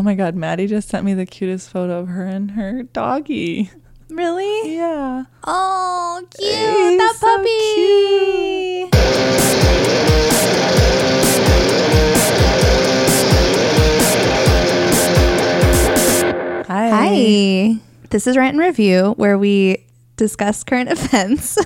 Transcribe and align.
Oh 0.00 0.04
my 0.04 0.14
god, 0.14 0.36
Maddie 0.36 0.68
just 0.68 0.88
sent 0.88 1.04
me 1.04 1.12
the 1.12 1.26
cutest 1.26 1.70
photo 1.70 1.98
of 1.98 2.06
her 2.06 2.24
and 2.24 2.52
her 2.52 2.84
doggy. 2.84 3.72
Really? 4.08 4.76
Yeah. 4.76 5.24
Oh, 5.42 6.24
cute. 6.38 6.52
He's 6.52 6.98
that 6.98 7.16
so 7.16 7.26
puppy. 7.26 7.48
Hi. 16.68 16.90
Hi. 16.90 17.80
This 18.10 18.28
is 18.28 18.36
Rant 18.36 18.54
and 18.54 18.60
Review, 18.60 19.14
where 19.16 19.36
we 19.36 19.84
discuss 20.14 20.62
current 20.62 20.92
events. 20.92 21.58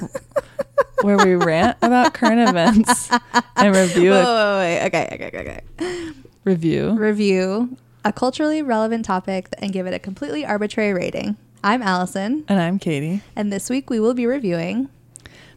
Where 1.02 1.18
we 1.18 1.34
rant 1.34 1.76
about 1.82 2.14
current 2.14 2.48
events 2.48 3.10
and 3.56 3.76
review 3.76 4.12
wait, 4.12 4.22
a 4.22 4.24
wait, 4.24 4.80
wait. 4.80 4.86
Okay, 4.86 5.08
okay, 5.12 5.26
okay, 5.26 5.60
okay. 5.78 6.12
review. 6.44 6.92
Review 6.92 7.76
a 8.04 8.12
culturally 8.12 8.62
relevant 8.62 9.04
topic 9.04 9.48
and 9.58 9.72
give 9.72 9.86
it 9.86 9.94
a 9.94 9.98
completely 9.98 10.44
arbitrary 10.44 10.92
rating. 10.92 11.36
I'm 11.64 11.82
Allison, 11.82 12.44
And 12.48 12.60
I'm 12.60 12.78
Katie. 12.78 13.22
and 13.36 13.52
this 13.52 13.70
week 13.70 13.88
we 13.88 14.00
will 14.00 14.14
be 14.14 14.26
reviewing 14.26 14.88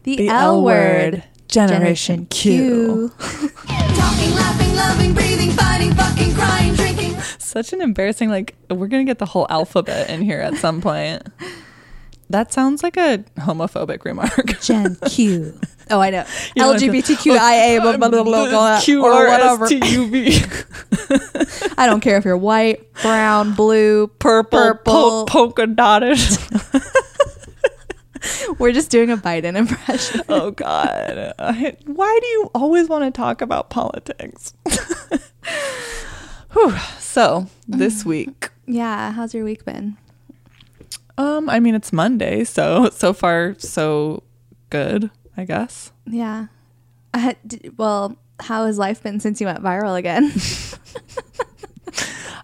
the, 0.04 0.16
The 0.16 0.28
L, 0.28 0.36
L 0.56 0.62
word, 0.64 1.14
word, 1.14 1.24
Generation 1.48 2.26
Q. 2.26 3.08
Talking, 3.18 4.34
laughing, 4.34 4.74
loving, 4.76 5.14
breathing, 5.14 5.50
fighting, 5.50 5.92
fucking, 5.94 6.32
crying, 6.34 6.74
drinking. 6.74 7.20
Such 7.38 7.72
an 7.72 7.80
embarrassing 7.80 8.28
like 8.30 8.54
we're 8.70 8.86
gonna 8.86 9.04
get 9.04 9.18
the 9.18 9.26
whole 9.26 9.46
alphabet 9.50 10.08
in 10.10 10.22
here 10.22 10.40
at 10.40 10.54
some 10.56 10.80
point. 10.80 11.22
That 12.28 12.52
sounds 12.52 12.82
like 12.82 12.96
a 12.96 13.18
homophobic 13.38 14.04
remark. 14.04 14.60
Gen 14.60 14.96
Q. 15.06 15.60
Oh, 15.88 16.00
I 16.00 16.10
know. 16.10 16.24
You 16.56 16.62
know, 16.62 16.74
LGBTQIA, 16.74 17.80
blah, 17.80 17.96
blah, 17.96 18.08
blah, 18.08 18.24
blah, 18.24 18.48
blah, 18.48 18.80
or 19.04 19.28
whatever. 19.28 19.66
I 21.78 21.86
don't 21.86 22.00
care 22.00 22.16
if 22.16 22.24
you're 22.24 22.36
white, 22.36 22.92
brown, 23.02 23.54
blue, 23.54 24.08
Purple, 24.18 24.58
Purple. 24.58 24.92
po- 24.92 25.24
polka 25.26 25.66
dotted. 25.66 26.18
We're 28.58 28.72
just 28.72 28.90
doing 28.90 29.10
a 29.10 29.16
Biden 29.16 29.56
impression. 29.56 30.22
oh 30.28 30.50
God. 30.50 31.32
I, 31.38 31.76
why 31.86 32.18
do 32.20 32.26
you 32.26 32.50
always 32.54 32.88
want 32.88 33.04
to 33.04 33.16
talk 33.16 33.40
about 33.40 33.70
politics? 33.70 34.52
Whew. 36.52 36.74
So 36.98 37.46
this 37.68 38.04
week, 38.04 38.50
Yeah, 38.66 39.12
how's 39.12 39.32
your 39.34 39.44
week 39.44 39.64
been? 39.64 39.96
um, 41.18 41.48
I 41.48 41.60
mean 41.60 41.74
it's 41.76 41.92
Monday, 41.92 42.42
so 42.44 42.90
so 42.90 43.12
far 43.12 43.54
so 43.58 44.24
good, 44.70 45.10
I 45.36 45.44
guess. 45.44 45.92
Yeah. 46.06 46.46
Uh, 47.12 47.34
d- 47.46 47.70
well, 47.76 48.16
how 48.40 48.66
has 48.66 48.78
life 48.78 49.02
been 49.02 49.20
since 49.20 49.40
you 49.40 49.46
went 49.46 49.62
viral 49.62 49.96
again? 49.98 50.32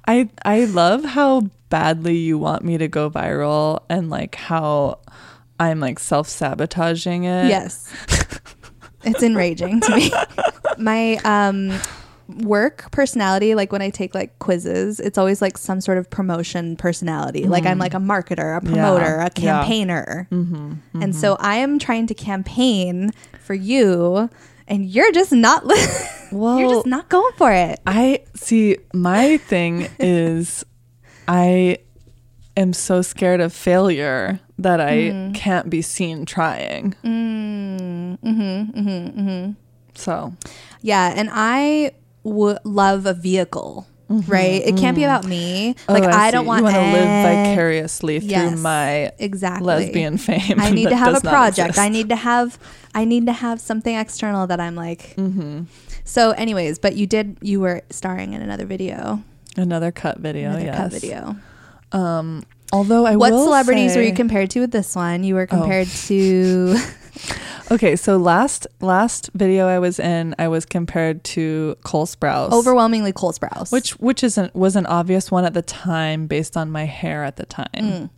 I 0.06 0.28
I 0.44 0.64
love 0.64 1.04
how 1.04 1.42
badly 1.68 2.16
you 2.16 2.38
want 2.38 2.64
me 2.64 2.76
to 2.78 2.88
go 2.88 3.08
viral 3.08 3.80
and 3.88 4.10
like 4.10 4.34
how 4.34 4.98
I'm 5.60 5.80
like 5.80 5.98
self 5.98 6.28
sabotaging 6.28 7.24
it. 7.24 7.48
yes. 7.48 7.92
it's 9.04 9.22
enraging 9.22 9.80
to 9.80 9.96
me. 9.96 10.10
My 10.78 11.16
um 11.24 11.78
work 12.28 12.90
personality 12.92 13.54
like 13.54 13.72
when 13.72 13.82
I 13.82 13.90
take 13.90 14.14
like 14.14 14.38
quizzes, 14.38 15.00
it's 15.00 15.18
always 15.18 15.40
like 15.42 15.58
some 15.58 15.80
sort 15.80 15.98
of 15.98 16.08
promotion 16.10 16.76
personality. 16.76 17.44
Like 17.44 17.66
I'm 17.66 17.78
like 17.78 17.94
a 17.94 17.98
marketer, 17.98 18.56
a 18.56 18.60
promoter, 18.60 19.18
a 19.18 19.30
Yeah. 19.36 19.64
campaigner. 19.64 20.28
And 20.30 21.14
so 21.14 21.36
I 21.40 21.56
am 21.56 21.78
trying 21.78 22.06
to 22.08 22.14
campaign 22.14 23.10
for 23.40 23.54
you 23.54 24.30
and 24.68 24.86
you're 24.86 25.12
just 25.12 25.32
not 25.32 25.66
li- 25.66 25.76
Well, 26.32 26.58
you're 26.60 26.70
just 26.70 26.86
not 26.86 27.08
going 27.10 27.32
for 27.36 27.52
it. 27.52 27.80
I 27.86 28.20
see. 28.34 28.78
My 28.94 29.36
thing 29.36 29.88
is, 29.98 30.64
I 31.28 31.78
am 32.56 32.72
so 32.72 33.02
scared 33.02 33.40
of 33.40 33.52
failure 33.52 34.40
that 34.58 34.80
I 34.80 34.92
Mm. 35.10 35.34
can't 35.34 35.68
be 35.68 35.82
seen 35.82 36.24
trying. 36.24 36.94
Mm, 37.04 38.18
mm-hmm, 38.20 38.78
mm-hmm, 38.78 39.20
mm-hmm. 39.20 39.52
So, 39.94 40.32
Yeah, 40.80 41.12
and 41.14 41.28
I 41.32 41.92
would 42.24 42.58
love 42.64 43.06
a 43.06 43.14
vehicle, 43.14 43.86
right? 44.08 44.62
It 44.64 44.76
can't 44.76 44.96
be 44.96 45.04
about 45.04 45.26
me. 45.26 45.74
Like 45.88 46.02
Mm-hmm, 46.04 46.12
Oh, 46.12 46.16
I, 46.16 46.30
don't 46.30 46.46
want 46.46 46.62
want 46.64 46.74
to 46.74 46.80
live 46.80 47.24
vicariously 47.48 48.18
Yes, 48.18 48.52
through 48.52 48.60
my 48.62 49.10
exactly 49.18 49.66
lesbian 49.66 50.18
fame. 50.18 50.60
I 50.60 50.70
need 50.78 50.88
to 50.88 50.96
have 50.96 51.16
a 51.16 51.20
project. 51.20 51.78
I 51.78 51.88
need 51.88 52.08
to 52.10 52.16
have 52.16 52.58
I 52.94 53.04
need 53.04 53.26
to 53.26 53.32
have 53.32 53.60
something 53.60 53.94
external 53.96 54.46
that 54.48 54.60
I'm 54.60 54.74
like. 54.74 55.14
Mm-hmm. 55.16 55.62
So, 56.04 56.32
anyways, 56.32 56.78
but 56.78 56.94
you 56.96 57.06
did 57.06 57.38
you 57.40 57.60
were 57.60 57.82
starring 57.90 58.32
in 58.34 58.42
another 58.42 58.66
video, 58.66 59.22
another 59.56 59.92
cut 59.92 60.18
video. 60.18 60.50
another 60.50 60.64
yes. 60.64 60.76
cut 60.76 60.92
video. 60.92 61.36
Um, 61.92 62.42
although 62.72 63.06
I 63.06 63.16
what 63.16 63.30
celebrities 63.30 63.96
were 63.96 64.02
you 64.02 64.12
Oh. 64.12 64.16
compared 64.16 64.50
to 64.50 64.60
with 64.60 64.72
this 64.72 64.94
one? 64.96 65.24
You 65.24 65.34
were 65.36 65.46
compared 65.46 65.88
to 65.88 66.76
Okay, 67.70 67.96
so 67.96 68.16
last 68.16 68.66
last 68.80 69.30
video 69.34 69.66
I 69.66 69.78
was 69.78 69.98
in, 69.98 70.34
I 70.38 70.48
was 70.48 70.64
compared 70.66 71.24
to 71.24 71.76
Cole 71.84 72.06
Sprouse. 72.06 72.52
overwhelmingly 72.52 73.12
Cole 73.12 73.32
Sprouse, 73.32 73.72
which 73.72 73.92
which 74.00 74.22
isn't 74.22 74.54
was 74.54 74.76
an 74.76 74.86
obvious 74.86 75.30
one 75.30 75.44
at 75.44 75.54
the 75.54 75.62
time 75.62 76.26
based 76.26 76.56
on 76.56 76.70
my 76.70 76.84
hair 76.84 77.24
at 77.24 77.36
the 77.36 77.46
time. 77.46 77.66
Mm. 77.74 78.10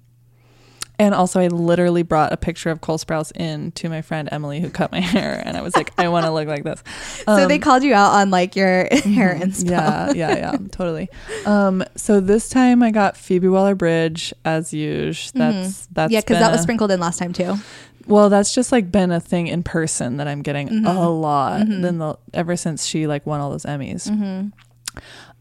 And 0.97 1.13
also 1.13 1.41
I 1.41 1.49
literally 1.49 2.05
brought 2.05 2.33
a 2.33 2.37
picture 2.37 2.71
of 2.71 2.81
Cole 2.81 2.99
Sprouse 2.99 3.33
in 3.37 3.73
to 3.73 3.89
my 3.89 4.01
friend 4.01 4.29
Emily 4.31 4.61
who 4.61 4.71
cut 4.71 4.93
my 4.93 5.01
hair 5.15 5.43
and 5.45 5.57
I 5.57 5.61
was 5.61 5.75
like, 5.75 5.93
I 5.99 6.09
want 6.09 6.25
to 6.25 6.31
look 6.33 6.47
like 6.47 6.63
this. 6.63 6.83
so 7.27 7.49
they 7.49 7.57
Um, 7.57 7.61
called 7.61 7.83
you 7.83 7.95
out 7.95 8.13
on 8.15 8.31
like 8.31 8.55
your 8.55 8.85
hair 8.93 9.35
inspo. 9.41 9.71
yeah, 9.71 10.13
yeah, 10.15 10.37
yeah, 10.37 10.57
totally. 10.71 11.09
Um, 11.47 11.83
so 11.97 12.21
this 12.21 12.49
time 12.49 12.81
I 12.83 12.93
got 12.93 13.17
Phoebe 13.17 13.49
Waller 13.49 13.75
Bridge 13.75 14.33
as 14.45 14.73
usual. 14.73 15.33
That's 15.39 15.87
that's 15.87 16.09
Mm-hmm. 16.09 16.13
yeah, 16.13 16.21
because 16.21 16.39
that 16.39 16.47
been 16.47 16.53
was 16.53 16.61
a- 16.61 16.63
sprinkled 16.63 16.91
in 16.93 17.01
last 17.01 17.19
time 17.19 17.33
too. 17.33 17.57
Well, 18.07 18.29
that's 18.31 18.55
just 18.55 18.73
like 18.73 18.91
been 18.93 19.11
a 19.11 19.21
thing 19.21 19.47
in 19.47 19.63
person 19.63 20.17
that 20.19 20.29
I'm 20.29 20.43
getting 20.43 20.69
Mm-hmm. 20.69 20.87
a 20.87 21.09
lot. 21.11 21.67
Then 21.67 21.99
the 21.99 22.17
ever 22.33 22.57
since 22.57 22.85
she 22.87 23.07
like 23.07 23.27
won 23.27 23.41
all 23.41 23.51
those 23.51 23.65
Emmys. 23.65 24.09
Mm-hmm. 24.09 24.49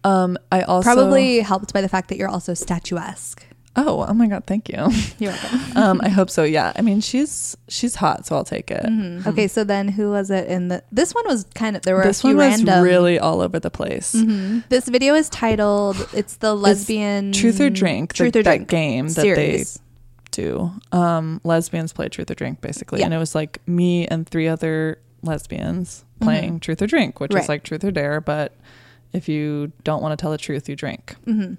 Um, 0.04 0.38
I 0.52 0.62
also 0.64 0.84
Probably 0.94 1.40
helped 1.40 1.74
by 1.74 1.82
the 1.82 1.90
fact 1.90 2.10
that 2.10 2.18
you're 2.18 2.30
also 2.30 2.54
statuesque. 2.54 3.46
Oh, 3.76 4.06
oh 4.08 4.14
my 4.14 4.28
god, 4.28 4.44
thank 4.46 4.70
you. 4.70 4.76
You're 5.18 5.32
welcome. 5.52 5.78
um, 5.78 6.02
I 6.04 6.10
hope 6.10 6.30
so. 6.30 6.44
Yeah, 6.44 6.74
I 6.76 6.82
mean 6.84 7.02
she's 7.02 7.58
she's 7.70 7.96
hot, 7.96 8.26
so 8.28 8.36
I'll 8.36 8.44
take 8.44 8.70
it. 8.70 8.84
Mm-hmm. 8.84 9.28
Okay, 9.30 9.48
so 9.48 9.64
then 9.64 9.88
who 9.88 10.12
was 10.12 10.30
it 10.30 10.48
in 10.48 10.68
the? 10.68 10.84
This 10.92 11.16
one 11.16 11.24
was 11.26 11.46
kind 11.56 11.76
of 11.76 11.82
there 11.82 11.96
were 11.96 12.04
This 12.04 12.20
a 12.20 12.22
few 12.22 12.38
one 12.38 12.50
was 12.52 12.64
random. 12.64 12.84
really 12.84 13.18
all 13.18 13.42
over 13.42 13.60
the 13.60 13.72
place. 13.72 14.14
Mhm. 14.14 14.64
This 14.70 14.88
video 14.88 15.16
is 15.16 15.28
titled 15.30 16.08
"It's 16.14 16.36
the 16.36 16.54
lesbian 16.54 17.32
Truth 17.32 17.60
or 17.62 17.72
Drink, 17.72 18.14
Truth 18.14 18.34
the, 18.34 18.40
or 18.40 18.44
that 18.44 18.50
Drink 18.58 18.70
game 18.70 19.08
that 19.08 19.14
series." 19.22 19.74
they 19.76 19.80
do. 20.34 20.72
Um, 20.92 21.40
lesbians 21.46 21.94
play 21.94 22.10
Truth 22.10 22.30
or 22.32 22.36
Drink, 22.36 22.60
basically, 22.62 23.00
Yeah. 23.00 23.06
and 23.06 23.14
it 23.14 23.18
was 23.18 23.34
like 23.36 23.60
me 23.68 24.06
and 24.08 24.28
three 24.28 24.48
other 24.48 25.00
lesbians 25.22 26.04
playing 26.20 26.60
Truth 26.60 26.82
or 26.82 26.88
Drink, 26.88 27.20
which 27.20 27.30
Mm-hmm. 27.30 27.36
Right. 27.36 27.44
is 27.44 27.50
like 27.50 27.64
Truth 27.64 27.84
or 27.86 27.92
Dare, 27.92 28.20
but 28.22 28.54
if 29.14 29.30
you 29.30 29.72
don't 29.84 30.02
want 30.02 30.12
to 30.18 30.22
tell 30.22 30.32
the 30.32 30.38
truth, 30.38 30.68
you 30.68 30.76
drink. 30.76 31.16
Mhm. 31.26 31.58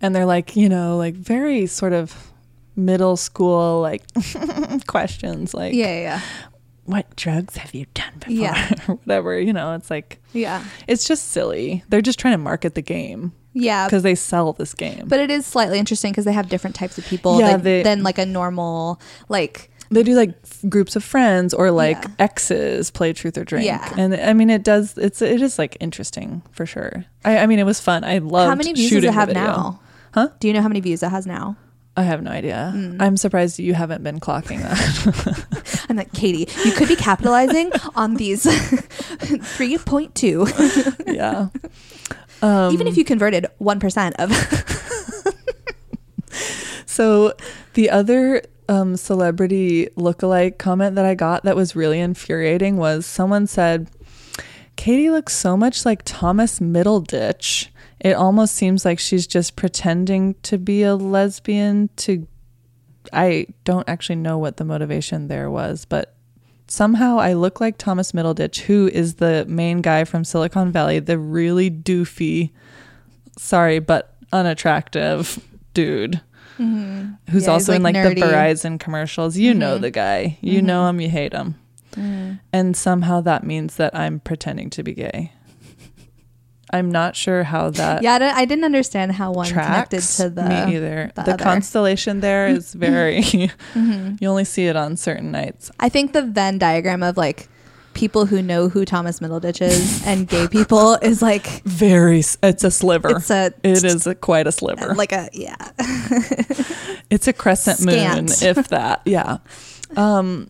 And 0.00 0.14
they're 0.14 0.26
like, 0.26 0.54
you 0.54 0.68
know, 0.68 0.96
like 0.96 1.14
very 1.14 1.66
sort 1.66 1.92
of 1.92 2.30
middle 2.76 3.16
school 3.16 3.80
like 3.80 4.02
questions, 4.86 5.52
like 5.52 5.74
Yeah, 5.74 6.00
yeah, 6.00 6.20
what 6.84 7.14
drugs 7.16 7.56
have 7.56 7.74
you 7.74 7.86
done 7.94 8.12
before 8.20 8.32
Yeah. 8.34 8.68
whatever 9.04 9.38
you 9.38 9.52
know 9.52 9.74
it's 9.74 9.90
like 9.90 10.20
yeah, 10.32 10.62
it's 10.86 11.06
just 11.08 11.32
silly 11.32 11.82
they're 11.88 12.00
just 12.00 12.18
trying 12.20 12.34
to 12.34 12.38
market 12.38 12.74
the 12.76 12.82
game 12.82 13.32
yeah. 13.52 13.86
because 13.86 14.02
they 14.02 14.14
sell 14.14 14.52
this 14.52 14.74
game 14.74 15.04
But 15.08 15.20
it 15.20 15.30
is 15.30 15.46
slightly 15.46 15.78
interesting 15.78 16.12
because 16.12 16.24
they 16.24 16.32
have 16.32 16.48
different 16.48 16.76
types 16.76 16.98
of 16.98 17.04
people 17.06 17.38
Yeah, 17.40 17.52
than, 17.52 17.62
they- 17.62 17.82
than 17.82 18.02
like 18.02 18.18
a 18.18 18.26
normal 18.26 19.00
like. 19.28 19.70
they 19.90 20.02
do 20.02 20.14
like 20.14 20.34
groups 20.68 20.96
of 20.96 21.02
friends 21.04 21.54
or 21.54 21.70
like 21.70 21.96
Yeah. 22.02 22.10
exes 22.26 22.90
play 22.90 23.12
truth 23.12 23.38
or 23.38 23.44
drink 23.44 23.64
Yeah. 23.66 23.92
and 23.96 24.14
i 24.14 24.32
mean 24.34 24.50
it 24.50 24.62
does 24.62 24.96
it's 24.98 25.22
it 25.22 25.40
is 25.40 25.58
like 25.58 25.76
interesting 25.80 26.42
for 26.52 26.66
sure 26.66 27.04
i, 27.24 27.38
I 27.38 27.46
mean 27.46 27.58
it 27.58 27.64
was 27.64 27.80
fun 27.80 28.04
i 28.04 28.18
loved 28.18 28.50
How 28.50 28.54
many 28.54 28.72
views 28.74 28.90
does 28.90 29.04
it 29.04 29.14
have 29.14 29.32
now? 29.32 29.80
Huh? 30.14 30.28
Do 30.40 30.48
you 30.48 30.52
know 30.54 30.60
how 30.62 30.68
many 30.68 30.80
views 30.80 31.02
it 31.02 31.08
has 31.08 31.26
now? 31.26 31.56
i 31.96 32.02
have 32.02 32.22
no 32.22 32.30
idea 32.30 32.72
Mm. 32.76 33.00
i'm 33.00 33.16
surprised 33.16 33.58
you 33.58 33.74
haven't 33.74 34.02
been 34.04 34.20
clocking 34.20 34.60
that 34.62 35.44
I'm 35.90 35.96
like 35.96 36.12
Katie. 36.12 36.46
You 36.66 36.72
could 36.72 36.86
be 36.88 36.96
capitalizing 36.96 37.72
on 37.96 38.16
these 38.16 38.44
three 39.56 39.78
point 39.78 40.14
two, 40.14 40.46
yeah 41.06 41.48
um, 42.42 42.72
even 42.72 42.86
if 42.86 42.96
you 42.96 43.04
converted 43.04 43.46
one 43.58 43.80
percent 43.80 44.14
of. 44.18 44.30
So 46.98 47.32
the 47.74 47.90
other 47.90 48.42
um, 48.68 48.96
celebrity 48.96 49.86
lookalike 49.96 50.58
comment 50.58 50.96
that 50.96 51.04
I 51.04 51.14
got 51.14 51.44
that 51.44 51.54
was 51.54 51.76
really 51.76 52.00
infuriating 52.00 52.76
was 52.76 53.06
someone 53.06 53.46
said, 53.46 53.88
Katie 54.74 55.08
looks 55.08 55.32
so 55.36 55.56
much 55.56 55.86
like 55.86 56.02
Thomas 56.04 56.58
Middleditch. 56.58 57.68
It 58.00 58.14
almost 58.14 58.56
seems 58.56 58.84
like 58.84 58.98
she's 58.98 59.28
just 59.28 59.54
pretending 59.54 60.34
to 60.42 60.58
be 60.58 60.82
a 60.82 60.96
lesbian 60.96 61.88
to 61.98 62.26
I 63.12 63.46
don't 63.62 63.88
actually 63.88 64.16
know 64.16 64.38
what 64.38 64.56
the 64.56 64.64
motivation 64.64 65.28
there 65.28 65.48
was, 65.48 65.84
but 65.84 66.16
somehow 66.68 67.18
I 67.18 67.32
look 67.32 67.60
like 67.60 67.78
Thomas 67.78 68.12
Middleditch, 68.12 68.60
who 68.60 68.88
is 68.92 69.14
the 69.16 69.44
main 69.48 69.80
guy 69.82 70.04
from 70.04 70.24
Silicon 70.24 70.70
Valley, 70.72 70.98
the 70.98 71.18
really 71.18 71.70
doofy 71.70 72.50
sorry, 73.36 73.78
but 73.78 74.14
unattractive 74.32 75.38
dude 75.74 76.20
who's 76.56 76.66
Mm-hmm. 76.66 77.12
Yeah, 77.28 77.32
he's, 77.32 77.48
also 77.48 77.72
in 77.74 77.82
like, 77.84 77.94
like 77.94 78.16
the. 78.16 78.22
Verizon 78.22 78.80
commercials. 78.80 79.36
You 79.36 79.54
know 79.54 79.78
Mhm. 79.78 79.80
the 79.82 79.90
guy. 79.92 80.38
You 80.40 80.60
know 80.60 80.88
him, 80.88 81.00
you 81.00 81.08
hate 81.08 81.32
him. 81.32 81.54
Mm. 81.92 82.40
And 82.52 82.76
somehow 82.76 83.20
that 83.20 83.44
means 83.44 83.76
that 83.76 83.94
I'm 83.94 84.18
pretending 84.20 84.68
to 84.70 84.82
be 84.82 84.92
gay. 84.92 85.32
I'm 86.70 86.90
not 86.90 87.16
sure 87.16 87.44
how 87.44 87.70
that 87.70 88.02
yeah, 88.02 88.32
I, 88.34 88.44
didn't 88.44 88.64
understand 88.64 89.12
how 89.12 89.32
one 89.32 89.48
connected 89.48 90.02
to 90.02 90.28
the. 90.30 90.42
me 90.42 90.76
either. 90.76 91.10
the 91.14 91.22
The, 91.22 91.36
constellation 91.36 92.20
there 92.20 92.46
is 92.48 92.74
very 92.88 93.22
Mhm. 93.74 94.20
you 94.20 94.28
only 94.28 94.44
see 94.44 94.66
it 94.66 94.76
on 94.76 94.96
certain 94.96 95.30
nights. 95.30 95.70
I 95.80 95.88
think 95.88 96.12
the 96.12 96.22
Venn 96.22 96.58
diagram 96.58 97.02
of 97.02 97.16
like 97.16 97.48
people 97.94 98.26
who 98.26 98.40
know 98.42 98.68
who 98.68 98.84
Thomas 98.84 99.18
Middleditch 99.18 99.60
is 99.60 100.06
and 100.06 100.28
gay 100.28 100.46
people 100.46 100.94
is 101.02 101.20
like 101.22 101.62
Very 101.64 102.20
it's 102.42 102.62
a 102.64 102.70
sliver. 102.70 103.16
it's 103.16 103.30
a 103.30 103.52
it 103.64 103.82
is 103.84 104.06
a, 104.06 104.14
quite 104.14 104.46
a 104.46 104.52
sliver. 104.52 104.94
like 104.94 105.12
a 105.12 105.28
yeah. 105.32 105.56
It's 107.10 107.26
a 107.26 107.32
crescent 107.32 107.84
moon, 107.86 108.26
if 108.42 108.68
that. 108.68 109.00
Yeah. 109.06 109.38
Um, 109.96 110.48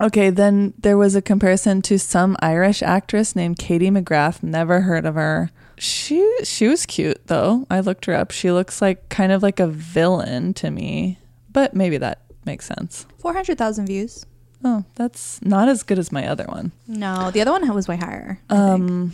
okay, 0.00 0.30
then 0.30 0.74
there 0.78 0.96
was 0.96 1.14
a 1.14 1.22
comparison 1.22 1.82
to 1.82 1.98
some 1.98 2.36
Irish 2.40 2.82
actress 2.82 3.36
named 3.36 3.58
Katie 3.58 3.90
McGrath. 3.90 4.42
Never 4.42 4.82
heard 4.82 5.04
of 5.06 5.14
her. 5.14 5.50
She 5.78 6.26
she 6.44 6.68
was 6.68 6.84
cute 6.84 7.26
though. 7.26 7.66
I 7.70 7.80
looked 7.80 8.04
her 8.06 8.14
up. 8.14 8.30
She 8.32 8.50
looks 8.50 8.82
like 8.82 9.08
kind 9.08 9.32
of 9.32 9.42
like 9.42 9.60
a 9.60 9.66
villain 9.66 10.52
to 10.54 10.70
me, 10.70 11.18
but 11.52 11.74
maybe 11.74 11.96
that 11.98 12.20
makes 12.44 12.66
sense. 12.66 13.06
Four 13.18 13.32
hundred 13.32 13.56
thousand 13.56 13.86
views. 13.86 14.26
Oh, 14.62 14.84
that's 14.96 15.40
not 15.42 15.68
as 15.70 15.82
good 15.82 15.98
as 15.98 16.12
my 16.12 16.26
other 16.26 16.44
one. 16.44 16.72
No, 16.86 17.30
the 17.30 17.40
other 17.40 17.50
one 17.52 17.66
was 17.74 17.88
way 17.88 17.96
higher. 17.96 18.40
I 18.50 18.54
think. 18.54 18.90
Um, 18.90 19.12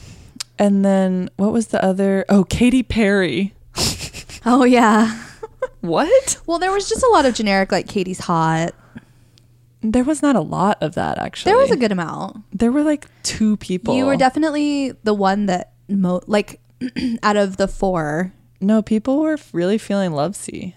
and 0.58 0.84
then 0.84 1.30
what 1.36 1.52
was 1.52 1.68
the 1.68 1.84
other? 1.84 2.24
Oh, 2.28 2.42
Katy 2.42 2.82
Perry. 2.82 3.54
oh 4.44 4.64
yeah. 4.64 5.22
What? 5.80 6.38
Well, 6.46 6.58
there 6.58 6.72
was 6.72 6.88
just 6.88 7.04
a 7.04 7.08
lot 7.08 7.26
of 7.26 7.34
generic 7.34 7.70
like 7.70 7.86
Katie's 7.86 8.18
hot. 8.18 8.74
There 9.92 10.04
was 10.04 10.22
not 10.22 10.36
a 10.36 10.40
lot 10.40 10.78
of 10.82 10.94
that 10.94 11.18
actually. 11.18 11.52
There 11.52 11.60
was 11.60 11.70
a 11.70 11.76
good 11.76 11.92
amount. 11.92 12.44
There 12.52 12.72
were 12.72 12.82
like 12.82 13.06
two 13.22 13.56
people. 13.58 13.96
You 13.96 14.06
were 14.06 14.16
definitely 14.16 14.92
the 15.04 15.14
one 15.14 15.46
that 15.46 15.72
mo- 15.88 16.22
like 16.26 16.60
out 17.22 17.36
of 17.36 17.56
the 17.56 17.68
four. 17.68 18.32
No, 18.60 18.82
people 18.82 19.20
were 19.20 19.36
really 19.52 19.78
feeling 19.78 20.10
Lovesy. 20.12 20.74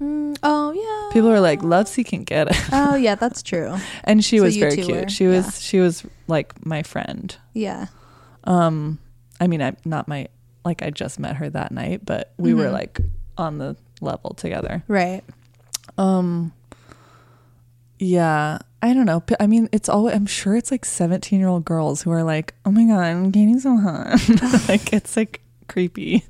Mm, 0.00 0.36
oh 0.42 0.72
yeah. 0.72 1.12
People 1.12 1.28
were 1.30 1.40
like, 1.40 1.60
Lovesy 1.60 2.04
can 2.04 2.24
get 2.24 2.50
it. 2.50 2.56
Oh 2.72 2.96
yeah, 2.96 3.14
that's 3.22 3.42
true. 3.42 3.76
And 4.04 4.24
she 4.24 4.38
So 4.38 4.44
was 4.44 4.56
very 4.56 4.76
cute. 4.76 4.88
were- 4.88 5.08
she 5.08 5.26
was 5.26 5.44
yeah. 5.44 5.50
she 5.50 5.78
was 5.80 6.04
like 6.26 6.66
my 6.66 6.82
friend. 6.82 7.36
Yeah. 7.52 7.86
Um 8.44 8.98
I 9.40 9.46
mean 9.46 9.62
I'm 9.62 9.76
not 9.84 10.08
my 10.08 10.28
like 10.64 10.82
I 10.82 10.90
just 10.90 11.18
met 11.20 11.36
her 11.36 11.48
that 11.50 11.70
night, 11.72 12.04
but 12.04 12.32
we 12.38 12.54
were 12.54 12.66
Mhm. 12.66 12.72
like 12.72 13.00
on 13.38 13.58
the 13.58 13.76
level 14.00 14.30
together. 14.34 14.82
Right. 14.88 15.22
Um 15.98 16.52
yeah, 18.02 18.58
I 18.82 18.92
don't 18.94 19.06
know. 19.06 19.22
I 19.38 19.46
mean, 19.46 19.68
it's 19.70 19.88
all 19.88 20.08
I'm 20.08 20.26
sure 20.26 20.56
it's 20.56 20.70
like 20.72 20.84
17-year-old 20.84 21.64
girls 21.64 22.02
who 22.02 22.10
are 22.10 22.24
like, 22.24 22.52
"Oh 22.64 22.70
my 22.72 22.84
god, 22.84 23.32
Katie's 23.32 23.62
so 23.62 23.76
hot." 23.76 24.18
like 24.68 24.92
it's 24.92 25.16
like 25.16 25.40
creepy. 25.68 26.24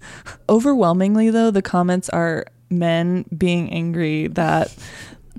Overwhelmingly 0.48 1.30
though, 1.30 1.50
the 1.50 1.62
comments 1.62 2.08
are 2.10 2.44
men 2.70 3.24
being 3.36 3.70
angry 3.72 4.26
that 4.28 4.74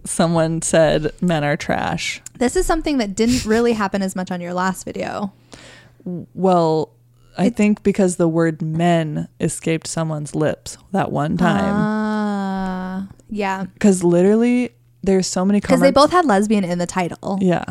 someone 0.06 0.62
said 0.64 1.12
men 1.22 1.44
are 1.44 1.56
trash. 1.56 2.20
This 2.40 2.56
is 2.56 2.66
something 2.66 2.98
that 2.98 3.16
didn't 3.16 3.46
really 3.46 3.74
happen 3.74 4.02
as 4.02 4.16
much 4.16 4.32
on 4.32 4.42
your 4.42 4.54
last 4.54 4.84
video. 4.84 5.32
Well, 6.04 6.90
I 7.38 7.46
It- 7.46 7.56
think 7.56 7.84
because 7.84 8.16
the 8.18 8.28
word 8.28 8.62
men 8.62 9.28
escaped 9.40 9.88
someone's 9.88 10.34
lips 10.36 10.78
that 10.92 11.12
one 11.12 11.38
time. 11.38 11.74
Ah, 11.76 13.08
yeah. 13.30 13.66
Because 13.74 14.04
literally, 14.04 14.72
there's 15.04 15.28
so 15.28 15.46
many 15.46 15.60
Because 15.60 15.82
they 15.82 15.92
both 15.92 16.12
had 16.12 16.26
lesbian 16.26 16.64
in 16.64 16.80
the 16.80 16.88
title. 16.88 17.38
Yeah. 17.42 17.66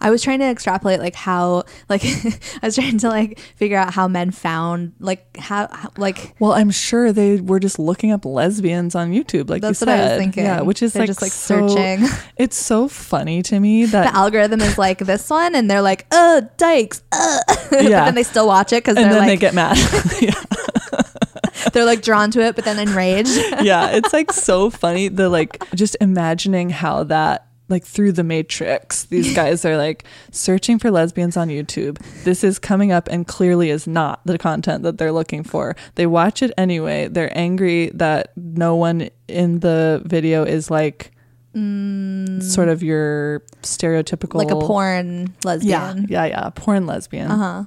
I 0.00 0.10
was 0.10 0.22
trying 0.22 0.38
to 0.38 0.44
extrapolate 0.44 1.00
like 1.00 1.16
how 1.16 1.64
like 1.88 2.04
I 2.62 2.66
was 2.66 2.76
trying 2.76 2.98
to 2.98 3.08
like 3.08 3.40
figure 3.56 3.76
out 3.76 3.92
how 3.92 4.06
men 4.06 4.30
found 4.30 4.92
like 5.00 5.36
how, 5.36 5.66
how 5.72 5.90
like 5.96 6.36
Well, 6.38 6.52
I'm 6.52 6.70
sure 6.70 7.12
they 7.12 7.40
were 7.40 7.58
just 7.58 7.80
looking 7.80 8.12
up 8.12 8.24
lesbians 8.24 8.94
on 8.94 9.10
YouTube, 9.10 9.50
like 9.50 9.60
that's 9.60 9.80
you 9.80 9.86
what 9.88 9.92
said. 9.96 10.00
I 10.00 10.08
was 10.14 10.18
thinking. 10.22 10.44
Yeah, 10.44 10.60
which 10.60 10.82
is 10.82 10.92
They're 10.92 11.00
like 11.02 11.08
just 11.08 11.20
like 11.22 11.32
so- 11.32 11.66
searching. 11.68 12.06
It's 12.36 12.56
so 12.56 12.86
funny 12.86 13.42
to 13.42 13.58
me 13.58 13.84
that 13.86 14.12
the 14.12 14.16
algorithm 14.16 14.60
is 14.60 14.78
like 14.78 14.98
this 14.98 15.28
one, 15.28 15.56
and 15.56 15.68
they're 15.68 15.82
like, 15.82 16.06
"Uh, 16.12 16.42
dykes." 16.56 17.02
Uh. 17.10 17.40
but 17.68 17.82
Yeah. 17.82 18.04
then 18.04 18.14
they 18.14 18.22
still 18.22 18.46
watch 18.46 18.72
it 18.72 18.84
because 18.84 18.96
and 18.96 19.06
they're 19.06 19.18
then 19.18 19.26
they 19.26 19.36
get 19.36 19.52
mad. 19.54 19.76
yeah. 20.20 20.30
They're 21.72 21.84
like 21.84 22.02
drawn 22.02 22.30
to 22.32 22.40
it, 22.40 22.56
but 22.56 22.64
then 22.64 22.78
enraged. 22.78 23.36
yeah, 23.62 23.90
it's 23.90 24.12
like 24.12 24.32
so 24.32 24.70
funny. 24.70 25.08
The 25.08 25.28
like 25.28 25.62
just 25.74 25.96
imagining 26.00 26.70
how 26.70 27.04
that 27.04 27.48
like 27.68 27.84
through 27.84 28.12
the 28.12 28.24
matrix, 28.24 29.04
these 29.04 29.34
guys 29.34 29.64
are 29.64 29.76
like 29.76 30.04
searching 30.30 30.78
for 30.78 30.90
lesbians 30.90 31.36
on 31.36 31.48
YouTube. 31.48 31.98
This 32.24 32.42
is 32.42 32.58
coming 32.58 32.92
up 32.92 33.08
and 33.08 33.26
clearly 33.26 33.70
is 33.70 33.86
not 33.86 34.20
the 34.24 34.38
content 34.38 34.82
that 34.84 34.98
they're 34.98 35.12
looking 35.12 35.44
for. 35.44 35.76
They 35.94 36.06
watch 36.06 36.42
it 36.42 36.52
anyway. 36.56 37.08
They're 37.08 37.36
angry 37.36 37.90
that 37.94 38.32
no 38.36 38.74
one 38.74 39.10
in 39.28 39.60
the 39.60 40.02
video 40.04 40.44
is 40.44 40.70
like 40.70 41.12
mm. 41.54 42.42
sort 42.42 42.68
of 42.68 42.82
your 42.82 43.40
stereotypical 43.62 44.36
like 44.36 44.50
a 44.50 44.56
porn 44.56 45.34
lesbian 45.44 46.06
Yeah, 46.08 46.24
yeah, 46.24 46.24
yeah, 46.24 46.50
porn 46.54 46.86
lesbian. 46.86 47.30
Uh 47.30 47.36
huh. 47.36 47.64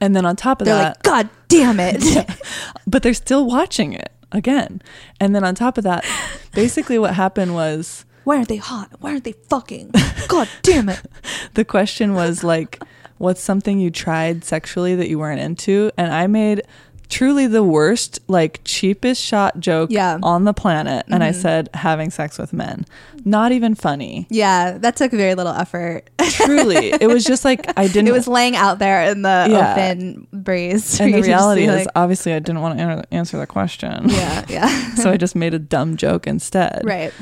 And 0.00 0.14
then 0.14 0.24
on 0.24 0.36
top 0.36 0.60
of 0.60 0.66
They're 0.66 0.74
that, 0.74 0.96
like, 0.96 1.02
God 1.02 1.30
damn 1.48 1.80
it. 1.80 2.30
but 2.86 3.02
they're 3.02 3.14
still 3.14 3.46
watching 3.46 3.92
it 3.92 4.12
again. 4.32 4.82
And 5.20 5.34
then 5.34 5.44
on 5.44 5.54
top 5.54 5.78
of 5.78 5.84
that, 5.84 6.04
basically 6.52 6.98
what 6.98 7.14
happened 7.14 7.54
was 7.54 8.04
Why 8.24 8.36
aren't 8.36 8.48
they 8.48 8.56
hot? 8.56 8.90
Why 9.00 9.12
aren't 9.12 9.24
they 9.24 9.32
fucking? 9.32 9.92
God 10.28 10.48
damn 10.62 10.88
it. 10.88 11.00
the 11.54 11.64
question 11.64 12.14
was 12.14 12.44
like, 12.44 12.82
what's 13.18 13.40
something 13.40 13.80
you 13.80 13.90
tried 13.90 14.44
sexually 14.44 14.94
that 14.94 15.08
you 15.08 15.18
weren't 15.18 15.40
into? 15.40 15.90
And 15.96 16.12
I 16.12 16.26
made 16.26 16.62
truly 17.08 17.46
the 17.46 17.62
worst, 17.62 18.18
like 18.28 18.60
cheapest 18.64 19.22
shot 19.22 19.60
joke 19.60 19.90
Yeah. 19.92 20.18
on 20.22 20.44
the 20.44 20.52
planet. 20.52 21.04
And 21.08 21.22
I 21.22 21.30
Mhm. 21.30 21.34
said, 21.42 21.68
having 21.74 22.10
sex 22.10 22.38
with 22.38 22.52
men. 22.52 22.84
Not 23.24 23.52
even 23.52 23.74
funny. 23.74 24.26
Yeah, 24.30 24.78
that 24.78 24.96
took 24.96 25.10
very 25.12 25.34
little 25.34 25.52
effort. 25.52 26.10
Truly. 26.30 26.88
it 26.92 27.08
was 27.08 27.24
just 27.24 27.44
like, 27.44 27.72
I 27.76 27.86
didn't. 27.88 28.08
It 28.08 28.12
was 28.12 28.26
laying 28.28 28.56
out 28.56 28.78
there 28.78 29.02
in 29.10 29.22
the 29.22 29.46
Yeah. 29.50 29.72
open 29.72 30.26
breeze. 30.32 31.00
and 31.00 31.14
the 31.14 31.22
reality 31.22 31.64
is, 31.64 31.74
like- 31.86 31.86
obviously, 31.96 32.32
I 32.34 32.38
didn't 32.40 32.60
want 32.60 32.78
to 32.78 33.04
answer 33.12 33.38
the 33.38 33.46
question. 33.46 34.08
yeah, 34.08 34.44
yeah. 34.48 34.94
so 34.96 35.10
I 35.10 35.16
just 35.16 35.34
made 35.36 35.54
a 35.54 35.58
dumb 35.58 35.96
joke 35.96 36.26
instead. 36.26 36.82
right. 36.84 37.12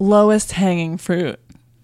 lowest 0.00 0.52
hanging 0.52 0.96
fruit 0.98 1.38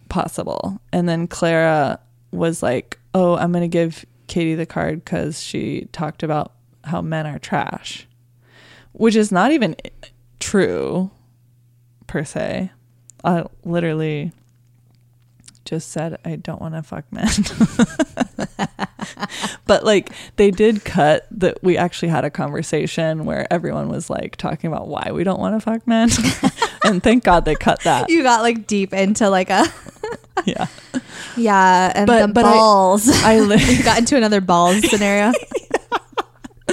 possible. 0.09 0.81
And 0.93 1.09
then 1.09 1.27
Clara 1.29 2.01
was 2.33 2.63
like, 2.63 2.99
"Oh, 3.15 3.37
I'm 3.37 3.53
going 3.53 3.63
to 3.63 3.69
give 3.69 4.05
Katie 4.27 4.55
the 4.57 4.67
card 4.67 5.05
cuz 5.05 5.41
she 5.41 5.89
talked 5.93 6.23
about 6.23 6.53
how 6.85 7.01
men 7.01 7.27
are 7.27 7.39
trash." 7.39 8.07
Which 8.93 9.15
is 9.17 9.31
not 9.31 9.53
even 9.53 9.77
true 10.41 11.11
per 12.07 12.25
se. 12.25 12.71
I 13.23 13.45
literally 13.65 14.33
just 15.65 15.91
said 15.91 16.19
I 16.25 16.37
don't 16.37 16.61
want 16.61 16.75
to 16.75 16.83
fuck 16.83 17.05
men. 17.13 17.29
but 19.67 19.85
like 19.85 20.11
they 20.37 20.51
did 20.51 20.85
cut 20.85 21.27
that 21.31 21.63
we 21.63 21.77
actually 21.77 22.09
had 22.09 22.25
a 22.25 22.31
conversation 22.31 23.25
where 23.25 23.47
everyone 23.53 23.89
was 23.89 24.11
like 24.11 24.37
talking 24.37 24.69
about 24.73 24.89
why 24.89 25.11
we 25.13 25.23
don't 25.25 25.39
want 25.39 25.55
to 25.55 25.61
fuck 25.65 25.87
men. 25.87 26.09
and 26.85 27.03
thank 27.03 27.25
God 27.25 27.45
they 27.45 27.55
cut 27.55 27.81
that. 27.85 28.09
You 28.11 28.23
got 28.23 28.43
like 28.43 28.67
deep 28.67 28.93
into 28.93 29.29
like 29.31 29.51
a 29.51 29.65
Yeah. 30.47 30.67
yeah, 31.37 31.93
and 31.95 32.07
But- 32.07 32.27
the 32.27 32.33
but 32.33 32.45
I- 32.47 32.53
balls. 32.53 33.09
I 33.23 33.41
li- 33.41 33.63
you 33.77 33.83
got 33.85 33.99
into 33.99 34.17
another 34.17 34.41
balls 34.41 34.89
scenario. 34.89 35.33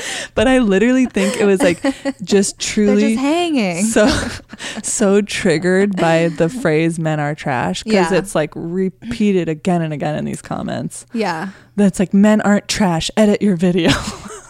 but 0.35 0.47
I 0.47 0.59
literally 0.59 1.05
think 1.05 1.37
it 1.37 1.45
was 1.45 1.61
like 1.61 1.81
just 2.23 2.59
truly 2.71 3.15
just 3.15 3.19
hanging. 3.19 3.83
so 3.85 4.07
so 4.83 5.21
triggered 5.21 5.95
by 5.95 6.29
the 6.29 6.49
phrase 6.49 6.99
men 6.99 7.19
are 7.19 7.35
trash 7.35 7.83
because 7.83 8.11
Yeah. 8.11 8.17
it's 8.19 8.35
like 8.35 8.51
repeated 8.55 9.49
again 9.49 9.81
and 9.81 9.93
again 9.93 10.15
in 10.15 10.25
these 10.25 10.41
comments. 10.41 11.05
yeah. 11.13 11.49
That's 11.75 11.99
like 11.99 12.13
men 12.13 12.41
aren't 12.41 12.67
trash. 12.67 13.11
Edit 13.17 13.41
your 13.41 13.55
video. 13.55 13.91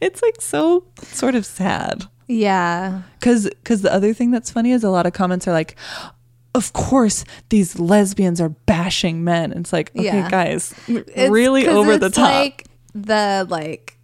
it's 0.00 0.22
like 0.22 0.40
so 0.40 0.84
sort 1.02 1.34
of 1.34 1.44
sad. 1.46 2.04
Yeah. 2.28 3.02
Cuz 3.20 3.48
cuz 3.64 3.82
the 3.82 3.92
other 3.92 4.14
thing 4.14 4.30
that's 4.30 4.50
funny 4.50 4.72
is 4.72 4.84
a 4.84 4.90
lot 4.90 5.06
of 5.06 5.12
comments 5.12 5.46
are 5.48 5.52
like 5.52 5.76
of 6.54 6.72
course 6.72 7.24
these 7.48 7.78
lesbians 7.80 8.40
are 8.40 8.50
bashing 8.50 9.24
men. 9.24 9.52
It's 9.52 9.72
like, 9.72 9.90
okay, 9.96 10.04
Yeah. 10.06 10.30
guys, 10.30 10.72
It's- 10.88 11.28
really 11.30 11.66
over 11.66 11.98
the 11.98 12.10
top. 12.10 12.30
Like 12.30 12.64
the 12.94 13.46
like 13.48 13.98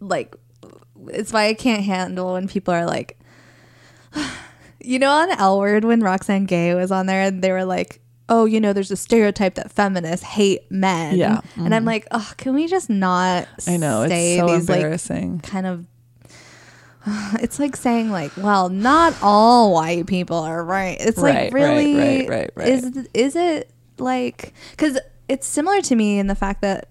like 0.00 0.34
it's 1.08 1.32
why 1.32 1.46
I 1.46 1.54
can't 1.54 1.84
handle 1.84 2.32
when 2.34 2.48
people 2.48 2.72
are 2.72 2.86
like 2.86 3.18
you 4.80 4.98
know 4.98 5.10
on 5.10 5.30
L 5.30 5.58
word 5.58 5.84
when 5.84 6.00
Roxane 6.00 6.46
Gay 6.46 6.74
was 6.74 6.90
on 6.90 7.06
there 7.06 7.22
and 7.22 7.42
they 7.42 7.52
were 7.52 7.64
like 7.64 8.00
oh, 8.28 8.44
you 8.44 8.60
know, 8.60 8.72
there's 8.72 8.90
a 8.90 8.96
stereotype 8.96 9.54
that 9.54 9.70
feminists 9.70 10.26
hate 10.26 10.68
men. 10.68 11.16
Yeah. 11.16 11.42
And 11.54 11.74
I'm 11.74 11.82
mm-hmm. 11.82 11.86
like, 11.86 12.08
oh, 12.10 12.32
can 12.36 12.54
we 12.54 12.66
just 12.66 12.90
not 12.90 13.46
I 13.68 13.76
know 13.76 14.02
it's 14.02 14.12
so 14.12 14.46
these 14.48 14.68
like 14.68 14.78
embarrassing. 14.78 15.40
kind 15.40 15.66
of 15.66 15.86
it's 17.40 17.58
like 17.58 17.76
saying 17.76 18.10
like 18.10 18.36
well 18.36 18.68
not 18.68 19.14
all 19.22 19.72
white 19.72 20.06
people 20.06 20.38
are 20.38 20.62
right 20.64 20.96
it's 21.00 21.18
Right, 21.18 21.52
like 21.52 21.54
really 21.54 21.96
right, 21.96 22.28
right, 22.28 22.50
right. 22.54 22.68
is 22.68 23.08
is 23.14 23.36
it 23.36 23.70
like 23.98 24.52
because 24.72 24.98
it's 25.28 25.46
similar 25.46 25.80
to 25.82 25.94
me 25.94 26.18
in 26.18 26.26
the 26.26 26.34
fact 26.34 26.62
that 26.62 26.88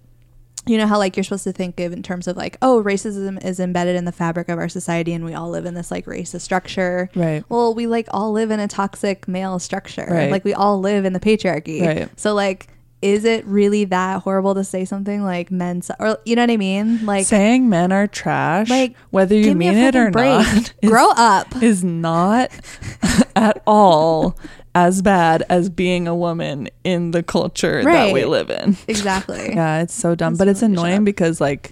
you 0.68 0.78
know 0.78 0.88
how 0.88 0.98
like 0.98 1.16
you're 1.16 1.24
supposed 1.24 1.44
to 1.44 1.52
think 1.52 1.80
of 1.80 1.94
in 1.94 2.02
terms 2.02 2.28
of 2.28 2.36
like 2.38 2.58
oh 2.62 2.82
racism 2.84 3.44
is 3.46 3.60
embedded 3.60 3.96
in 3.96 4.06
the 4.06 4.12
fabric 4.12 4.50
of 4.50 4.58
our 4.58 4.70
society 4.70 5.14
and 5.14 5.24
we 5.24 5.34
all 5.34 5.50
live 5.50 5.66
in 5.66 5.74
this 5.76 5.92
like 5.92 6.06
racist 6.06 6.42
structure 6.42 7.10
Right. 7.16 7.44
well 7.50 7.74
we 7.76 7.88
like 7.88 8.08
all 8.12 8.32
live 8.32 8.50
in 8.52 8.60
a 8.60 8.68
toxic 8.68 9.28
male 9.28 9.60
structure 9.60 10.08
Right. 10.10 10.32
like 10.32 10.44
we 10.44 10.54
all 10.54 10.80
live 10.80 11.06
in 11.06 11.14
the 11.14 11.20
patriarchy 11.20 11.82
Right. 11.86 12.10
so 12.20 12.34
like 12.34 12.68
is 13.02 13.26
it 13.26 13.46
really 13.46 13.86
that 13.86 14.24
horrible 14.24 14.56
to 14.56 14.64
say 14.64 14.86
something 14.86 15.22
like 15.22 15.52
men 15.52 15.82
su- 15.84 15.94
or 16.00 16.18
you 16.26 16.36
know 16.36 16.42
what 16.42 16.50
i 16.50 16.58
mean 16.58 17.06
like 17.06 17.26
Saying 17.28 17.70
men 17.70 17.92
are 17.92 18.08
trash, 18.08 18.70
like 18.70 18.96
whether 19.12 19.36
you 19.36 19.44
give 19.44 19.58
me 19.58 19.68
a 19.68 19.72
mean 19.74 19.84
it 19.84 19.96
or 19.96 20.10
break. 20.10 20.30
not, 20.40 20.74
is- 20.82 20.90
grow 20.90 21.12
up 21.12 21.62
is 21.62 21.84
not 21.84 22.50
at 23.36 23.62
all 23.68 24.36
as 24.76 25.02
bad 25.02 25.44
as 25.50 25.70
being 25.70 26.08
a 26.08 26.16
woman 26.16 26.70
in 26.84 27.12
the 27.12 27.24
culture 27.24 27.82
that 27.84 28.14
we 28.14 28.26
live 28.26 28.50
in. 28.52 28.78
exactly 28.88 29.54
Yeah, 29.56 29.82
it's 29.82 29.94
so 29.94 30.14
dumb, 30.14 30.34
It's 30.34 30.38
but 30.40 30.48
it's 30.50 30.62
really 30.62 30.76
shut 30.76 30.84
annoying 30.86 31.00
up. 31.00 31.06
because 31.06 31.42
like 31.42 31.72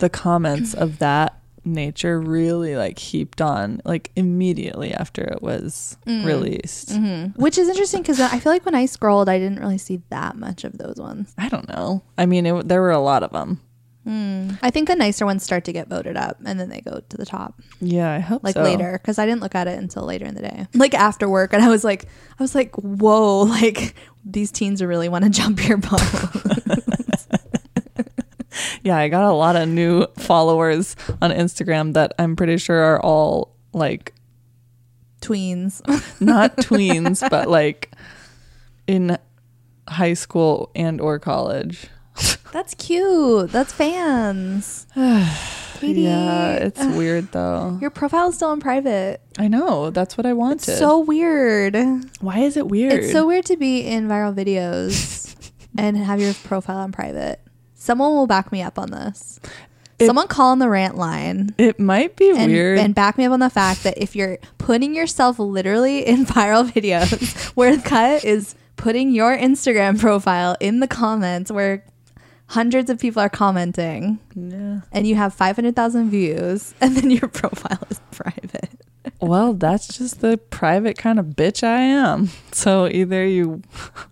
the 0.00 0.10
comments 0.10 0.74
of 0.74 0.98
that 0.98 1.36
nature 1.64 2.18
really 2.18 2.74
like 2.74 2.98
heaped 2.98 3.40
on 3.42 3.80
like 3.84 4.10
immediately 4.16 4.92
after 4.94 5.22
it 5.22 5.42
was 5.42 5.96
Mm. 6.06 6.24
released. 6.24 6.88
Mm-hmm. 6.88 7.40
Which 7.40 7.56
is 7.58 7.68
interesting 7.68 8.02
because 8.02 8.18
I 8.18 8.38
feel 8.40 8.50
like 8.52 8.64
when 8.64 8.74
I 8.74 8.86
scrolled, 8.86 9.28
I 9.28 9.38
didn't 9.38 9.60
really 9.60 9.78
see 9.78 10.00
that 10.10 10.36
much 10.36 10.64
of 10.64 10.76
those 10.78 10.96
ones. 10.96 11.32
I 11.38 11.48
don't 11.50 11.68
know. 11.68 12.02
I 12.18 12.26
mean, 12.26 12.46
it, 12.46 12.66
there 12.66 12.80
were 12.80 12.90
a 12.90 12.98
lot 12.98 13.22
of 13.22 13.30
them. 13.32 13.60
Hmm. 14.04 14.52
I 14.62 14.70
think 14.70 14.88
the 14.88 14.96
nicer 14.96 15.26
ones 15.26 15.42
start 15.42 15.64
to 15.64 15.72
get 15.72 15.86
voted 15.88 16.16
up 16.16 16.38
and 16.46 16.58
then 16.58 16.70
they 16.70 16.80
go 16.80 17.02
to 17.06 17.16
the 17.18 17.26
top 17.26 17.60
Yeah, 17.80 18.10
I 18.10 18.18
hope 18.18 18.42
like 18.42 18.54
so. 18.54 18.62
later 18.62 18.92
because 19.00 19.18
I 19.18 19.26
didn't 19.26 19.42
look 19.42 19.54
at 19.54 19.68
it 19.68 19.78
until 19.78 20.04
later 20.04 20.24
in 20.24 20.34
the 20.34 20.40
day, 20.40 20.66
like 20.74 20.94
after 20.94 21.28
work, 21.28 21.52
and 21.52 21.62
I 21.62 21.68
was 21.68 21.84
like, 21.84 22.06
I 22.38 22.42
was 22.42 22.54
like, 22.54 22.74
whoa, 22.76 23.40
like 23.60 23.94
these 24.24 24.50
teens 24.50 24.82
really 24.82 25.08
want 25.10 25.24
to 25.24 25.30
jump 25.40 25.66
your 25.68 25.76
boat. 25.76 26.00
Yeah, 28.82 28.96
I 28.96 29.08
got 29.08 29.24
a 29.24 29.32
lot 29.32 29.56
of 29.56 29.68
new 29.68 30.06
followers 30.18 30.96
on 31.22 31.30
Instagram 31.30 31.92
that 31.94 32.14
I'm 32.18 32.34
pretty 32.34 32.56
sure 32.56 32.78
are 32.80 33.00
all 33.00 33.54
like 33.72 34.14
Tweens. 35.20 35.80
not 36.20 36.56
tweens, 36.56 37.28
but 37.30 37.48
like 37.48 37.92
in 38.86 39.18
high 39.86 40.14
school 40.14 40.70
and 40.74 41.00
or 41.00 41.18
college. 41.18 41.88
That's 42.52 42.74
cute. 42.74 43.50
That's 43.52 43.72
fans. 43.72 44.86
Katie, 45.80 46.02
Yeah, 46.02 46.52
it's 46.56 46.80
ugh, 46.80 46.94
weird 46.96 47.32
though. 47.32 47.78
Your 47.80 47.90
profile 47.90 48.28
is 48.28 48.34
still 48.36 48.52
in 48.52 48.60
private. 48.60 49.20
I 49.38 49.48
know. 49.48 49.90
That's 49.90 50.16
what 50.18 50.26
I 50.26 50.32
wanted. 50.34 50.60
So 50.76 50.98
weird. 51.00 51.74
why 52.20 52.40
is 52.40 52.56
it 52.56 52.68
weird? 52.68 52.92
It's 52.92 53.12
so 53.12 53.26
weird 53.26 53.46
to 53.46 53.56
be 53.56 53.80
in 53.80 54.08
viral 54.08 54.34
videos 54.34 55.34
and 55.78 55.96
have 55.96 56.20
your 56.20 56.34
profile 56.34 56.78
on 56.78 56.92
private. 56.92 57.40
Someone 57.74 58.12
will 58.12 58.26
back 58.26 58.52
me 58.52 58.60
up 58.62 58.78
on 58.78 58.90
this. 58.90 59.40
It- 59.98 60.06
Someone 60.06 60.28
call 60.28 60.52
on 60.52 60.58
the 60.58 60.68
rant 60.68 60.96
line 60.96 61.54
it 61.58 61.78
might 61.78 62.16
be 62.16 62.30
and, 62.30 62.50
weird. 62.50 62.78
and 62.78 62.94
back 62.94 63.16
me 63.18 63.24
up 63.26 63.32
on 63.32 63.40
the 63.40 63.50
fact 63.50 63.82
that 63.84 63.98
if 63.98 64.16
you're 64.16 64.38
putting 64.56 64.94
yourself 64.94 65.38
literally 65.38 66.06
in 66.06 66.24
viral 66.26 66.64
videos 66.70 67.46
where 67.56 67.76
the 67.76 67.82
cut 67.82 68.24
is 68.24 68.54
putting 68.76 69.10
your 69.12 69.36
Instagram 69.36 69.98
profile 70.00 70.56
in 70.58 70.80
the 70.80 70.88
comments 70.88 71.50
where 71.52 71.84
hundreds 72.50 72.90
of 72.90 72.98
people 72.98 73.22
are 73.22 73.28
commenting 73.28 74.18
yeah. 74.34 74.80
and 74.90 75.06
you 75.06 75.14
have 75.14 75.32
500,000 75.32 76.10
views 76.10 76.74
and 76.80 76.96
then 76.96 77.10
your 77.10 77.28
profile 77.28 77.78
is 77.90 78.00
private. 78.10 78.68
Well, 79.20 79.54
that's 79.54 79.96
just 79.96 80.20
the 80.20 80.36
private 80.36 80.98
kind 80.98 81.18
of 81.18 81.26
bitch 81.26 81.62
I 81.62 81.80
am. 81.80 82.30
So 82.52 82.88
either 82.88 83.24
you 83.24 83.62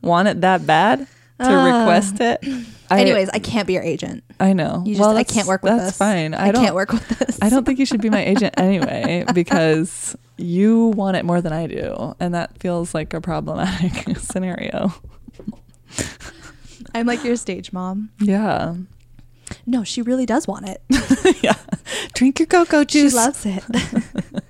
want 0.02 0.28
it 0.28 0.40
that 0.42 0.66
bad 0.66 1.00
to 1.00 1.06
Ah. 1.40 1.80
request 1.80 2.20
it. 2.20 2.40
I, 2.90 3.00
Anyways, 3.00 3.28
I 3.30 3.38
can't 3.38 3.66
be 3.66 3.74
your 3.74 3.82
agent. 3.82 4.24
I 4.40 4.54
know. 4.54 4.82
You 4.86 4.94
just 4.94 5.00
well, 5.00 5.16
I 5.16 5.24
can't 5.24 5.46
work 5.46 5.62
with 5.62 5.72
that's 5.72 5.90
this. 5.90 5.98
fine. 5.98 6.32
I, 6.32 6.48
I, 6.48 6.52
can't 6.52 6.74
work 6.74 6.90
with 6.92 7.06
this. 7.18 7.38
I 7.42 7.50
don't 7.50 7.66
think 7.66 7.78
you 7.78 7.84
should 7.84 8.00
be 8.00 8.08
my 8.08 8.24
agent 8.24 8.54
anyway 8.56 9.24
because 9.34 10.16
you 10.38 10.86
want 10.88 11.16
it 11.18 11.24
more 11.26 11.42
than 11.42 11.52
I 11.52 11.66
do, 11.66 12.14
and 12.18 12.32
that 12.34 12.58
feels 12.60 12.94
like 12.94 13.12
a 13.12 13.20
problematic 13.20 14.16
scenario. 14.18 14.94
I'm 16.94 17.06
like 17.06 17.22
your 17.24 17.36
stage 17.36 17.72
mom. 17.72 18.10
Yeah. 18.20 18.74
No, 19.66 19.82
she 19.84 20.02
really 20.02 20.26
does 20.26 20.46
want 20.46 20.68
it. 20.68 20.82
yeah. 21.42 21.54
Drink 22.14 22.38
your 22.38 22.46
cocoa 22.46 22.84
juice. 22.84 23.12
She 23.12 23.16
loves 23.16 23.46
it. 23.46 23.64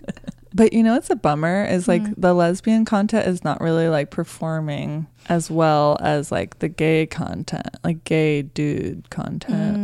But 0.54 0.72
you 0.72 0.82
know 0.82 0.94
what's 0.94 1.08
a 1.10 1.14
bummer 1.14 1.64
is 1.66 1.86
like 1.86 2.02
Mm. 2.02 2.14
the 2.18 2.34
lesbian 2.34 2.84
content 2.84 3.28
is 3.28 3.44
not 3.44 3.60
really 3.60 3.88
like 3.88 4.10
performing 4.10 5.06
as 5.28 5.48
well 5.48 5.96
as 6.00 6.32
like 6.32 6.58
the 6.58 6.68
gay 6.68 7.06
content, 7.06 7.68
like 7.84 8.02
gay 8.02 8.42
dude 8.42 9.08
content. 9.08 9.76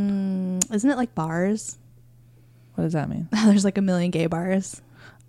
Mm, 0.65 0.75
isn't 0.75 0.91
it 0.91 0.97
like 0.97 1.15
bars? 1.15 1.79
What 2.75 2.83
does 2.85 2.95
that 2.95 3.09
mean? 3.09 3.29
There's 3.45 3.65
like 3.65 3.79
a 3.79 3.83
million 3.83 4.11
gay 4.11 4.27
bars, 4.27 4.83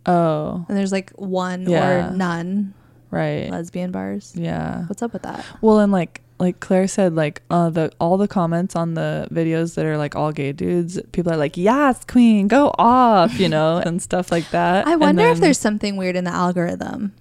Oh, 0.08 0.66
and 0.68 0.76
there's 0.76 0.92
like 0.92 1.12
one 1.12 1.70
Yeah. 1.70 2.08
or 2.10 2.16
none 2.16 2.74
right. 3.12 3.52
lesbian 3.52 3.92
bars. 3.92 4.34
Yeah. 4.36 4.86
What's 4.88 5.04
up 5.04 5.14
with 5.14 5.24
that? 5.24 5.46
Well, 5.62 5.80
and 5.80 5.92
like 5.92 6.22
like 6.38 6.60
Claire 6.60 6.88
said, 6.88 7.16
like 7.16 7.42
uh 7.50 7.70
the 7.70 7.92
all 8.00 8.18
the 8.18 8.28
comments 8.28 8.76
on 8.76 8.94
the 8.94 9.28
videos 9.32 9.76
that 9.76 9.86
are 9.86 9.98
like 9.98 10.16
all 10.16 10.32
gay 10.32 10.52
dudes, 10.52 11.00
people 11.12 11.32
are 11.32 11.38
like, 11.38 11.56
"Yes, 11.58 12.04
queen, 12.06 12.48
go 12.48 12.74
off," 12.78 13.40
you 13.40 13.48
know, 13.50 13.78
and 13.86 14.02
stuff 14.02 14.32
like 14.32 14.50
that. 14.52 14.88
I 14.88 14.96
wonder 14.96 15.24
if 15.28 15.40
there's 15.40 15.60
something 15.60 15.96
weird 15.98 16.16
in 16.16 16.24
the 16.26 16.32
algorithm. 16.32 17.14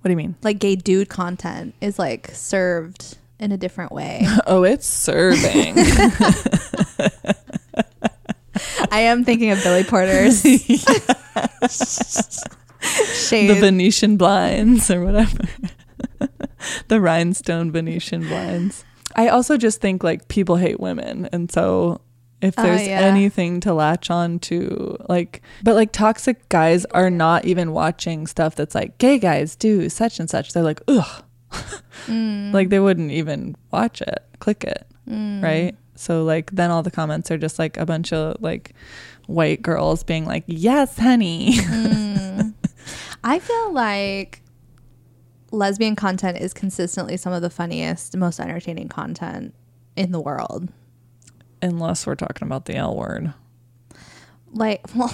What 0.00 0.08
do 0.08 0.10
you 0.10 0.16
mean? 0.16 0.36
Like 0.42 0.58
gay 0.58 0.76
dude 0.76 1.08
content 1.08 1.74
is 1.80 1.98
like 1.98 2.28
served 2.34 3.16
in 3.38 3.52
a 3.52 3.56
different 3.56 3.92
way. 3.92 4.26
Oh, 4.46 4.62
it's 4.62 4.86
serving. 4.86 5.74
I 8.90 9.00
am 9.00 9.24
thinking 9.24 9.50
of 9.50 9.62
Billy 9.62 9.84
Porter's 9.84 10.42
shades. 10.42 10.84
the 13.30 13.56
Venetian 13.58 14.16
blinds 14.18 14.90
or 14.90 15.02
whatever. 15.04 15.38
the 16.88 17.00
rhinestone 17.00 17.70
Venetian 17.72 18.26
blinds. 18.28 18.84
I 19.16 19.28
also 19.28 19.56
just 19.56 19.80
think 19.80 20.02
like 20.02 20.28
people 20.28 20.56
hate 20.56 20.80
women. 20.80 21.28
And 21.32 21.50
so 21.50 22.00
if 22.42 22.54
Oh, 22.58 22.62
there's 22.62 22.86
yeah. 22.86 23.00
anything 23.00 23.60
to 23.60 23.72
latch 23.72 24.10
on 24.10 24.38
to, 24.40 24.96
like, 25.08 25.40
but 25.62 25.74
like 25.74 25.92
toxic 25.92 26.48
guys 26.48 26.84
are 26.86 27.10
not 27.10 27.44
even 27.44 27.72
watching 27.72 28.26
stuff 28.26 28.54
that's 28.54 28.74
like 28.74 28.98
gay 28.98 29.18
guys 29.18 29.56
do 29.56 29.88
such 29.88 30.18
and 30.20 30.28
such. 30.28 30.52
They're 30.52 30.62
like, 30.62 30.80
ugh. 30.88 31.24
Mm. 32.06 32.52
Like 32.52 32.68
they 32.68 32.80
wouldn't 32.80 33.12
even 33.12 33.54
watch 33.70 34.02
it, 34.02 34.18
click 34.40 34.64
it. 34.64 34.86
Mm. 35.08 35.42
Right. 35.42 35.74
So 35.94 36.24
like 36.24 36.50
then 36.50 36.70
all 36.70 36.82
the 36.82 36.90
comments 36.90 37.30
are 37.30 37.38
just 37.38 37.58
like 37.58 37.76
a 37.78 37.86
bunch 37.86 38.12
of 38.12 38.36
like 38.42 38.74
white 39.26 39.62
girls 39.62 40.02
being 40.02 40.26
like, 40.26 40.44
yes, 40.46 40.98
honey. 40.98 41.52
Mm. 41.62 42.52
I 43.22 43.38
feel 43.38 43.72
like 43.72 44.42
lesbian 45.54 45.96
content 45.96 46.38
is 46.38 46.52
consistently 46.52 47.16
some 47.16 47.32
of 47.32 47.42
the 47.42 47.50
funniest, 47.50 48.16
most 48.16 48.40
entertaining 48.40 48.88
content 48.88 49.54
in 49.96 50.12
the 50.12 50.20
world. 50.20 50.68
Unless 51.62 52.06
we're 52.06 52.14
talking 52.16 52.46
about 52.46 52.66
the 52.66 52.74
L 52.76 52.94
word. 52.96 53.32
Like, 54.52 54.82
well, 54.94 55.10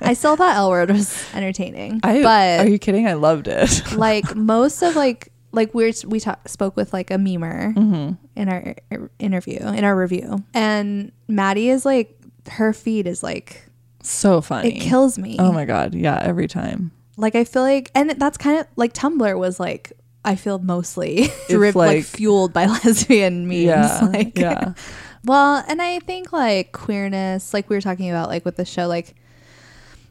I 0.00 0.14
still 0.14 0.36
thought 0.36 0.56
L 0.56 0.70
word 0.70 0.90
was 0.90 1.24
entertaining, 1.34 2.00
I 2.02 2.22
but 2.22 2.60
are 2.60 2.68
you 2.68 2.78
kidding? 2.78 3.08
I 3.08 3.14
loved 3.14 3.48
it. 3.48 3.92
like 3.96 4.34
most 4.36 4.82
of 4.82 4.96
like 4.96 5.32
like 5.52 5.74
we're 5.74 5.92
we 6.06 6.20
talk, 6.20 6.48
spoke 6.48 6.76
with 6.76 6.92
like 6.92 7.10
a 7.10 7.14
memer 7.16 7.74
Mm-hmm. 7.74 8.12
in 8.36 8.48
our 8.48 8.74
er, 8.92 9.10
interview 9.18 9.58
in 9.58 9.84
our 9.84 9.96
review, 9.96 10.44
and 10.54 11.10
Maddie 11.28 11.70
is 11.70 11.84
like 11.84 12.16
her 12.50 12.72
feed 12.72 13.06
is 13.06 13.22
like 13.22 13.64
So 14.02 14.40
funny. 14.40 14.76
it 14.76 14.80
kills 14.80 15.18
me. 15.18 15.36
Oh 15.38 15.52
my 15.52 15.64
god, 15.64 15.94
yeah, 15.94 16.20
every 16.22 16.46
time. 16.48 16.92
Like 17.20 17.34
I 17.36 17.44
feel 17.44 17.62
like, 17.62 17.90
and 17.94 18.10
that's 18.10 18.36
kind 18.38 18.58
of 18.60 18.66
like 18.76 18.92
Tumblr 18.92 19.38
was 19.38 19.60
like. 19.60 19.92
I 20.22 20.36
feel 20.36 20.58
mostly 20.58 21.28
driv- 21.48 21.74
like, 21.76 21.88
like- 21.96 22.04
fueled 22.04 22.52
by 22.52 22.66
lesbian 22.84 23.48
memes. 23.48 23.64
Yeah, 23.64 24.00
like, 24.12 24.38
yeah, 24.38 24.74
Well, 25.24 25.64
and 25.66 25.80
I 25.80 25.98
think 26.00 26.30
like 26.30 26.72
queerness, 26.72 27.54
like 27.54 27.70
we 27.70 27.76
were 27.76 27.80
talking 27.80 28.10
about, 28.10 28.28
like 28.28 28.44
with 28.44 28.56
the 28.56 28.66
show, 28.66 28.86
like 28.86 29.14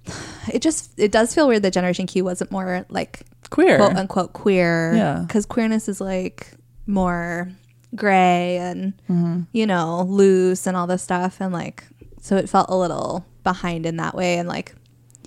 it 0.52 0.62
just 0.64 0.98
it 0.98 1.12
does 1.12 1.34
feel 1.36 1.48
weird 1.48 1.62
that 1.62 1.74
Generation 1.74 2.08
Q 2.08 2.24
wasn't 2.24 2.52
more 2.52 2.86
like 2.90 3.22
queer. 3.52 3.78
quote 3.78 3.96
unquote 3.96 4.34
queer. 4.34 4.94
Yeah. 4.96 5.24
because 5.28 5.46
queerness 5.46 5.88
is 5.88 6.02
like 6.02 6.52
more 6.88 7.52
gray 7.96 8.58
and 8.58 8.94
Mm-hmm. 9.10 9.42
you 9.52 9.68
know 9.68 10.04
loose 10.08 10.66
and 10.66 10.76
all 10.76 10.88
this 10.88 11.04
stuff, 11.04 11.38
and 11.40 11.54
like 11.54 11.84
so 12.22 12.36
it 12.36 12.50
felt 12.50 12.70
a 12.70 12.76
little 12.76 13.26
behind 13.44 13.86
in 13.86 13.98
that 13.98 14.16
way, 14.16 14.38
and 14.40 14.50
like 14.50 14.74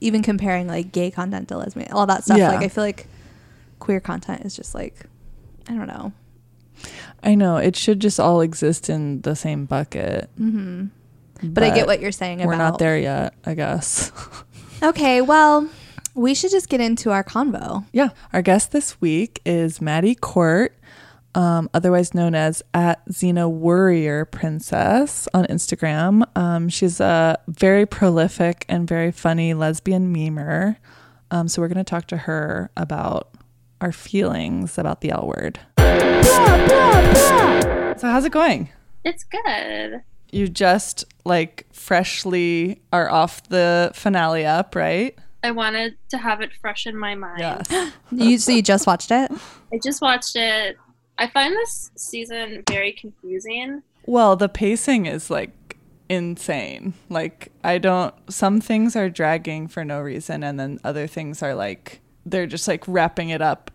even 0.03 0.23
comparing 0.23 0.67
like 0.67 0.93
gay 0.93 1.11
content 1.11 1.49
to 1.49 1.57
lesbian, 1.57 1.93
all 1.93 2.07
that 2.07 2.25
stuff. 2.25 2.39
Yeah. 2.39 2.49
Like 2.51 2.65
I 2.65 2.69
feel 2.69 2.85
like 2.85 3.07
queer 3.79 4.01
content 4.01 4.45
is 4.45 4.55
just 4.57 4.75
like, 4.75 5.07
I 5.69 5.75
don't 5.75 5.87
know. 5.87 6.13
I 7.23 7.35
know 7.35 7.57
it 7.59 7.77
should 7.77 8.01
just 8.01 8.19
all 8.19 8.41
exist 8.41 8.91
in 8.91 9.21
the 9.23 9.37
same 9.37 9.65
bucket. 9.67 10.29
hmm 10.37 10.87
But, 11.43 11.63
I 11.65 11.71
get 11.75 11.87
what 11.87 12.01
you're 12.01 12.13
saying 12.13 12.39
we're 12.45 12.55
about 12.55 12.73
not 12.73 12.79
there 12.79 12.99
yet. 12.99 13.35
I 13.45 13.55
guess. 13.55 14.13
Okay, 14.85 15.21
well, 15.21 15.69
we 16.17 16.35
should 16.35 16.51
just 16.51 16.69
get 16.69 16.81
into 16.81 17.13
our 17.13 17.23
convo. 17.23 17.85
yeah, 17.93 18.09
our 18.33 18.43
guest 18.43 18.73
this 18.73 19.01
week 19.01 19.41
is 19.47 19.81
Maddie 19.81 20.17
Court, 20.17 20.77
um, 21.35 21.71
otherwise 21.73 22.15
known 22.15 22.35
as 22.35 22.63
at 22.75 23.05
Xena 23.09 23.51
Warrior 23.51 24.25
Princess 24.27 25.29
on 25.33 25.45
Instagram. 25.47 26.25
Um, 26.37 26.69
she's 26.69 27.01
a 27.01 27.39
very 27.49 27.87
prolific 27.87 28.65
and 28.69 28.87
very 28.87 29.11
funny 29.11 29.55
lesbian 29.55 30.15
memer. 30.15 30.77
Um, 31.31 31.49
so 31.49 31.63
we're 31.63 31.69
going 31.69 31.79
to 31.79 31.85
talk 31.85 32.07
to 32.09 32.17
her 32.19 32.71
about 32.77 33.31
our 33.81 33.93
feelings 33.93 34.77
about 34.79 35.01
the 35.01 35.11
L 35.11 35.27
word. 35.35 35.59
So 37.99 38.09
how's 38.09 38.25
it 38.25 38.33
going? 38.33 38.69
It's 39.05 39.25
good. 39.25 40.03
You 40.31 40.49
just 40.49 41.05
like 41.25 41.67
freshly 41.73 42.83
are 42.93 43.11
off 43.11 43.43
the 43.49 43.91
finale 43.95 44.45
up, 44.45 44.75
right? 44.75 45.17
I 45.45 45.51
wanted 45.51 45.97
to 46.11 46.19
have 46.19 46.41
it 46.41 46.51
fresh 46.61 46.87
in 46.87 46.97
my 46.97 47.15
mind. 47.15 47.41
Yes. 47.41 47.93
You 48.13 48.39
so 48.39 48.53
you 48.53 48.63
just 48.63 48.87
watched 48.87 49.11
it? 49.11 49.33
I 49.73 49.79
just 49.83 50.03
watched 50.03 50.37
it. 50.37 50.77
I 51.23 51.29
find 51.29 51.55
this 51.55 51.93
season 51.95 52.65
very 52.69 52.91
confusing. 52.93 53.85
Well, 54.07 54.35
the 54.35 54.49
pacing 54.49 55.07
is 55.07 55.31
like 55.31 55.79
insane. 56.09 56.95
Like 57.09 57.53
I 57.63 57.79
don't 57.79 58.13
some 58.29 58.61
things 58.61 58.97
are 58.97 59.09
dragging 59.09 59.69
for 59.69 59.85
no 59.85 60.01
reason 60.01 60.43
and 60.43 60.59
then 60.59 60.81
other 60.83 61.07
things 61.07 61.41
are 61.41 61.55
like 61.55 62.01
they're 62.27 62.49
just 62.49 62.67
like 62.67 62.83
wrapping 62.89 63.29
it 63.29 63.41
up 63.41 63.71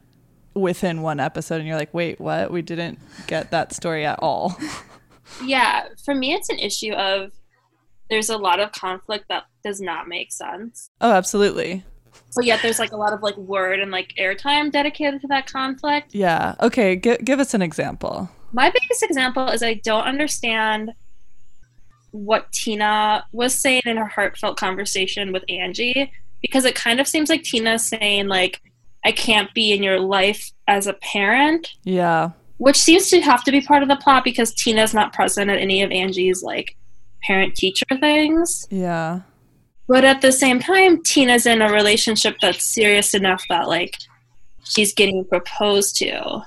within 0.56 1.02
one 1.02 1.22
episode 1.22 1.60
and 1.60 1.68
you're 1.68 1.78
like, 1.78 1.94
"Wait, 1.94 2.20
what? 2.20 2.52
We 2.52 2.62
didn't 2.62 3.00
get 3.28 3.52
that 3.52 3.74
story 3.74 4.06
at 4.06 4.20
all." 4.20 4.58
Yeah, 5.44 5.90
for 6.06 6.16
me, 6.16 6.34
it's 6.34 6.48
an 6.48 6.58
issue 6.58 6.94
of 6.94 7.34
there's 8.10 8.30
a 8.30 8.38
lot 8.38 8.62
of 8.62 8.72
conflict 8.72 9.26
that 9.28 9.44
does 9.62 9.82
not 9.82 10.08
make 10.08 10.32
sense. 10.32 10.90
oh, 11.02 11.12
absolutely. 11.12 11.84
But 12.38 12.46
yet 12.46 12.62
there's 12.62 12.80
like 12.80 12.92
a 12.94 12.98
lot 12.98 13.14
of 13.14 13.22
like 13.22 13.36
word 13.38 13.80
and 13.80 13.92
like 13.92 14.14
airtime 14.18 14.72
dedicated 14.72 15.22
to 15.22 15.28
that 15.28 15.52
conflict. 15.52 16.16
Yeah. 16.16 16.56
Okay, 16.62 16.96
gi- 16.96 17.18
give 17.24 17.40
us 17.40 17.54
an 17.54 17.62
example. 17.62 18.30
My 18.54 18.70
biggest 18.70 19.04
example 19.04 19.50
is 19.50 19.62
I 19.62 19.76
don't 19.76 20.04
understand 20.06 20.94
what 22.12 22.52
Tina 22.52 23.26
was 23.32 23.54
saying 23.54 23.82
in 23.86 23.98
her 23.98 24.06
heartfelt 24.06 24.58
conversation 24.58 25.32
with 25.32 25.44
Angie 25.50 26.12
because 26.42 26.66
it 26.66 26.76
kind 26.76 27.00
of 27.00 27.08
seems 27.08 27.30
like 27.30 27.44
Tina's 27.44 27.86
saying 27.86 28.28
like 28.28 28.62
I 29.06 29.12
can't 29.12 29.54
be 29.54 29.72
in 29.74 29.84
your 29.84 30.00
life 30.00 30.52
as 30.68 30.88
a 30.88 30.94
parent, 30.94 31.74
Yeah. 31.84 32.32
which 32.58 32.78
seems 32.78 33.10
to 33.10 33.22
have 33.22 33.44
to 33.44 33.52
be 33.52 33.62
part 33.62 33.84
of 33.84 33.90
the 33.90 33.96
plot 33.98 34.24
because 34.24 34.54
Tina's 34.54 34.94
not 34.94 35.14
present 35.14 35.50
at 35.50 35.60
any 35.60 35.82
of 35.82 35.92
Angie's 35.92 36.42
like 36.44 36.76
parent 37.24 37.56
teacher 37.56 37.86
things. 38.00 38.68
Yeah. 38.70 39.22
But 39.88 40.04
at 40.06 40.22
the 40.22 40.32
same 40.32 40.60
time, 40.60 41.02
Tina's 41.04 41.46
in 41.46 41.62
a 41.62 41.72
relationship 41.72 42.36
that's 42.42 42.64
serious 42.64 43.14
enough 43.14 43.44
that 43.50 43.68
like 43.68 43.98
she's 44.66 44.94
getting 44.94 45.24
proposed 45.26 45.96
to. 45.98 46.42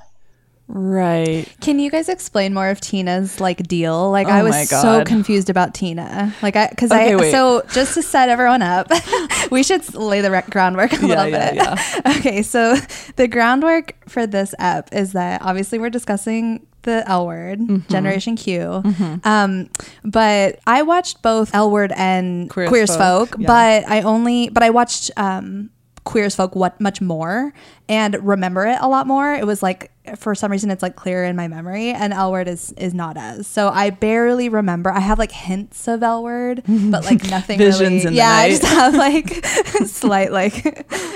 Right. 0.73 1.47
Can 1.61 1.80
you 1.80 1.90
guys 1.90 2.09
explain 2.09 2.54
more 2.54 2.68
of 2.68 2.80
Tina's 2.80 3.40
like 3.40 3.59
deal? 3.66 4.09
Like 4.12 4.28
Oh 4.28 4.30
I 4.30 4.42
was 4.44 4.68
so 4.68 5.02
confused 5.04 5.50
about 5.50 5.75
Tina. 5.75 6.32
Like 6.42 6.54
I 6.54 6.68
because 6.68 6.92
Okay, 6.92 7.14
I 7.14 7.16
wait. 7.16 7.32
so 7.32 7.62
just 7.73 7.94
to 7.94 8.02
set 8.02 8.28
everyone 8.28 8.62
up, 8.62 8.88
we 9.50 9.64
should 9.64 9.92
lay 9.97 10.20
the 10.20 10.30
rec- 10.30 10.49
groundwork 10.50 10.92
a 10.92 10.97
Yeah, 10.97 11.06
little 11.06 11.26
yeah, 11.28 11.50
bit. 11.50 11.54
yeah. 11.56 12.12
Okay, 12.18 12.42
so 12.42 12.76
the 13.16 13.26
groundwork 13.26 13.97
for 14.09 14.28
this 14.28 14.54
app 14.61 14.94
is 14.94 15.12
that 15.14 15.42
obviously 15.42 15.80
we're 15.80 15.90
discussing 15.90 16.64
the 16.82 17.02
L 17.08 17.26
word, 17.26 17.58
Mm-hmm. 17.60 17.92
Generation 17.92 18.37
Q. 18.37 18.82
Um, 19.25 19.68
but 20.04 20.58
I 20.66 20.82
watched 20.82 21.22
both 21.22 21.54
L 21.54 21.70
word 21.70 21.92
and 21.96 22.49
Queer 22.50 22.64
as 22.66 22.68
Queer 22.70 22.82
as 22.84 22.96
Folk, 22.96 23.30
Folk, 23.30 23.40
yeah. 23.40 23.46
but 23.46 23.88
I 23.90 24.02
only 24.02 24.49
but 24.49 24.62
I 24.62 24.70
watched 24.70 25.10
um 25.16 25.70
Queer 26.05 26.24
as 26.24 26.35
Folk 26.37 26.57
what 26.57 26.81
much 26.81 27.00
more 27.00 27.52
and 27.88 28.16
remember 28.26 28.66
it 28.66 28.78
a 28.81 28.88
lot 28.88 29.07
more. 29.07 29.35
It 29.35 29.46
was 29.46 29.62
like 29.62 29.90
for 30.16 30.35
some 30.35 30.50
reason 30.50 30.70
it's 30.70 30.83
like 30.83 30.96
clear 30.96 31.24
in 31.24 31.37
my 31.37 31.46
memory 31.46 31.90
and 31.90 32.12
L 32.12 32.33
word 32.33 32.48
is 32.48 32.72
is 32.72 32.94
not 32.94 33.16
as. 33.18 33.46
So 33.46 33.68
I 33.68 33.90
barely 33.90 34.48
remember. 34.48 34.90
I 34.90 34.98
have 35.00 35.18
like 35.18 35.31
hints 35.31 35.87
of 35.87 36.02
L 36.02 36.22
word, 36.24 36.62
but 36.66 37.05
like 37.05 37.22
nothing 37.31 37.59
Visions 37.59 37.81
really. 37.81 38.00
in 38.00 38.07
the 38.07 38.12
yeah, 38.14 38.31
I 38.31 38.48
just 38.48 38.64
have 38.64 38.94
like 38.94 39.44
slight 39.87 40.33
like 40.33 40.62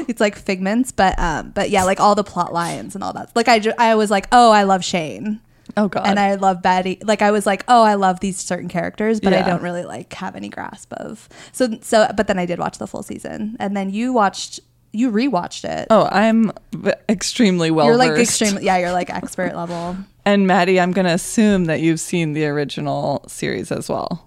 it's 0.06 0.20
like 0.20 0.36
figments, 0.36 0.92
but 0.92 1.18
um 1.18 1.50
but 1.52 1.70
yeah, 1.70 1.84
like 1.84 1.98
all 1.98 2.14
the 2.14 2.22
plot 2.24 2.52
lines 2.52 2.94
and 2.94 3.02
all 3.02 3.14
that. 3.14 3.30
Like 3.34 3.48
I 3.48 3.58
ju- 3.60 3.72
I 3.78 3.94
was 3.94 4.10
like, 4.10 4.28
"Oh, 4.30 4.52
I 4.52 4.64
love 4.64 4.84
Shane." 4.84 5.40
Oh 5.76 5.88
god. 5.88 6.06
and 6.06 6.18
I 6.20 6.34
love 6.36 6.62
Betty. 6.62 6.98
Like 7.02 7.22
I 7.22 7.30
was 7.30 7.46
like, 7.46 7.64
oh, 7.68 7.82
I 7.82 7.94
love 7.94 8.20
these 8.20 8.38
certain 8.38 8.68
characters, 8.68 9.20
but 9.20 9.32
I 9.32 9.42
don't 9.42 9.62
really 9.62 9.84
like 9.84 10.12
have 10.14 10.36
any 10.36 10.48
grasp 10.48 10.92
of. 10.94 11.28
So 11.52 11.78
so, 11.82 12.08
but 12.16 12.26
then 12.26 12.38
I 12.38 12.46
did 12.46 12.58
watch 12.58 12.78
the 12.78 12.86
full 12.86 13.02
season, 13.02 13.56
and 13.58 13.76
then 13.76 13.90
you 13.90 14.12
watched, 14.12 14.60
you 14.92 15.10
rewatched 15.10 15.64
it. 15.68 15.88
oh, 15.90 16.08
I'm 16.12 16.52
extremely 17.08 17.70
well 17.70 17.86
you're 17.86 17.96
like 17.96 18.10
versed. 18.10 18.40
extremely, 18.42 18.64
yeah, 18.64 18.78
you're 18.78 18.92
like 18.92 19.10
expert 19.10 19.54
level. 19.56 19.96
And 20.24 20.46
Maddie, 20.46 20.80
I'm 20.80 20.92
going 20.92 21.04
to 21.06 21.12
assume 21.12 21.66
that 21.66 21.80
you've 21.80 22.00
seen 22.00 22.32
the 22.32 22.46
original 22.46 23.24
series 23.28 23.70
as 23.70 23.90
well. 23.90 24.26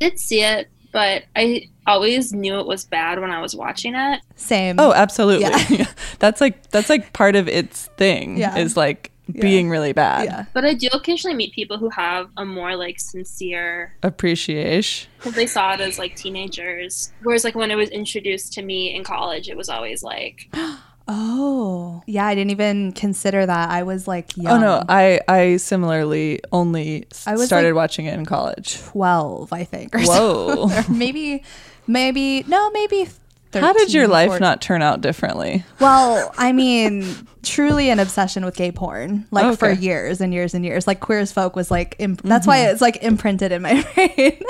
Did 0.00 0.18
see 0.18 0.42
it, 0.42 0.68
but 0.92 1.24
I 1.34 1.68
always 1.86 2.32
knew 2.32 2.58
it 2.58 2.66
was 2.66 2.84
bad 2.84 3.20
when 3.20 3.30
I 3.30 3.40
was 3.42 3.54
watching 3.54 3.94
it. 3.94 4.20
Same. 4.36 4.80
Oh, 4.80 4.92
absolutely. 4.94 5.44
Yeah. 5.76 5.86
that's 6.20 6.40
like 6.40 6.70
that's 6.70 6.88
like 6.88 7.12
part 7.12 7.36
of 7.36 7.48
its 7.48 7.86
thing 7.98 8.38
Yeah. 8.38 8.56
is 8.56 8.76
like 8.76 9.10
being 9.32 9.68
really 9.68 9.92
bad. 9.92 10.24
yeah. 10.24 10.44
But 10.52 10.64
I 10.64 10.74
do 10.74 10.88
occasionally 10.92 11.36
meet 11.36 11.52
people 11.52 11.78
who 11.78 11.88
have 11.90 12.28
a 12.36 12.44
more 12.44 12.76
like 12.76 13.00
sincere 13.00 13.94
Appreciation. 14.02 15.10
because 15.18 15.34
they 15.34 15.46
saw 15.46 15.74
it 15.74 15.80
as 15.80 15.98
like 15.98 16.14
teenagers. 16.16 17.12
Whereas 17.22 17.44
like 17.44 17.54
when 17.54 17.70
it 17.70 17.76
was 17.76 17.88
introduced 17.90 18.52
to 18.54 18.62
me 18.62 18.94
in 18.94 19.04
college, 19.04 19.48
it 19.48 19.56
was 19.56 19.68
always 19.68 20.02
like 20.02 20.48
Oh, 21.08 22.02
yeah. 22.06 22.26
I 22.26 22.34
didn't 22.34 22.50
even 22.50 22.90
consider 22.90 23.46
that. 23.46 23.70
I 23.70 23.84
was 23.84 24.08
like, 24.08 24.36
young. 24.36 24.58
Oh 24.58 24.58
no, 24.60 24.82
I 24.88 25.20
I 25.28 25.56
similarly 25.58 26.40
only 26.50 27.06
I 27.26 27.34
was, 27.34 27.46
started 27.46 27.68
like- 27.68 27.76
watching 27.76 28.06
it 28.06 28.14
in 28.14 28.24
college. 28.26 28.80
twelve, 28.82 29.52
I 29.52 29.62
think. 29.64 29.94
Or 29.94 30.00
Whoa. 30.00 30.68
so. 30.68 30.70
or 30.70 30.84
maybe, 30.92 31.44
maybe 31.86 32.44
no, 32.48 32.70
maybe. 32.70 33.08
How 33.52 33.72
did 33.72 33.92
your 33.94 34.08
life 34.08 34.28
14. 34.28 34.40
not 34.40 34.60
turn 34.60 34.82
out 34.82 35.00
differently? 35.00 35.64
Well, 35.80 36.32
I 36.36 36.52
mean, 36.52 37.06
truly 37.42 37.90
an 37.90 37.98
obsession 37.98 38.44
with 38.44 38.56
gay 38.56 38.72
porn, 38.72 39.26
like 39.30 39.58
for 39.58 39.70
years 39.70 40.20
and 40.20 40.34
years 40.34 40.52
and 40.54 40.64
years. 40.64 40.86
Like 40.86 41.00
Queer 41.00 41.20
as 41.20 41.32
Folk 41.32 41.56
was 41.56 41.70
like, 41.70 41.96
imp- 41.98 42.22
that's 42.22 42.46
why 42.46 42.68
it's 42.68 42.80
like 42.80 43.02
imprinted 43.02 43.52
in 43.52 43.62
my 43.62 43.82
brain 43.94 44.40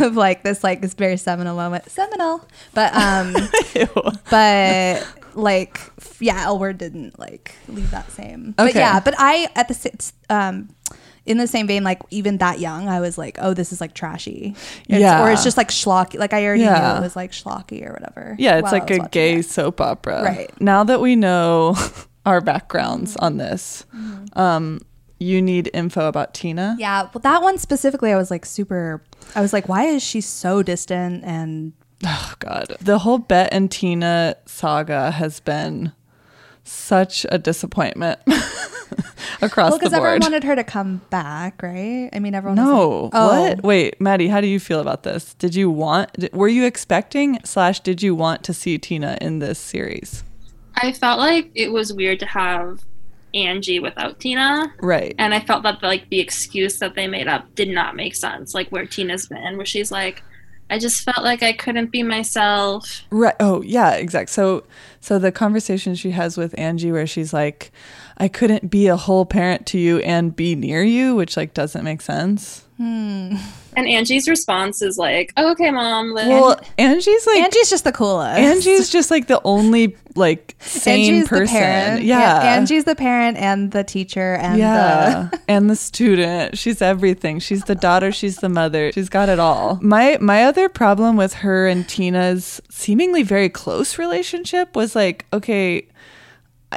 of 0.00 0.16
like 0.16 0.42
this, 0.42 0.64
like 0.64 0.80
this 0.80 0.94
very 0.94 1.16
seminal 1.16 1.54
moment. 1.56 1.88
Seminal, 1.90 2.46
but 2.74 2.92
um, 2.94 3.34
but 4.30 5.06
like 5.34 5.78
yeah, 6.18 6.44
L 6.44 6.58
word 6.58 6.78
didn't 6.78 7.18
like 7.18 7.54
leave 7.68 7.90
that 7.92 8.10
same. 8.10 8.52
But 8.56 8.70
Okay. 8.70 8.78
yeah, 8.80 9.00
but 9.00 9.14
I 9.18 9.48
at 9.54 9.68
the 9.68 10.12
um. 10.28 10.70
In 11.30 11.38
the 11.38 11.46
same 11.46 11.66
vein, 11.66 11.84
like 11.84 12.00
even 12.10 12.38
that 12.38 12.58
young, 12.58 12.88
I 12.88 12.98
was 13.00 13.16
like, 13.16 13.38
"Oh, 13.40 13.54
this 13.54 13.72
is 13.72 13.80
like 13.80 13.94
trashy," 13.94 14.54
It's- 14.88 15.00
Yeah. 15.00 15.22
or 15.22 15.30
it's 15.30 15.44
just 15.44 15.56
like 15.56 15.68
schlocky. 15.68 16.18
Like 16.18 16.32
I 16.32 16.44
already 16.44 16.62
Yeah. 16.64 16.92
knew 16.94 16.98
it 16.98 17.02
was 17.02 17.14
like 17.16 17.30
schlocky 17.32 17.86
or 17.88 17.92
whatever. 17.92 18.34
Yeah, 18.38 18.56
it's 18.58 18.72
like 18.72 18.90
a 18.90 18.98
gay 19.10 19.36
it. 19.40 19.46
soap 19.46 19.80
opera. 19.80 20.22
Right. 20.24 20.50
Now 20.60 20.82
that 20.84 21.00
we 21.00 21.14
know 21.16 21.76
our 22.26 22.40
backgrounds 22.40 23.16
on 23.16 23.36
this, 23.36 23.84
um, 24.34 24.80
you 25.18 25.40
need 25.42 25.70
info 25.74 26.08
about 26.08 26.34
Tina. 26.34 26.76
Yeah, 26.78 27.02
well, 27.14 27.20
that 27.22 27.42
one 27.42 27.58
specifically, 27.58 28.12
I 28.12 28.16
was 28.16 28.30
like 28.30 28.44
super. 28.46 29.02
I 29.36 29.40
was 29.42 29.52
like, 29.52 29.68
why 29.68 29.84
is 29.84 30.02
she 30.02 30.20
so 30.20 30.62
distant? 30.62 31.22
And 31.24 31.72
Oh 32.04 32.32
God, 32.40 32.74
the 32.80 32.98
whole 33.00 33.18
Bette 33.18 33.54
and 33.54 33.70
Tina 33.70 34.34
saga 34.46 35.10
has 35.12 35.38
been 35.40 35.92
such 36.64 37.26
a 37.30 37.38
disappointment 37.38 38.20
across 38.26 39.70
well, 39.70 39.78
the 39.78 39.78
board. 39.78 39.80
because 39.80 39.92
everyone 39.92 40.20
wanted 40.20 40.44
her 40.44 40.56
to 40.56 40.64
come 40.64 41.00
back, 41.10 41.62
right? 41.62 42.10
I 42.12 42.18
mean, 42.18 42.34
everyone. 42.34 42.56
was 42.56 42.66
no, 42.66 43.02
like, 43.04 43.10
oh, 43.14 43.42
what? 43.42 43.62
Wait, 43.62 44.00
Maddie, 44.00 44.28
how 44.28 44.40
do 44.40 44.46
you 44.46 44.60
feel 44.60 44.80
about 44.80 45.02
this? 45.02 45.34
Did 45.34 45.54
you 45.54 45.70
want? 45.70 46.12
d- 46.14 46.30
Were 46.32 46.48
you 46.48 46.64
expecting 46.64 47.38
slash 47.44 47.80
did 47.80 48.02
you 48.02 48.14
want 48.14 48.44
to 48.44 48.52
see 48.52 48.78
Tina 48.78 49.18
in 49.20 49.38
this 49.38 49.58
series? 49.58 50.24
I 50.76 50.92
felt 50.92 51.18
like 51.18 51.50
it 51.54 51.72
was 51.72 51.92
weird 51.92 52.20
to 52.20 52.26
have 52.26 52.80
Angie 53.34 53.80
without 53.80 54.18
Tina. 54.20 54.72
Right. 54.80 55.14
And 55.18 55.34
I 55.34 55.40
felt 55.40 55.62
that 55.62 55.82
like 55.82 56.08
the 56.10 56.20
excuse 56.20 56.78
that 56.78 56.94
they 56.94 57.06
made 57.06 57.28
up 57.28 57.54
did 57.54 57.68
not 57.68 57.96
make 57.96 58.14
sense. 58.14 58.54
Like 58.54 58.68
where 58.70 58.86
Tina's 58.86 59.26
been, 59.26 59.56
where 59.56 59.66
she's 59.66 59.90
like, 59.92 60.22
I 60.70 60.78
just 60.78 61.02
felt 61.02 61.24
like 61.24 61.42
I 61.42 61.52
couldn't 61.52 61.90
be 61.90 62.02
myself. 62.02 63.02
Right. 63.10 63.34
Oh, 63.40 63.62
yeah, 63.62 63.92
exact. 63.92 64.30
So 64.30 64.64
so 65.00 65.18
the 65.18 65.32
conversation 65.32 65.94
she 65.94 66.12
has 66.12 66.36
with 66.36 66.56
Angie 66.58 66.92
where 66.92 67.06
she's 67.06 67.32
like 67.32 67.72
I 68.20 68.28
couldn't 68.28 68.70
be 68.70 68.86
a 68.86 68.96
whole 68.96 69.24
parent 69.24 69.64
to 69.68 69.78
you 69.78 69.98
and 70.00 70.36
be 70.36 70.54
near 70.54 70.82
you, 70.82 71.16
which 71.16 71.38
like 71.38 71.54
doesn't 71.54 71.82
make 71.82 72.02
sense. 72.02 72.66
Hmm. 72.76 73.36
And 73.76 73.86
Angie's 73.86 74.28
response 74.28 74.82
is 74.82 74.98
like, 74.98 75.32
oh, 75.38 75.52
"Okay, 75.52 75.70
mom." 75.70 76.14
Then. 76.14 76.28
Well, 76.28 76.60
Angie's 76.76 77.26
like 77.26 77.42
Angie's 77.42 77.70
just 77.70 77.84
the 77.84 77.92
coolest. 77.92 78.38
Angie's 78.38 78.90
just 78.90 79.10
like 79.10 79.26
the 79.26 79.40
only 79.44 79.96
like 80.16 80.54
sane 80.60 81.14
Angie's 81.14 81.28
person. 81.28 81.44
the 81.44 81.50
parent. 81.50 82.02
Yeah. 82.02 82.40
Angie's 82.42 82.84
the 82.84 82.94
parent 82.94 83.38
and 83.38 83.70
the 83.70 83.84
teacher 83.84 84.34
and 84.34 84.58
yeah, 84.58 85.28
the 85.30 85.40
and 85.48 85.70
the 85.70 85.76
student. 85.76 86.58
She's 86.58 86.82
everything. 86.82 87.38
She's 87.38 87.64
the 87.64 87.74
daughter. 87.74 88.12
She's 88.12 88.36
the 88.36 88.48
mother. 88.50 88.92
She's 88.92 89.08
got 89.08 89.30
it 89.30 89.38
all. 89.38 89.78
My 89.80 90.18
my 90.20 90.44
other 90.44 90.68
problem 90.68 91.16
with 91.16 91.34
her 91.34 91.66
and 91.68 91.88
Tina's 91.88 92.60
seemingly 92.68 93.22
very 93.22 93.48
close 93.48 93.98
relationship 93.98 94.76
was 94.76 94.94
like, 94.94 95.24
okay, 95.32 95.86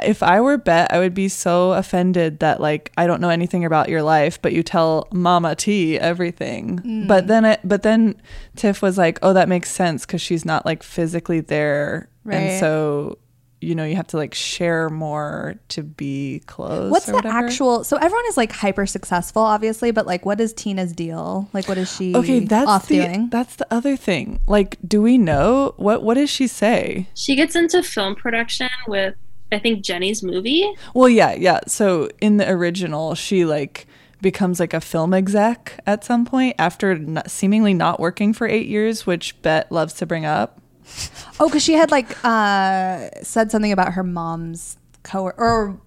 if 0.02 0.22
I 0.22 0.40
were 0.40 0.58
Bette, 0.58 0.92
I 0.92 0.98
would 0.98 1.14
be 1.14 1.28
so 1.28 1.72
offended 1.72 2.40
that 2.40 2.60
like 2.60 2.92
I 2.96 3.06
don't 3.06 3.20
know 3.20 3.28
anything 3.28 3.64
about 3.64 3.88
your 3.88 4.02
life, 4.02 4.40
but 4.42 4.52
you 4.52 4.62
tell 4.62 5.06
Mama 5.12 5.54
T 5.54 5.98
everything. 5.98 6.78
Mm. 6.80 7.06
But 7.08 7.26
then 7.28 7.44
it, 7.44 7.60
but 7.64 7.82
then 7.82 8.20
Tiff 8.56 8.82
was 8.82 8.98
like, 8.98 9.18
oh, 9.22 9.32
that 9.32 9.48
makes 9.48 9.70
sense 9.70 10.04
because 10.04 10.20
she's 10.20 10.44
not 10.44 10.66
like 10.66 10.82
physically 10.82 11.40
there, 11.40 12.08
Right. 12.24 12.36
and 12.36 12.60
so. 12.60 13.18
You 13.60 13.74
know, 13.74 13.84
you 13.86 13.96
have 13.96 14.08
to 14.08 14.18
like 14.18 14.34
share 14.34 14.90
more 14.90 15.54
to 15.70 15.82
be 15.82 16.42
close. 16.44 16.90
What's 16.90 17.08
or 17.08 17.12
the 17.12 17.16
whatever. 17.16 17.46
actual? 17.46 17.82
So 17.82 17.96
everyone 17.96 18.24
is 18.28 18.36
like 18.36 18.52
hyper 18.52 18.84
successful, 18.84 19.40
obviously, 19.40 19.90
but 19.90 20.06
like, 20.06 20.26
what 20.26 20.38
is 20.38 20.52
Tina's 20.52 20.92
deal? 20.92 21.48
Like, 21.54 21.66
what 21.66 21.78
is 21.78 21.90
she 21.90 22.14
Okay, 22.14 22.40
that's 22.40 22.68
off 22.68 22.88
the 22.88 22.96
doing? 22.96 23.30
that's 23.30 23.56
the 23.56 23.66
other 23.72 23.96
thing. 23.96 24.40
Like, 24.46 24.76
do 24.86 25.00
we 25.00 25.16
know 25.16 25.72
what 25.78 26.02
what 26.02 26.14
does 26.14 26.28
she 26.28 26.46
say? 26.46 27.08
she 27.14 27.36
gets 27.36 27.56
into 27.56 27.82
film 27.82 28.16
production 28.16 28.68
with, 28.86 29.14
I 29.54 29.58
think, 29.58 29.84
Jenny's 29.84 30.22
movie. 30.22 30.70
Well, 30.94 31.08
yeah, 31.08 31.34
yeah. 31.34 31.60
So 31.66 32.08
in 32.20 32.36
the 32.36 32.48
original, 32.50 33.14
she 33.14 33.44
like 33.44 33.86
becomes 34.20 34.58
like 34.58 34.72
a 34.74 34.80
film 34.80 35.12
exec 35.12 35.80
at 35.86 36.04
some 36.04 36.24
point 36.24 36.56
after 36.58 36.92
n- 36.92 37.22
seemingly 37.26 37.74
not 37.74 38.00
working 38.00 38.32
for 38.32 38.46
eight 38.46 38.66
years, 38.66 39.06
which 39.06 39.40
Bette 39.42 39.68
loves 39.70 39.94
to 39.94 40.06
bring 40.06 40.24
up. 40.24 40.60
Oh, 41.40 41.48
because 41.48 41.64
she 41.64 41.72
had 41.72 41.90
like 41.90 42.16
uh 42.24 43.08
said 43.22 43.50
something 43.50 43.72
about 43.72 43.94
her 43.94 44.04
mom's 44.04 44.76
co 45.02 45.30
or 45.36 45.80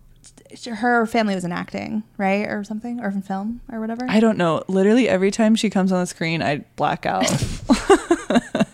her 0.66 1.06
family 1.06 1.36
was 1.36 1.46
in 1.46 1.54
acting, 1.54 2.04
right, 2.18 2.46
or 2.46 2.66
something, 2.66 3.00
or 3.00 3.08
in 3.08 3.22
film 3.22 3.62
or 3.72 3.80
whatever. 3.80 4.06
I 4.10 4.20
don't 4.20 4.38
know. 4.38 4.64
Literally 4.68 5.08
every 5.08 5.32
time 5.32 5.56
she 5.56 5.70
comes 5.70 5.94
on 5.94 6.02
the 6.02 6.06
screen, 6.06 6.42
I 6.42 6.66
black 6.76 7.06
out. 7.06 7.24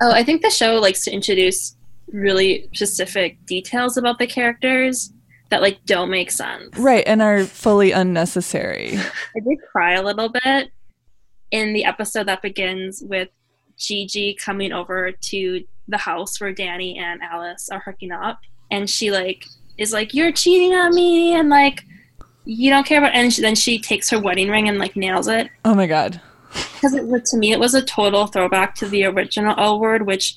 Oh, 0.00 0.10
I 0.10 0.24
think 0.24 0.42
the 0.42 0.50
show 0.50 0.74
likes 0.78 1.04
to 1.04 1.10
introduce 1.10 1.74
really 2.16 2.68
specific 2.72 3.44
details 3.46 3.96
about 3.96 4.18
the 4.18 4.26
characters 4.26 5.12
that 5.50 5.62
like 5.62 5.78
don't 5.84 6.10
make 6.10 6.30
sense. 6.30 6.76
right, 6.76 7.04
and 7.06 7.22
are 7.22 7.44
fully 7.44 7.92
unnecessary. 7.92 8.96
I 9.36 9.40
did 9.40 9.58
cry 9.70 9.94
a 9.94 10.02
little 10.02 10.28
bit 10.28 10.70
in 11.50 11.72
the 11.72 11.84
episode 11.84 12.26
that 12.26 12.42
begins 12.42 13.02
with 13.02 13.28
Gigi 13.78 14.34
coming 14.34 14.72
over 14.72 15.12
to 15.12 15.64
the 15.88 15.98
house 15.98 16.40
where 16.40 16.52
Dani 16.52 16.98
and 16.98 17.22
Alice 17.22 17.68
are 17.70 17.80
hooking 17.84 18.10
up, 18.10 18.40
and 18.70 18.88
she 18.90 19.10
like 19.12 19.44
is 19.78 19.92
like, 19.92 20.14
"You're 20.14 20.32
cheating 20.32 20.74
on 20.74 20.94
me," 20.94 21.34
and 21.34 21.48
like, 21.50 21.84
"You 22.44 22.70
don't 22.70 22.86
care 22.86 22.98
about," 22.98 23.14
and 23.14 23.32
she, 23.32 23.42
then 23.42 23.54
she 23.54 23.78
takes 23.78 24.10
her 24.10 24.18
wedding 24.18 24.48
ring 24.48 24.68
and 24.68 24.78
like 24.78 24.96
nails 24.96 25.28
it 25.28 25.48
Oh 25.64 25.74
my 25.74 25.86
god. 25.86 26.20
because 26.74 26.94
it 26.94 27.04
was- 27.06 27.30
to 27.30 27.36
me 27.36 27.52
it 27.52 27.60
was 27.60 27.74
a 27.74 27.82
total 27.82 28.26
throwback 28.26 28.74
to 28.76 28.88
the 28.88 29.04
original 29.04 29.54
L 29.58 29.78
Word, 29.78 30.06
which 30.06 30.36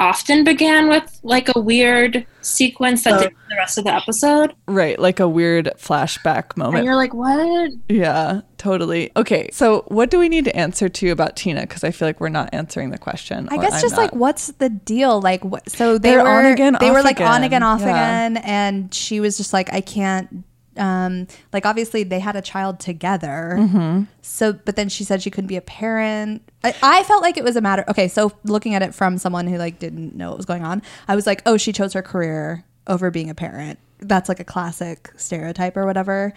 often 0.00 0.42
began 0.42 0.88
with 0.88 1.20
like 1.22 1.48
a 1.54 1.60
weird 1.60 2.26
sequence 2.40 3.04
that 3.04 3.12
Uh, 3.14 3.18
did 3.24 3.32
the 3.50 3.56
rest 3.56 3.76
of 3.78 3.84
the 3.84 3.94
episode, 3.94 4.54
Right, 4.66 4.98
like 4.98 5.20
a 5.20 5.28
weird 5.28 5.70
flashback 5.76 6.56
moment. 6.56 6.78
and 6.78 6.84
you're 6.86 6.96
like, 6.96 7.12
"What?" 7.14 7.70
Yeah, 7.88 8.40
totally. 8.56 9.12
Okay, 9.14 9.50
so 9.52 9.84
what 9.88 10.10
do 10.10 10.18
we 10.18 10.28
need 10.28 10.44
to 10.46 10.56
answer 10.56 10.88
to 10.88 11.10
about 11.10 11.36
Tina? 11.36 11.60
Because 11.60 11.84
I 11.84 11.90
feel 11.90 12.08
like 12.08 12.18
we're 12.20 12.30
not 12.30 12.48
answering 12.52 12.90
the 12.90 12.98
question. 12.98 13.48
I 13.50 13.58
guess 13.58 13.74
I'm 13.74 13.80
just 13.82 13.96
like 13.98 14.14
what's 14.14 14.48
the 14.52 14.70
deal? 14.70 15.20
Like 15.20 15.44
what? 15.44 15.68
So 15.70 15.98
they 15.98 16.10
They're 16.10 16.22
were 16.24 16.28
on 16.30 16.46
again, 16.46 16.76
They 16.80 16.88
off 16.88 16.94
were 16.94 17.02
like 17.02 17.20
on 17.20 17.42
again. 17.42 17.44
again, 17.44 17.62
off 17.62 17.80
Yeah. 17.82 17.88
again, 17.90 18.36
and 18.38 18.92
she 18.94 19.20
was 19.20 19.36
just 19.36 19.52
like, 19.52 19.72
I 19.72 19.80
can't. 19.82 20.44
Um, 20.76 21.26
like 21.52 21.66
obviously 21.66 22.04
they 22.04 22.20
had 22.20 22.36
a 22.36 22.42
child 22.42 22.78
together. 22.78 23.56
Mm-hmm. 23.58 24.04
So, 24.22 24.52
but 24.52 24.76
then 24.76 24.88
she 24.88 25.04
said 25.04 25.20
she 25.20 25.30
couldn't 25.30 25.48
be 25.48 25.56
a 25.56 25.62
parent. 25.62 26.42
I, 26.62 26.74
I 26.82 27.02
felt 27.04 27.22
like 27.22 27.36
it 27.36 27.44
was 27.44 27.56
a 27.56 27.60
matter. 27.60 27.84
Okay, 27.88 28.08
so 28.08 28.32
looking 28.44 28.74
at 28.74 28.82
it 28.82 28.94
from 28.94 29.18
someone 29.18 29.46
who 29.46 29.58
like 29.58 29.78
didn't 29.78 30.14
know 30.14 30.28
what 30.30 30.36
was 30.36 30.46
going 30.46 30.64
on, 30.64 30.82
I 31.08 31.16
was 31.16 31.26
like, 31.26 31.42
oh, 31.44 31.56
she 31.56 31.72
chose 31.72 31.92
her 31.94 32.02
career 32.02 32.64
over 32.86 33.10
being 33.10 33.30
a 33.30 33.34
parent. 33.34 33.78
That's 33.98 34.28
like 34.28 34.40
a 34.40 34.44
classic 34.44 35.10
stereotype 35.16 35.76
or 35.76 35.86
whatever. 35.86 36.32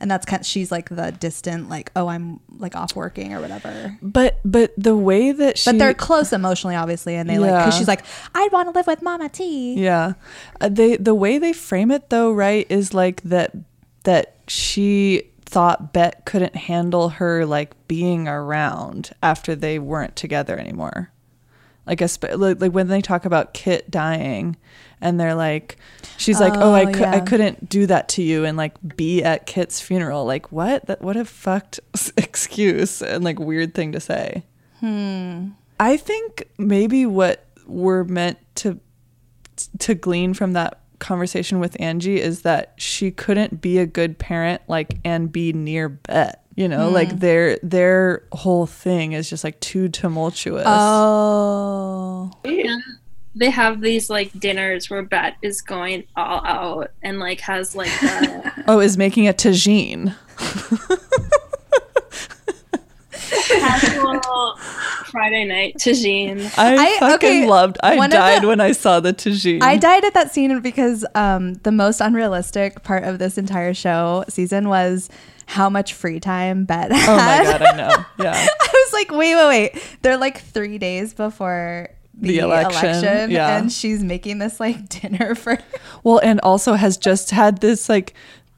And 0.00 0.10
that's 0.10 0.26
kind. 0.26 0.40
Of, 0.40 0.46
she's 0.46 0.72
like 0.72 0.88
the 0.88 1.12
distant, 1.12 1.68
like, 1.68 1.92
oh, 1.94 2.08
I'm 2.08 2.40
like 2.58 2.74
off 2.74 2.96
working 2.96 3.32
or 3.32 3.40
whatever. 3.40 3.96
But 4.02 4.40
but 4.44 4.74
the 4.76 4.96
way 4.96 5.30
that 5.32 5.56
she 5.56 5.70
But 5.70 5.78
they're 5.78 5.94
close 5.94 6.32
emotionally, 6.32 6.74
obviously, 6.74 7.14
and 7.14 7.30
they 7.30 7.38
like 7.38 7.52
because 7.52 7.78
she's 7.78 7.88
like, 7.88 8.04
I'd 8.34 8.50
want 8.50 8.68
to 8.68 8.72
live 8.72 8.86
with 8.86 9.02
Mama 9.02 9.28
T. 9.28 9.74
yeah, 9.74 10.14
uh, 10.60 10.68
they 10.68 10.96
the 10.96 11.14
way 11.14 11.38
they 11.38 11.52
frame 11.52 11.90
it 11.90 12.10
though, 12.10 12.32
right, 12.32 12.66
is 12.68 12.92
like 12.92 13.22
that 13.22 13.52
that 14.04 14.36
she 14.48 15.24
thought 15.44 15.92
Bette 15.92 16.16
couldn't 16.24 16.56
handle 16.56 17.10
her 17.10 17.44
like 17.46 17.72
being 17.88 18.26
around 18.26 19.10
after 19.22 19.54
they 19.54 19.78
weren't 19.78 20.16
together 20.16 20.56
anymore. 20.58 21.10
Like, 21.86 21.98
espe- 21.98 22.38
like 22.38 22.60
like 22.62 22.72
when 22.72 22.88
they 22.88 23.02
talk 23.02 23.26
about 23.26 23.52
Kit 23.52 23.90
dying, 23.90 24.56
and 25.02 25.20
they're 25.20 25.34
like, 25.34 25.76
she's 26.16 26.40
like, 26.40 26.54
oh, 26.56 26.72
I 26.72 26.84
Oh, 26.86 26.92
cou- 26.92 27.04
I 27.04 27.20
couldn't 27.20 27.68
do 27.68 27.84
that 27.86 28.08
to 28.10 28.22
you 28.22 28.46
and 28.46 28.56
like 28.56 28.74
be 28.96 29.22
at 29.22 29.44
Kit's 29.44 29.82
funeral. 29.82 30.24
Like, 30.24 30.50
what? 30.50 30.86
That 30.86 31.02
what 31.02 31.16
a 31.16 31.26
fucked 31.26 31.80
excuse 32.16 33.02
and 33.02 33.22
like 33.22 33.38
weird 33.38 33.74
thing 33.74 33.92
to 33.92 34.00
say. 34.00 34.44
Hmm. 34.80 35.48
I 35.78 35.98
think 35.98 36.48
maybe 36.56 37.04
what 37.04 37.44
we're 37.66 38.04
meant 38.04 38.38
to 38.56 38.80
to 39.80 39.94
glean 39.94 40.32
from 40.32 40.54
that 40.54 40.80
conversation 40.98 41.60
with 41.60 41.76
Angie 41.80 42.20
is 42.20 42.42
that 42.42 42.74
she 42.76 43.10
couldn't 43.10 43.60
be 43.60 43.78
a 43.78 43.86
good 43.86 44.18
parent 44.18 44.62
like 44.68 44.98
and 45.04 45.30
be 45.30 45.52
near 45.52 45.88
Bette. 45.88 46.38
You 46.56 46.68
know, 46.68 46.88
like 46.88 47.08
mm. 47.08 47.18
their 47.18 47.58
their 47.64 48.22
whole 48.30 48.66
thing 48.66 49.12
is 49.12 49.28
just 49.28 49.42
like 49.42 49.58
too 49.58 49.88
tumultuous. 49.88 50.64
Oh, 50.66 52.30
And 52.44 52.82
they 53.34 53.50
have 53.50 53.80
these 53.80 54.08
like 54.08 54.30
dinners 54.38 54.88
where 54.88 55.02
Bette 55.02 55.36
is 55.42 55.60
going 55.60 56.04
all 56.14 56.46
out 56.46 56.92
and 57.02 57.18
like 57.18 57.40
has 57.40 57.74
like 57.74 57.90
the 58.00 58.64
oh, 58.68 58.78
is 58.78 58.96
making 58.96 59.26
a 59.26 59.32
tagine. 59.32 60.14
casual 63.48 64.56
Friday 65.06 65.44
night 65.44 65.76
tagine. 65.78 66.52
I, 66.58 66.96
I- 66.96 66.98
fucking 66.98 67.14
okay, 67.14 67.46
loved. 67.46 67.78
I 67.82 68.06
died 68.08 68.42
the- 68.42 68.48
when 68.48 68.60
I 68.60 68.72
saw 68.72 69.00
the 69.00 69.12
tagine. 69.12 69.62
I 69.62 69.76
died 69.76 70.04
at 70.04 70.14
that 70.14 70.32
scene 70.32 70.60
because 70.60 71.04
um, 71.14 71.54
the 71.54 71.72
most 71.72 72.00
unrealistic 72.00 72.82
part 72.82 73.04
of 73.04 73.18
this 73.18 73.38
entire 73.38 73.74
show 73.74 74.24
season 74.28 74.68
was 74.68 75.08
how 75.46 75.68
much 75.68 75.92
free 75.94 76.20
time 76.20 76.64
Bette 76.64 76.94
had. 76.94 77.08
oh 77.08 77.16
my 77.16 77.44
god, 77.58 77.62
I 77.62 77.76
know. 77.76 78.04
Yeah. 78.24 78.32
I 78.34 78.68
was 78.72 78.92
like, 78.92 79.10
wait, 79.10 79.34
wait, 79.34 79.46
wait. 79.74 79.98
They're 80.02 80.16
like 80.16 80.40
three 80.40 80.78
days 80.78 81.12
before 81.14 81.90
the, 82.14 82.28
The 82.28 82.38
election, 82.38 82.88
election, 82.90 83.30
yeah. 83.32 83.58
and 83.58 83.70
she's 83.72 84.02
making 84.02 84.38
this 84.38 84.58
like 84.60 84.88
dinner 84.88 85.34
for. 85.34 85.58
Well, 86.02 86.18
and 86.22 86.40
also 86.42 86.74
has 86.74 86.96
just 86.96 87.30
had 87.30 87.60
this 87.60 87.88
like 87.88 88.14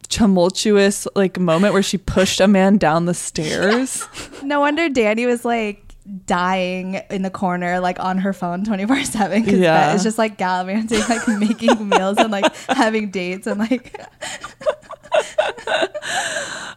tumultuous 0.07 1.07
like 1.15 1.39
moment 1.39 1.73
where 1.73 1.83
she 1.83 1.99
pushed 1.99 2.41
a 2.41 2.47
man 2.49 2.77
down 2.79 3.07
the 3.07 3.15
stairs. 3.15 4.07
No 4.43 4.61
wonder 4.61 4.89
Dani 4.89 5.27
was 5.27 5.45
like 5.45 5.83
dying 6.27 7.01
in 7.11 7.23
the 7.23 7.31
corner, 7.31 7.81
like 7.81 7.99
on 7.99 8.19
her 8.19 8.33
phone 8.33 8.65
24 8.65 9.03
7. 9.05 9.43
Because 9.43 9.59
Yeah. 9.59 9.95
it's 9.95 10.05
just 10.05 10.19
like 10.19 10.37
gallivanting, 10.39 11.01
like 11.09 11.27
making 11.41 11.89
meals 11.89 12.19
and 12.19 12.31
like 12.31 12.55
having 12.69 13.11
dates 13.11 13.47
and 13.47 13.59
like. 13.59 14.01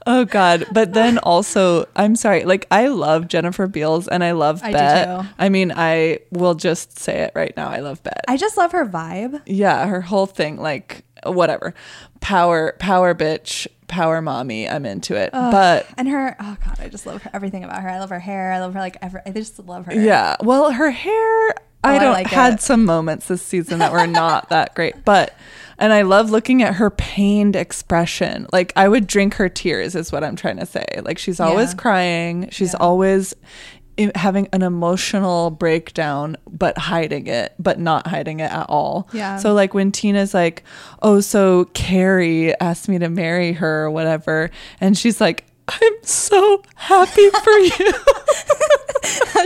Oh 0.07 0.25
God! 0.25 0.65
But 0.71 0.93
then 0.93 1.19
also, 1.19 1.85
I'm 1.95 2.15
sorry. 2.15 2.43
Like 2.43 2.65
I 2.71 2.87
love 2.87 3.27
Jennifer 3.27 3.67
Beals 3.67 4.07
and 4.07 4.23
I 4.23 4.31
love 4.31 4.61
I 4.63 4.71
Bette. 4.71 5.27
I 5.37 5.49
mean, 5.49 5.71
I 5.75 6.19
will 6.31 6.55
just 6.55 6.97
say 6.97 7.19
it 7.23 7.33
right 7.35 7.55
now. 7.55 7.69
I 7.69 7.81
love 7.81 8.01
Bette. 8.01 8.21
I 8.27 8.37
just 8.37 8.57
love 8.57 8.71
her 8.71 8.85
vibe. 8.87 9.41
yeah, 9.45 9.85
her 9.85 10.01
whole 10.01 10.25
thing, 10.25 10.57
like 10.57 11.03
whatever, 11.23 11.73
power, 12.21 12.75
power, 12.79 13.13
bitch, 13.15 13.67
power, 13.87 14.21
mommy. 14.21 14.67
I'm 14.69 14.85
into 14.85 15.15
it. 15.15 15.31
but 15.31 15.87
And 15.97 16.07
her, 16.07 16.35
oh 16.39 16.57
God, 16.65 16.79
I 16.79 16.89
just 16.89 17.05
love 17.05 17.23
her, 17.23 17.31
everything 17.33 17.63
about 17.63 17.81
her. 17.81 17.89
I 17.89 17.99
love 17.99 18.09
her 18.09 18.19
hair. 18.19 18.51
I 18.51 18.59
love 18.59 18.73
her, 18.73 18.79
like, 18.79 18.97
ever. 19.01 19.21
I 19.25 19.31
just 19.31 19.57
love 19.59 19.85
her. 19.87 19.93
yeah, 19.93 20.35
well, 20.41 20.71
her 20.71 20.91
hair. 20.91 21.53
Oh, 21.81 21.89
I 21.91 21.95
I 21.95 21.99
don't 21.99 22.11
like 22.13 22.27
had 22.27 22.55
it. 22.55 22.61
some 22.61 22.83
moments 22.83 23.27
this 23.29 23.41
season 23.41 23.79
that 23.79 23.93
were 23.93 24.05
not 24.05 24.49
that 24.49 24.75
great, 24.75 25.05
but 25.05 25.33
and 25.77 25.93
I 25.93 26.01
love 26.01 26.29
looking 26.29 26.61
at 26.61 26.75
her 26.75 26.89
pained 26.89 27.55
expression. 27.55 28.47
Like 28.51 28.73
I 28.75 28.89
would 28.89 29.07
drink 29.07 29.35
her 29.35 29.47
tears, 29.47 29.95
is 29.95 30.11
what 30.11 30.21
I'm 30.25 30.35
trying 30.35 30.57
to 30.57 30.65
say. 30.65 30.85
Like 31.01 31.17
she's 31.17 31.39
always 31.39 31.69
Yeah. 31.71 31.77
crying. 31.77 32.49
She's 32.51 32.75
always 32.75 33.33
i- 33.33 33.78
having 34.15 34.47
an 34.53 34.61
emotional 34.61 35.51
breakdown, 35.51 36.37
but 36.49 36.77
hiding 36.77 37.27
it, 37.27 37.53
but 37.59 37.79
not 37.79 38.07
hiding 38.07 38.39
it 38.39 38.51
at 38.51 38.65
all. 38.69 39.07
Yeah. 39.13 39.37
So 39.37 39.53
like 39.53 39.73
when 39.73 39.91
Tina's 39.91 40.33
like, 40.33 40.63
"Oh, 41.01 41.19
so 41.19 41.65
Carrie 41.73 42.57
asked 42.59 42.87
me 42.87 42.99
to 42.99 43.09
marry 43.09 43.53
her 43.53 43.85
or 43.85 43.91
whatever," 43.91 44.51
and 44.79 44.97
she's 44.97 45.19
like. 45.19 45.45
I'm 45.71 45.93
so 46.03 46.63
happy 46.75 47.29
for 47.29 47.51
you. 47.59 47.93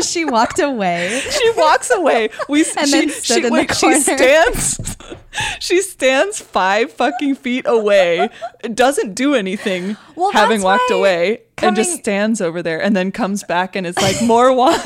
she 0.01 0.25
walked 0.25 0.59
away. 0.59 1.21
she 1.29 1.51
walks 1.57 1.91
away. 1.91 2.29
We 2.47 2.65
And 2.77 2.87
she, 2.87 2.91
then 2.91 3.09
stood 3.09 3.23
she, 3.25 3.39
in 3.39 3.43
the 3.43 3.51
wait, 3.51 3.75
she 3.75 3.93
stands. 3.99 4.97
She 5.59 5.81
stands 5.81 6.39
five 6.39 6.91
fucking 6.93 7.35
feet 7.35 7.65
away. 7.67 8.29
Doesn't 8.73 9.15
do 9.15 9.33
anything. 9.35 9.97
Well, 10.15 10.31
having 10.31 10.61
walked 10.61 10.91
away 10.91 11.41
and 11.57 11.75
just 11.75 11.93
stands 11.99 12.39
over 12.41 12.61
there 12.61 12.81
and 12.81 12.95
then 12.95 13.11
comes 13.11 13.43
back 13.43 13.75
and 13.75 13.85
is 13.87 13.97
like 13.97 14.21
more 14.21 14.53
wine. 14.55 14.77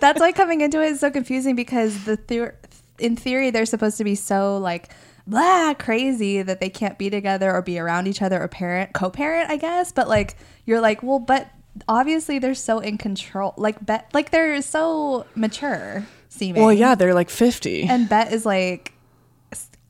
That's 0.00 0.20
why 0.20 0.32
coming 0.32 0.60
into 0.60 0.82
it 0.82 0.92
is 0.92 1.00
so 1.00 1.10
confusing 1.10 1.56
because 1.56 2.04
the 2.04 2.16
theor- 2.16 2.54
in 2.98 3.16
theory 3.16 3.50
they're 3.50 3.66
supposed 3.66 3.98
to 3.98 4.04
be 4.04 4.14
so 4.14 4.58
like 4.58 4.90
blah 5.26 5.74
crazy 5.74 6.42
that 6.42 6.60
they 6.60 6.68
can't 6.68 6.98
be 6.98 7.08
together 7.10 7.52
or 7.52 7.62
be 7.62 7.78
around 7.78 8.06
each 8.06 8.22
other 8.22 8.42
or 8.42 8.48
parent 8.48 8.92
co-parent 8.92 9.50
I 9.50 9.56
guess 9.56 9.92
but 9.92 10.08
like 10.08 10.36
you're 10.66 10.80
like 10.80 11.02
well 11.02 11.18
but 11.18 11.48
obviously 11.88 12.38
they're 12.38 12.54
so 12.54 12.80
in 12.80 12.98
control 12.98 13.54
like 13.56 13.84
bette 13.84 14.04
like 14.12 14.30
they're 14.30 14.60
so 14.62 15.26
mature 15.34 16.04
seeming 16.32 16.62
well, 16.62 16.72
yeah, 16.72 16.94
they're 16.94 17.14
like 17.14 17.30
fifty. 17.30 17.82
and 17.84 18.08
Bette 18.08 18.34
is 18.34 18.46
like 18.46 18.92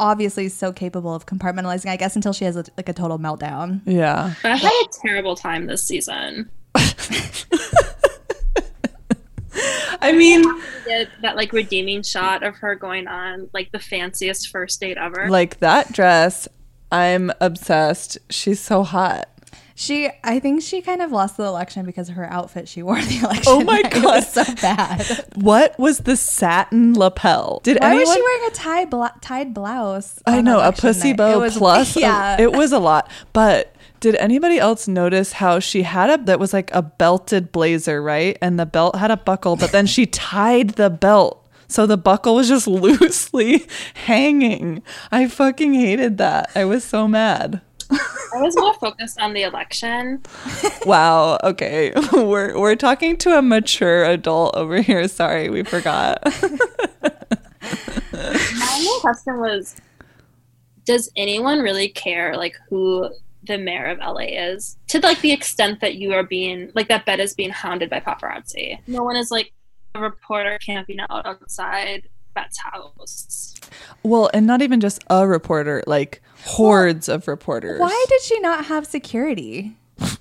obviously 0.01 0.49
so 0.49 0.73
capable 0.73 1.14
of 1.14 1.27
compartmentalizing 1.27 1.88
I 1.88 1.97
guess 1.97 2.16
until 2.16 2.33
she 2.33 2.45
has 2.45 2.57
a, 2.57 2.64
like 2.77 2.88
a 2.88 2.92
total 2.92 3.18
meltdown 3.18 3.81
yeah. 3.85 4.35
But 4.42 4.53
I 4.53 4.57
had 4.57 4.68
a 4.71 4.88
terrible 5.07 5.37
time 5.37 5.66
this 5.66 5.83
season. 5.83 6.51
I 10.01 10.12
mean, 10.12 10.43
Did 10.85 11.09
that 11.23 11.37
like 11.37 11.53
redeeming 11.53 12.03
shot 12.03 12.43
of 12.43 12.57
her 12.57 12.75
going 12.75 13.07
on 13.09 13.49
like 13.53 13.71
the 13.73 13.79
fanciest 13.79 14.49
first 14.51 14.81
date 14.81 14.97
ever. 14.97 15.29
like 15.31 15.59
that 15.61 15.93
dress, 15.93 16.49
I'm 16.91 17.31
obsessed. 17.41 18.19
She's 18.31 18.61
so 18.61 18.83
hot. 18.83 19.29
She, 19.75 20.11
I 20.23 20.38
think 20.38 20.62
she 20.62 20.83
kind 20.83 21.01
of 21.01 21.11
lost 21.12 21.38
the 21.38 21.45
election 21.45 21.87
because 21.87 22.09
of 22.11 22.15
her 22.17 22.31
outfit 22.31 22.69
she 22.69 22.83
wore 22.83 22.97
the 23.03 23.19
election. 23.25 23.45
Oh 23.47 23.65
my 23.65 23.81
night. 23.83 23.93
God. 23.93 24.05
was 24.05 24.33
so 24.33 24.45
bad. 24.57 25.25
What 25.35 25.79
was 25.79 25.99
the 26.01 26.17
satin 26.17 26.95
lapel? 26.95 27.61
Did 27.65 27.79
Why 27.81 27.88
anyone? 27.88 28.07
was 28.07 28.15
she 28.15 28.23
wearing 28.23 28.47
a 28.49 28.55
tie 28.55 28.85
bla- 28.85 29.15
tied 29.23 29.55
blouse? 29.55 30.21
I 30.27 30.41
know 30.43 30.61
a 30.61 30.73
pussy 30.73 31.09
night? 31.09 31.17
bow 31.17 31.38
It 31.38 31.41
was- 31.41 31.57
plus. 31.59 31.97
a- 31.97 32.01
Yeah, 32.01 32.41
it 32.41 32.53
was 32.53 32.73
a 32.73 32.79
lot. 32.79 33.11
But 33.33 33.75
did 34.03 34.17
anybody 34.17 34.59
else 34.59 34.88
notice 34.88 35.35
how 35.35 35.61
she 35.61 35.83
had 35.83 36.11
a 36.11 36.25
that 36.25 36.41
was 36.41 36.53
like 36.53 36.75
a 36.75 36.83
belted 36.83 37.53
blazer, 37.53 38.03
right? 38.03 38.37
And 38.43 38.59
the 38.59 38.67
belt 38.67 38.97
had 38.97 39.12
a 39.12 39.17
buckle, 39.17 39.55
but 39.55 39.71
then 39.71 39.87
she 39.87 40.07
tied 40.07 40.71
the 40.71 40.91
belt. 40.91 41.49
So 41.69 41.87
the 41.87 41.97
buckle 41.97 42.35
was 42.35 42.49
just 42.49 42.67
loosely 42.67 43.65
hanging. 43.95 44.83
I 45.12 45.29
fucking 45.29 45.75
hated 45.75 46.19
that. 46.19 46.51
I 46.57 46.65
was 46.65 46.83
so 46.83 47.07
mad. 47.07 47.62
I 47.91 48.41
was 48.41 48.57
more 48.57 48.75
focused 48.75 49.21
on 49.21 49.35
the 49.35 49.43
election. 49.43 50.21
Wow. 50.85 51.38
Okay. 51.45 51.93
We're 52.12 52.59
we're 52.59 52.75
talking 52.77 53.17
to 53.19 53.38
a 53.38 53.43
mature 53.43 54.05
adult 54.05 54.57
over 54.57 54.81
here. 54.81 55.07
Sorry, 55.07 55.49
we 55.49 55.62
forgot. 55.62 56.19
My 58.15 58.75
only 58.75 59.01
question 59.01 59.38
was 59.38 59.77
Does 60.87 61.11
anyone 61.15 61.61
really 61.61 61.88
care 61.88 62.37
like 62.37 62.57
who 62.69 63.11
the 63.45 63.59
mayor 63.59 63.87
of 63.87 63.99
LA 63.99 64.27
is? 64.29 64.77
To 64.89 65.01
like 65.01 65.21
the 65.21 65.33
extent 65.33 65.81
that 65.81 65.97
you 65.97 66.13
are 66.13 66.23
being 66.23 66.71
like 66.75 66.89
that 66.89 67.07
bed 67.07 67.21
is 67.21 67.35
being 67.35 67.51
hounded 67.51 67.91
by 67.91 68.01
paparazzi. 68.01 68.79
No 68.87 69.03
one 69.03 69.17
is 69.17 69.31
like 69.31 69.53
a 69.95 70.01
reporter 70.01 70.59
camping 70.65 70.99
out 71.01 71.27
outside 71.27 72.09
Bette's 72.35 72.59
house. 72.59 73.55
well, 74.03 74.31
and 74.33 74.47
not 74.47 74.63
even 74.63 74.81
just 74.81 75.05
a 75.11 75.27
reporter, 75.27 75.83
like 75.87 76.23
hordes 76.45 77.09
of 77.09 77.29
reporters. 77.29 77.81
Why 77.81 78.05
did 78.09 78.23
she 78.23 78.41
not 78.41 78.67
have 78.67 78.87
security 78.87 79.77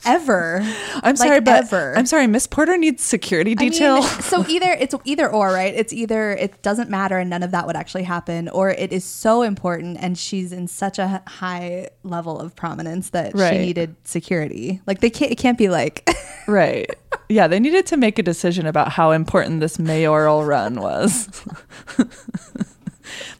ever? 0.06 0.60
I'm 0.96 1.16
Like, 1.16 1.18
sorry, 1.18 1.42
but 1.42 1.66
ever. 1.66 1.98
I'm 1.98 2.06
sorry, 2.06 2.28
Miss 2.28 2.48
Porter 2.48 2.78
needs 2.78 3.04
security 3.04 3.56
I 3.58 3.62
mean, 3.64 3.72
detail. 3.72 4.02
so 4.04 4.46
either 4.50 4.72
it's 4.72 4.96
either 5.06 5.30
or, 5.32 5.52
right? 5.52 5.74
It's 5.74 5.94
either 5.94 6.32
it 6.32 6.62
doesn't 6.62 6.90
matter 6.90 7.18
and 7.18 7.30
none 7.30 7.44
of 7.44 7.52
that 7.52 7.68
would 7.68 7.76
actually 7.76 8.04
happen, 8.04 8.50
or 8.50 8.70
it 8.70 8.92
is 8.94 9.04
so 9.04 9.42
important 9.42 9.98
and 10.00 10.18
she's 10.18 10.52
in 10.52 10.68
such 10.68 11.00
a 11.00 11.22
high 11.28 11.90
level 12.04 12.40
of 12.40 12.56
prominence 12.56 13.10
that 13.12 13.34
Right. 13.36 13.54
she 13.54 13.58
needed 13.60 13.96
security. 14.04 14.82
Like 14.88 15.00
they 15.02 15.10
can't, 15.10 15.32
it 15.32 15.38
can't 15.38 15.58
be 15.58 15.70
like, 15.70 16.10
right. 16.48 16.90
Yeah, 17.30 17.48
they 17.48 17.60
needed 17.60 17.86
to 17.88 17.98
make 17.98 18.20
a 18.20 18.24
decision 18.24 18.66
about 18.66 18.90
how 18.92 19.12
important 19.12 19.60
this 19.62 19.80
mayoral 19.80 20.44
run 20.44 20.82
was. 20.82 21.30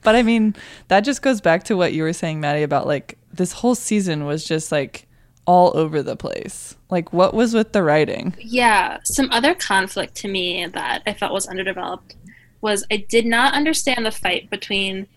but 0.04 0.16
I 0.16 0.24
mean, 0.24 0.56
that 0.88 1.02
just 1.02 1.22
goes 1.22 1.42
back 1.42 1.64
to 1.66 1.76
what 1.78 1.94
you 1.94 2.04
were 2.04 2.14
saying, 2.14 2.40
Maddie, 2.40 2.64
about 2.64 2.88
like 2.88 3.18
this 3.34 3.52
whole 3.54 3.76
season 3.76 4.26
was 4.26 4.44
just 4.44 4.72
like 4.72 5.08
all 5.52 5.76
over 5.76 6.02
the 6.02 6.16
place. 6.16 6.78
Like, 6.90 7.12
what 7.12 7.34
was 7.34 7.54
with 7.54 7.74
the 7.74 7.84
writing? 7.84 8.34
Yeah, 8.40 9.00
some 9.04 9.30
other 9.32 9.54
conflict 9.54 10.16
to 10.16 10.30
me 10.30 10.66
that 10.66 11.04
I 11.06 11.12
felt 11.12 11.34
was 11.34 11.46
underdeveloped 11.46 12.16
was 12.62 12.86
I 12.90 13.06
did 13.10 13.26
not 13.26 13.54
understand 13.54 14.06
the 14.06 14.12
fight 14.12 14.50
between 14.50 15.08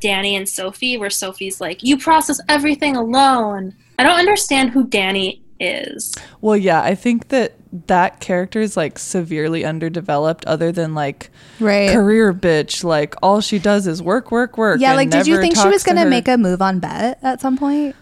Dani 0.00 0.32
and 0.32 0.48
Sophie, 0.48 0.96
where 0.96 1.08
Sophie's 1.08 1.60
like, 1.60 1.84
You 1.84 1.96
process 1.96 2.40
everything 2.48 2.96
alone. 2.96 3.76
I 3.96 4.02
don't 4.02 4.18
understand 4.18 4.70
who 4.70 4.88
Dani 4.88 5.38
is. 5.60 6.16
Well, 6.40 6.56
yeah, 6.56 6.82
I 6.82 6.96
think 6.96 7.28
that 7.28 7.52
that 7.86 8.18
character 8.18 8.60
is 8.60 8.76
like 8.76 8.98
severely 8.98 9.64
underdeveloped, 9.64 10.44
other 10.46 10.72
than 10.72 10.96
like 10.96 11.30
right? 11.60 11.90
career 11.90 12.34
bitch. 12.34 12.82
Like, 12.82 13.14
all 13.22 13.40
she 13.40 13.60
does 13.60 13.86
is 13.86 14.02
work, 14.02 14.32
work, 14.32 14.58
work. 14.58 14.80
Yeah, 14.80 14.88
and 14.88 14.96
like 14.96 15.10
did 15.10 15.28
you 15.28 15.40
think 15.40 15.56
she 15.56 15.68
was 15.68 15.84
gonna 15.84 16.00
her- 16.02 16.10
make 16.10 16.26
a 16.26 16.36
move 16.36 16.60
on 16.60 16.80
Bette 16.80 17.20
at 17.22 17.40
some 17.40 17.56
point? 17.56 17.94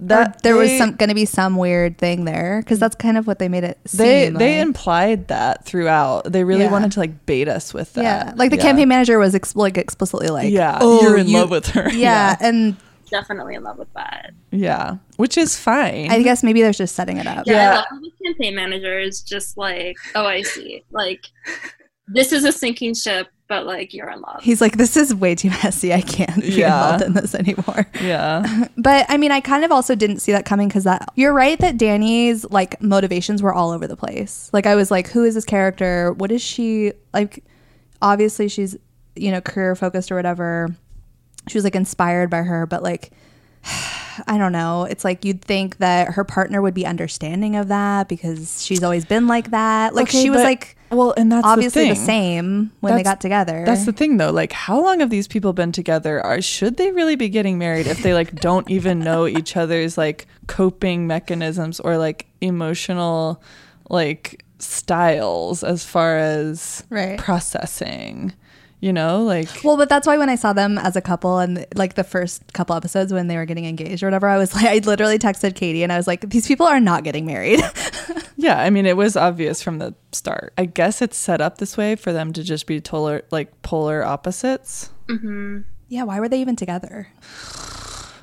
That? 0.00 0.36
or 0.36 0.40
there 0.42 0.56
was 0.56 0.76
some 0.78 0.96
gonna 0.96 1.14
be 1.14 1.24
some 1.24 1.56
weird 1.56 1.98
thing 1.98 2.24
there 2.24 2.60
because 2.62 2.78
that's 2.78 2.96
kind 2.96 3.16
of 3.18 3.26
what 3.26 3.38
they 3.38 3.48
made 3.48 3.64
it 3.64 3.78
seem. 3.86 3.98
they 3.98 4.30
they 4.30 4.60
implied 4.60 5.28
that 5.28 5.64
throughout. 5.64 6.30
They 6.32 6.44
really 6.44 6.64
Yeah. 6.64 6.70
wanted 6.70 6.92
to 6.92 7.00
like 7.00 7.26
bait 7.26 7.48
us 7.48 7.72
with 7.74 7.92
that. 7.94 8.02
yeah, 8.02 8.32
like 8.36 8.50
the 8.50 8.56
Yeah. 8.56 8.62
campaign 8.62 8.88
manager 8.88 9.18
was 9.18 9.34
ex- 9.34 9.56
like 9.56 9.76
explicitly 9.78 10.28
like, 10.28 10.50
Yeah, 10.50 10.78
"Oh, 10.80 11.02
you're 11.02 11.18
in 11.18 11.28
you-" 11.28 11.38
love 11.38 11.50
with 11.50 11.66
her. 11.68 11.88
Yeah, 11.92 12.36
and 12.40 12.76
Definitely 13.10 13.54
in 13.54 13.62
love 13.62 13.78
with 13.78 13.92
that. 13.94 14.32
yeah, 14.50 14.96
which 15.16 15.38
is 15.38 15.58
fine. 15.58 16.10
I 16.10 16.22
guess 16.22 16.42
maybe 16.42 16.60
they're 16.60 16.72
just 16.72 16.94
setting 16.94 17.16
it 17.16 17.26
up. 17.26 17.46
Yeah, 17.46 17.54
Yeah. 17.54 17.70
I 17.90 17.94
love 17.94 18.02
the 18.02 18.24
campaign 18.26 18.54
manager 18.54 18.98
is 18.98 19.22
just 19.22 19.56
like, 19.56 19.96
Oh, 20.14 20.26
I 20.26 20.42
see. 20.42 20.84
Like, 20.90 21.24
this 22.06 22.32
is 22.32 22.44
a 22.44 22.52
sinking 22.52 22.94
ship, 22.94 23.28
but 23.48 23.66
like, 23.66 23.94
you're 23.94 24.10
in 24.10 24.20
love. 24.20 24.40
He's 24.42 24.60
like, 24.60 24.76
this 24.76 24.96
is 24.96 25.14
way 25.14 25.34
too 25.34 25.48
messy. 25.50 25.92
I 25.92 26.00
can't 26.02 26.40
be 26.42 26.48
Yeah. 26.52 26.66
involved 26.94 27.04
in 27.04 27.12
this 27.14 27.34
anymore. 27.34 27.86
yeah, 28.02 28.66
But 28.76 29.06
I 29.08 29.16
mean, 29.16 29.32
I 29.32 29.40
kind 29.40 29.64
of 29.64 29.72
also 29.72 29.94
didn't 29.94 30.18
see 30.20 30.32
that 30.32 30.44
coming 30.44 30.68
because 30.68 30.84
that 30.84 31.08
you're 31.16 31.32
right 31.32 31.58
that 31.60 31.76
Dani's 31.78 32.44
like 32.50 32.80
motivations 32.82 33.42
were 33.42 33.52
all 33.54 33.70
over 33.70 33.86
the 33.86 33.96
place. 33.96 34.50
Like 34.52 34.66
I 34.66 34.74
was 34.74 34.90
like, 34.90 35.08
who 35.08 35.24
is 35.24 35.34
this 35.34 35.44
character? 35.44 36.12
What 36.12 36.30
is 36.30 36.42
she 36.42 36.92
like? 37.14 37.42
Obviously, 38.02 38.48
she's 38.48 38.76
you 39.16 39.30
know 39.32 39.40
career 39.40 39.74
focused 39.74 40.12
or 40.12 40.16
whatever. 40.16 40.68
She 41.48 41.56
was 41.56 41.64
like 41.64 41.74
inspired 41.74 42.30
by 42.30 42.42
her, 42.42 42.66
but 42.66 42.82
like. 42.82 43.10
I 44.26 44.38
don't 44.38 44.52
know. 44.52 44.84
It's 44.84 45.04
like 45.04 45.24
you'd 45.24 45.42
think 45.42 45.78
that 45.78 46.12
her 46.14 46.24
partner 46.24 46.60
would 46.62 46.74
be 46.74 46.84
understanding 46.86 47.56
of 47.56 47.68
that 47.68 48.08
because 48.08 48.64
she's 48.64 48.82
always 48.82 49.04
been 49.04 49.26
like 49.26 49.50
that. 49.50 49.94
Like 49.94 50.08
Okay, 50.08 50.22
she 50.22 50.30
was 50.30 50.38
but- 50.38 50.44
like 50.44 50.74
well, 50.90 51.12
and 51.18 51.30
that's 51.30 51.46
obviously 51.46 51.84
the, 51.84 51.90
the, 51.90 51.96
same 51.96 52.72
when 52.80 52.96
they 52.96 53.02
got 53.02 53.20
together. 53.20 53.62
That's 53.66 53.84
the 53.84 53.92
thing, 53.92 54.16
though. 54.16 54.30
Like, 54.30 54.52
how 54.52 54.82
long 54.82 55.00
have 55.00 55.10
these 55.10 55.28
people 55.28 55.52
been 55.52 55.70
together? 55.70 56.18
Are 56.24 56.40
should 56.40 56.78
they 56.78 56.92
really 56.92 57.14
be 57.14 57.28
getting 57.28 57.58
married 57.58 57.86
if 57.86 58.02
they 58.02 58.14
like 58.14 58.34
don't 58.36 58.70
even 58.70 58.98
know 59.00 59.26
each 59.26 59.54
other's 59.54 59.98
like 59.98 60.26
coping 60.46 61.06
mechanisms 61.06 61.78
or 61.78 61.98
like 61.98 62.26
emotional 62.40 63.42
like 63.90 64.42
styles 64.58 65.62
as 65.62 65.84
far 65.84 66.16
as 66.16 66.84
Right. 66.88 67.18
processing? 67.18 68.32
You 68.80 68.92
know, 68.92 69.24
like 69.24 69.48
Well, 69.64 69.76
but 69.76 69.88
that's 69.88 70.06
why 70.06 70.16
when 70.18 70.28
I 70.28 70.36
saw 70.36 70.52
them 70.52 70.78
as 70.78 70.94
a 70.94 71.00
couple 71.00 71.38
and 71.40 71.66
like 71.74 71.94
the 71.94 72.04
first 72.04 72.52
couple 72.52 72.76
episodes 72.76 73.12
when 73.12 73.26
they 73.26 73.36
were 73.36 73.44
getting 73.44 73.64
engaged 73.64 74.04
or 74.04 74.06
whatever, 74.06 74.28
I 74.28 74.38
was 74.38 74.54
like, 74.56 74.66
I 74.66 74.78
literally 74.86 75.18
texted 75.18 75.56
Katie 75.56 75.82
and 75.82 75.92
I 75.92 75.96
was 75.96 76.06
like, 76.06 76.30
these 76.30 76.46
people 76.46 76.66
are 76.66 76.78
not 76.78 77.02
getting 77.02 77.26
married. 77.26 77.60
Yeah, 78.40 78.62
I 78.62 78.70
mean, 78.70 78.86
it 78.86 78.96
was 78.96 79.16
obvious 79.16 79.60
from 79.64 79.78
the 79.80 79.96
start. 80.12 80.52
I 80.56 80.64
guess 80.64 81.02
it's 81.02 81.16
set 81.16 81.40
up 81.40 81.58
this 81.58 81.76
way 81.76 81.96
for 81.96 82.12
them 82.12 82.32
to 82.34 82.44
just 82.44 82.68
be 82.68 82.80
polar, 82.80 83.24
like 83.32 83.62
polar 83.62 84.04
opposites. 84.04 84.90
Mm-hmm. 85.08 85.62
yeah, 85.88 86.04
why 86.04 86.20
were 86.20 86.28
they 86.28 86.40
even 86.40 86.54
together? 86.56 87.08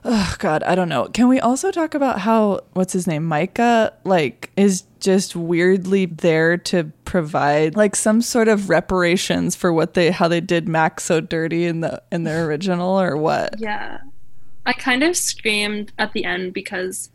Oh 0.08 0.36
God, 0.38 0.62
I 0.62 0.76
don't 0.76 0.88
know. 0.88 1.08
Can 1.08 1.28
we 1.28 1.40
also 1.40 1.72
talk 1.72 1.96
about 1.96 2.20
how 2.20 2.62
what's 2.74 2.94
his 2.94 3.08
name, 3.08 3.26
Micah, 3.26 3.92
like 4.04 4.52
is 4.56 4.84
just 5.06 5.36
weirdly 5.36 6.08
there 6.08 6.58
to 6.58 6.92
provide 7.06 7.76
like 7.76 7.96
some 7.96 8.24
sort 8.24 8.48
of 8.48 8.70
reparations 8.70 9.56
for 9.56 9.72
what 9.72 9.94
they 9.94 10.10
how 10.10 10.28
they 10.28 10.42
did 10.42 10.68
Max 10.68 11.04
so 11.04 11.22
dirty 11.22 11.66
in 11.66 11.82
the 11.82 12.02
in 12.12 12.24
the 12.24 12.36
original 12.36 13.00
or 13.00 13.16
what? 13.16 13.54
Yeah. 13.60 14.00
I 14.66 14.74
kind 14.74 15.04
of 15.04 15.16
screamed 15.16 15.94
at 16.00 16.14
the 16.14 16.26
end 16.26 16.54
because 16.54 17.12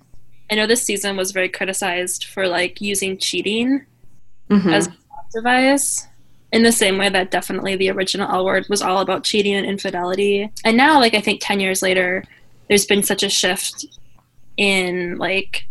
I 0.48 0.54
know 0.54 0.68
this 0.68 0.84
season 0.84 1.16
was 1.16 1.32
very 1.32 1.48
criticized 1.48 2.26
for 2.26 2.46
like 2.46 2.80
using 2.80 3.18
cheating 3.18 3.84
mm-hmm. 4.48 4.68
as 4.68 4.86
a 4.86 4.90
plot 4.90 5.26
device 5.34 6.06
in 6.52 6.62
the 6.62 6.70
same 6.70 6.96
way 6.96 7.08
that 7.08 7.32
definitely 7.32 7.74
the 7.74 7.90
original 7.90 8.30
L 8.30 8.44
word 8.44 8.66
was 8.68 8.82
all 8.82 9.00
about 9.00 9.24
cheating 9.24 9.54
and 9.54 9.66
infidelity. 9.66 10.48
And 10.64 10.76
now, 10.76 10.98
like, 10.98 11.14
I 11.14 11.20
think 11.20 11.40
10 11.42 11.60
years 11.60 11.82
later, 11.82 12.24
there's 12.68 12.86
been 12.86 13.02
such 13.02 13.22
a 13.22 13.28
shift 13.28 13.84
in 14.56 15.16
like 15.18 15.68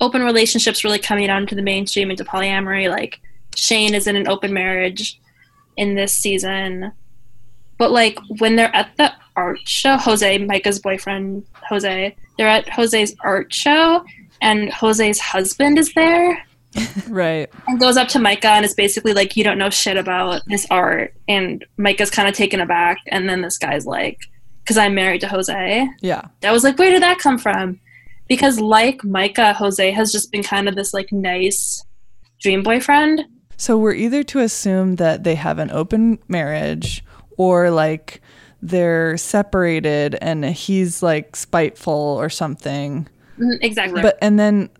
open 0.00 0.22
relationships 0.22 0.84
really 0.84 0.98
coming 0.98 1.28
out 1.28 1.42
into 1.42 1.54
the 1.54 1.62
mainstream 1.62 2.10
into 2.10 2.24
polyamory. 2.24 2.88
Like 2.90 3.20
Shane 3.54 3.94
is 3.94 4.06
in 4.06 4.16
an 4.16 4.28
open 4.28 4.52
marriage 4.52 5.20
in 5.76 5.94
this 5.94 6.12
season. 6.14 6.92
But 7.78 7.90
like 7.92 8.18
when 8.38 8.56
they're 8.56 8.74
at 8.74 8.96
the 8.96 9.12
art 9.36 9.60
show, 9.66 9.96
Jose, 9.96 10.38
Micah's 10.38 10.78
boyfriend, 10.78 11.44
Jose, 11.68 12.14
they're 12.36 12.48
at 12.48 12.68
Jose's 12.68 13.14
art 13.20 13.52
show 13.52 14.04
and 14.42 14.70
Jose's 14.70 15.18
husband 15.20 15.78
is 15.78 15.92
there 15.94 16.46
Right. 17.08 17.50
and 17.66 17.80
goes 17.80 17.96
up 17.96 18.08
to 18.08 18.18
Micah 18.18 18.48
and 18.48 18.64
is 18.64 18.74
basically 18.74 19.12
like, 19.12 19.36
You 19.36 19.44
don't 19.44 19.58
know 19.58 19.70
shit 19.70 19.96
about 19.96 20.42
this 20.46 20.66
art. 20.70 21.14
And 21.28 21.64
Micah's 21.78 22.10
kind 22.10 22.28
of 22.28 22.34
taken 22.34 22.60
aback. 22.60 22.98
And 23.08 23.28
then 23.28 23.40
this 23.42 23.58
guy's 23.58 23.86
like, 23.86 24.18
Because 24.62 24.76
I'm 24.78 24.94
married 24.94 25.20
to 25.22 25.28
Jose. 25.28 25.88
Yeah. 26.00 26.22
I 26.44 26.52
was 26.52 26.64
like, 26.64 26.78
Where 26.78 26.90
did 26.90 27.02
that 27.02 27.18
come 27.18 27.38
from? 27.38 27.80
Because, 28.30 28.60
like 28.60 29.04
Micah, 29.04 29.52
Jose 29.52 29.90
has 29.90 30.12
just 30.12 30.30
been 30.30 30.44
kind 30.44 30.68
of 30.68 30.76
this 30.76 30.94
like 30.94 31.10
nice 31.12 31.84
dream 32.40 32.62
boyfriend. 32.62 33.24
So 33.56 33.76
we're 33.76 33.92
either 33.92 34.22
to 34.22 34.38
assume 34.38 34.96
that 34.96 35.24
they 35.24 35.34
have 35.34 35.58
an 35.58 35.70
open 35.70 36.18
marriage 36.28 37.04
or 37.36 37.70
like 37.70 38.22
they're 38.62 39.16
separated 39.16 40.16
and 40.22 40.44
he's 40.44 41.02
like 41.02 41.34
spiteful 41.34 41.92
or 41.92 42.30
something. 42.30 43.08
Mhm, 43.38 43.58
Exactly. 43.60 44.00
But 44.00 44.16
and 44.22 44.38
then 44.38 44.70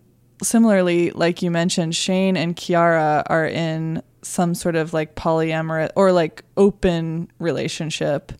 similarly, 0.41 1.11
like 1.11 1.41
you 1.41 1.51
mentioned, 1.51 1.95
Shane 1.95 2.37
and 2.37 2.55
Quiara 2.55 3.23
are 3.27 3.45
in 3.45 4.01
some 4.21 4.55
sort 4.55 4.75
of 4.75 4.93
like 4.93 5.15
polyamorous 5.15 5.89
or 5.95 6.11
like 6.11 6.43
open 6.57 7.29
relationship. 7.39 8.31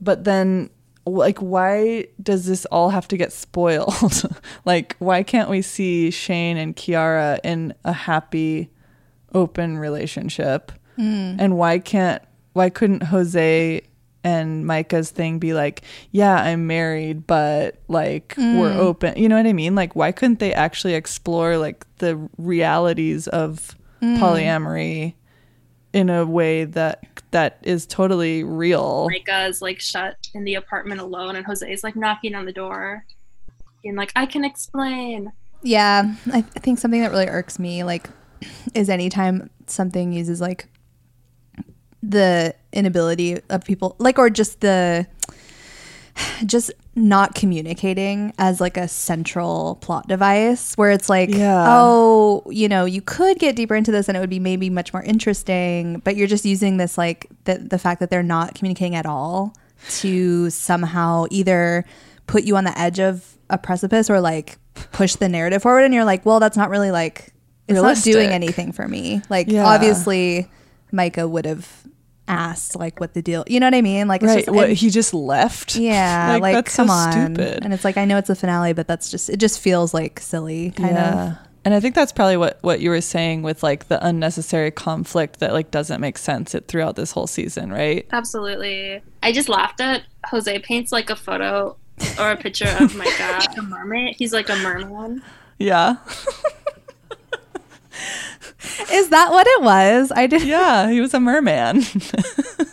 But 0.00 0.24
then 0.24 0.70
like 1.06 1.38
why 1.38 2.06
does 2.22 2.46
this 2.46 2.64
all 2.66 2.90
have 2.90 3.08
to 3.08 3.16
get 3.16 3.32
spoiled? 3.32 4.22
like 4.64 4.96
why 4.98 5.22
can't 5.22 5.50
we 5.50 5.62
see 5.62 6.10
Shane 6.10 6.56
and 6.56 6.74
Quiara 6.74 7.38
in 7.44 7.74
a 7.84 7.92
happy 7.92 8.70
open 9.32 9.78
relationship? 9.78 10.72
Mm. 10.98 11.36
And 11.38 11.58
why 11.58 11.78
can't 11.78 12.22
why 12.52 12.70
couldn't 12.70 13.04
Jose 13.04 13.82
and 14.22 14.66
Micah's 14.66 15.10
thing 15.10 15.38
be 15.38 15.52
like, 15.52 15.82
yeah, 16.10 16.36
I'm 16.36 16.66
married, 16.66 17.26
but 17.26 17.80
like 17.88 18.34
we're 18.38 18.70
mm. 18.70 18.76
open. 18.76 19.18
You 19.18 19.28
know 19.28 19.36
what 19.36 19.46
I 19.46 19.52
mean? 19.52 19.74
Like 19.74 19.94
why 19.94 20.12
couldn't 20.12 20.38
they 20.38 20.54
actually 20.54 20.94
explore 20.94 21.58
like 21.58 21.84
the 21.98 22.28
realities 22.38 23.28
of 23.28 23.76
mm. 24.00 24.18
polyamory 24.18 25.14
in 25.92 26.08
a 26.08 26.24
way 26.24 26.64
that 26.64 27.04
that 27.32 27.58
is 27.62 27.86
totally 27.86 28.42
real? 28.42 29.08
Micah 29.10 29.46
is 29.46 29.60
like 29.60 29.80
shut 29.80 30.23
in 30.34 30.44
the 30.44 30.54
apartment 30.54 31.00
alone, 31.00 31.36
and 31.36 31.44
Jose 31.46 31.70
is 31.70 31.82
like 31.84 31.96
knocking 31.96 32.34
on 32.34 32.44
the 32.44 32.52
door, 32.52 33.04
being 33.82 33.96
like, 33.96 34.12
"I 34.16 34.26
can 34.26 34.44
explain." 34.44 35.32
Yeah, 35.62 36.14
I, 36.32 36.38
I 36.38 36.42
think 36.42 36.78
something 36.78 37.00
that 37.00 37.10
really 37.10 37.26
irks 37.28 37.58
me, 37.58 37.84
like, 37.84 38.08
is 38.74 38.88
anytime 38.90 39.48
something 39.66 40.12
uses 40.12 40.40
like 40.40 40.66
the 42.02 42.54
inability 42.72 43.40
of 43.48 43.64
people, 43.64 43.96
like, 43.98 44.18
or 44.18 44.28
just 44.28 44.60
the 44.60 45.06
just 46.46 46.70
not 46.94 47.34
communicating 47.34 48.32
as 48.38 48.60
like 48.60 48.76
a 48.76 48.86
central 48.86 49.76
plot 49.80 50.06
device 50.06 50.74
where 50.74 50.92
it's 50.92 51.08
like 51.08 51.28
Yeah. 51.28 51.64
oh 51.66 52.44
you 52.50 52.68
know 52.68 52.84
you 52.84 53.02
could 53.02 53.40
get 53.40 53.56
deeper 53.56 53.74
into 53.74 53.90
this 53.90 54.06
and 54.08 54.16
it 54.16 54.20
would 54.20 54.30
be 54.30 54.38
maybe 54.38 54.70
much 54.70 54.92
more 54.92 55.02
interesting 55.02 55.98
but 56.04 56.14
you're 56.14 56.28
just 56.28 56.44
using 56.44 56.76
this 56.76 56.96
like 56.96 57.26
the, 57.44 57.58
the 57.58 57.78
fact 57.78 57.98
that 57.98 58.10
they're 58.10 58.22
not 58.22 58.54
communicating 58.54 58.94
at 58.94 59.06
all 59.06 59.54
to 59.88 60.50
somehow 60.50 61.24
either 61.30 61.84
put 62.26 62.44
you 62.44 62.56
on 62.56 62.64
the 62.64 62.78
edge 62.78 63.00
of 63.00 63.36
a 63.50 63.58
precipice 63.58 64.08
or 64.08 64.20
like 64.20 64.58
push 64.92 65.14
the 65.16 65.28
narrative 65.28 65.62
forward 65.62 65.84
and 65.84 65.92
you're 65.94 66.04
like 66.04 66.24
well 66.26 66.40
that's 66.40 66.56
not 66.56 66.70
really 66.70 66.90
like 66.90 67.32
it's 67.68 67.80
not 67.80 67.96
doing 68.02 68.30
anything 68.30 68.72
for 68.72 68.88
me 68.88 69.20
like 69.28 69.46
Yeah. 69.48 69.64
obviously 69.66 70.48
micah 70.90 71.28
would 71.28 71.44
have 71.44 71.68
asked 72.26 72.74
like 72.76 73.00
what 73.00 73.12
the 73.14 73.20
deal 73.20 73.44
you 73.46 73.60
know 73.60 73.66
what 73.66 73.74
i 73.74 73.82
mean 73.82 74.08
like 74.08 74.22
it's 74.22 74.28
right. 74.30 74.44
just 74.46 74.54
what 74.56 74.68
and- 74.70 74.78
he 74.78 74.88
just 74.90 75.12
left? 75.12 75.76
yeah, 75.76 76.38
like, 76.40 76.54
that's 76.54 76.74
come 76.74 76.88
so 76.88 76.94
on. 76.94 77.12
stupid. 77.34 77.62
And 77.64 77.74
it's 77.74 77.84
like 77.84 77.98
I 77.98 78.06
know 78.06 78.16
it's 78.16 78.30
a 78.30 78.34
finale, 78.34 78.72
but 78.72 78.88
that's 78.88 79.10
just 79.10 79.28
it 79.28 79.36
just 79.36 79.60
feels 79.60 79.92
like 79.92 80.18
silly 80.20 80.70
kind 80.70 80.96
of. 80.96 81.36
And 81.64 81.72
I 81.72 81.80
think 81.80 81.94
that's 81.94 82.12
probably 82.12 82.36
what 82.36 82.58
what 82.62 82.80
you 82.80 82.90
were 82.90 83.00
saying 83.00 83.42
with 83.42 83.62
like 83.62 83.88
the 83.88 84.04
unnecessary 84.04 84.70
conflict 84.70 85.40
that 85.40 85.52
like 85.52 85.70
doesn't 85.70 86.00
make 86.00 86.18
sense 86.18 86.54
it 86.54 86.68
throughout 86.68 86.96
this 86.96 87.12
whole 87.12 87.26
season, 87.26 87.72
right? 87.72 88.06
Absolutely. 88.12 89.00
I 89.22 89.32
just 89.32 89.48
laughed 89.48 89.80
at 89.80 90.02
Jose 90.26 90.58
paints 90.58 90.92
like 90.92 91.08
a 91.08 91.16
photo 91.16 91.76
or 92.18 92.30
a 92.30 92.36
picture 92.36 92.68
of 92.80 92.94
my 92.96 93.04
Micah, 93.18 93.48
a 93.58 93.62
mermaid. 93.62 94.16
He's 94.16 94.32
like 94.32 94.50
a 94.50 94.56
merman. 94.56 95.22
Yeah. 95.58 95.96
Is 98.90 99.08
that 99.10 99.30
what 99.30 99.46
it 99.46 99.62
was? 99.62 100.12
I 100.14 100.26
did 100.26 100.42
yeah, 100.42 100.90
he 100.90 101.00
was 101.00 101.14
a 101.14 101.20
merman. 101.20 101.78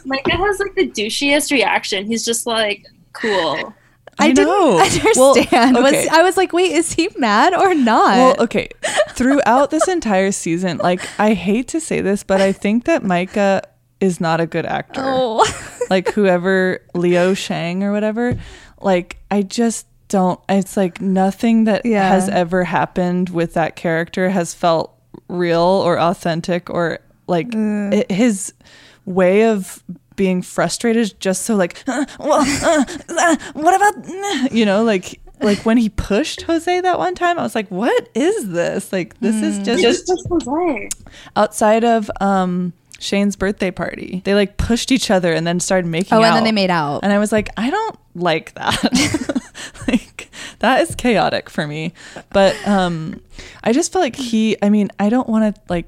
Micah 0.06 0.36
has 0.38 0.60
like 0.60 0.76
the 0.76 0.90
douchiest 0.90 1.52
reaction. 1.52 2.06
He's 2.06 2.26
just 2.26 2.46
like, 2.46 2.86
cool. 3.14 3.74
I, 4.22 4.32
know 4.32 4.32
I 4.32 4.34
didn't 4.34 4.48
know. 4.48 4.80
understand. 4.80 5.76
Well, 5.76 5.88
okay. 5.88 6.06
Was 6.06 6.08
I 6.08 6.22
was 6.24 6.38
like, 6.38 6.54
wait, 6.54 6.72
is 6.72 6.94
he 6.94 7.10
mad 7.18 7.54
or 7.54 7.74
not? 7.76 8.18
well, 8.18 8.36
okay. 8.44 8.70
Throughout 9.12 9.70
this 9.72 9.88
entire 9.88 10.32
season, 10.32 10.78
like 10.78 11.02
I 11.20 11.34
hate 11.34 11.68
to 11.70 11.80
say 11.80 12.02
this, 12.02 12.24
but 12.24 12.42
I 12.42 12.52
think 12.52 12.86
that 12.86 13.04
Micah 13.04 13.62
is 14.00 14.20
not 14.20 14.40
a 14.42 14.48
good 14.48 14.66
actor. 14.66 15.02
oh. 15.04 15.46
like 15.90 16.10
whoever 16.14 16.82
Leo 16.94 17.34
Sheng 17.34 17.84
or 17.84 17.92
whatever, 17.92 18.40
like 18.82 19.18
I 19.30 19.42
just 19.44 19.86
don't 20.08 20.40
it's 20.50 20.76
like 20.76 21.00
nothing 21.00 21.66
that 21.66 21.86
Yeah. 21.86 22.08
has 22.10 22.28
ever 22.28 22.64
happened 22.66 23.30
with 23.30 23.54
that 23.54 23.76
character 23.78 24.30
has 24.30 24.54
felt 24.54 24.94
real 25.30 25.60
or 25.62 25.98
authentic 26.00 26.70
or 26.70 27.00
like 27.28 27.48
Mm. 27.50 27.94
it, 27.94 28.12
his 28.12 28.54
way 29.06 29.46
of 29.46 29.82
being 30.16 30.42
frustrated 30.42 31.20
just 31.20 31.44
so 31.44 31.56
like 31.56 31.84
"Uh, 31.88 32.06
well 32.20 32.42
uh, 32.42 32.86
uh, 33.10 33.36
what 33.54 33.76
about 33.76 34.10
uh," 34.10 34.48
you 34.52 34.66
know 34.66 34.84
like 34.84 35.20
like 35.42 35.60
when 35.66 35.78
he 35.78 35.90
pushed 35.90 36.44
Jose 36.44 36.82
that 36.82 37.00
one 37.00 37.16
time 37.16 37.40
I 37.40 37.44
was 37.44 37.56
like 37.56 37.70
what 37.70 38.10
is 38.14 38.50
this 38.50 38.92
like 38.94 39.20
this 39.20 39.36
Mm. 39.36 39.44
is 39.44 39.58
just 39.60 39.82
Just 39.82 40.08
just 40.08 40.28
Jose. 40.30 40.90
outside 41.36 41.84
of 41.84 42.12
um 42.20 42.74
Shane's 43.00 43.36
birthday 43.36 43.72
party. 43.72 44.22
They 44.26 44.36
like 44.36 44.58
pushed 44.58 44.92
each 44.92 45.10
other 45.10 45.34
and 45.34 45.48
then 45.48 45.60
started 45.60 45.88
making 45.90 46.16
Oh, 46.16 46.22
out. 46.22 46.26
and 46.26 46.36
then 46.36 46.44
they 46.44 46.52
made 46.52 46.70
out. 46.70 47.00
And 47.02 47.12
I 47.12 47.18
was 47.18 47.32
like, 47.32 47.50
I 47.58 47.72
don't 47.72 47.98
like 48.14 48.54
that. 48.54 49.42
like 49.88 50.30
that 50.60 50.82
is 50.82 50.94
chaotic 50.94 51.50
for 51.50 51.66
me. 51.66 51.94
But 52.30 52.56
um 52.68 53.20
I 53.64 53.74
just 53.74 53.92
feel 53.92 54.02
like 54.04 54.16
he 54.16 54.56
I 54.62 54.70
mean, 54.70 54.90
I 55.00 55.10
don't 55.10 55.28
want 55.28 55.56
to 55.56 55.62
like 55.68 55.88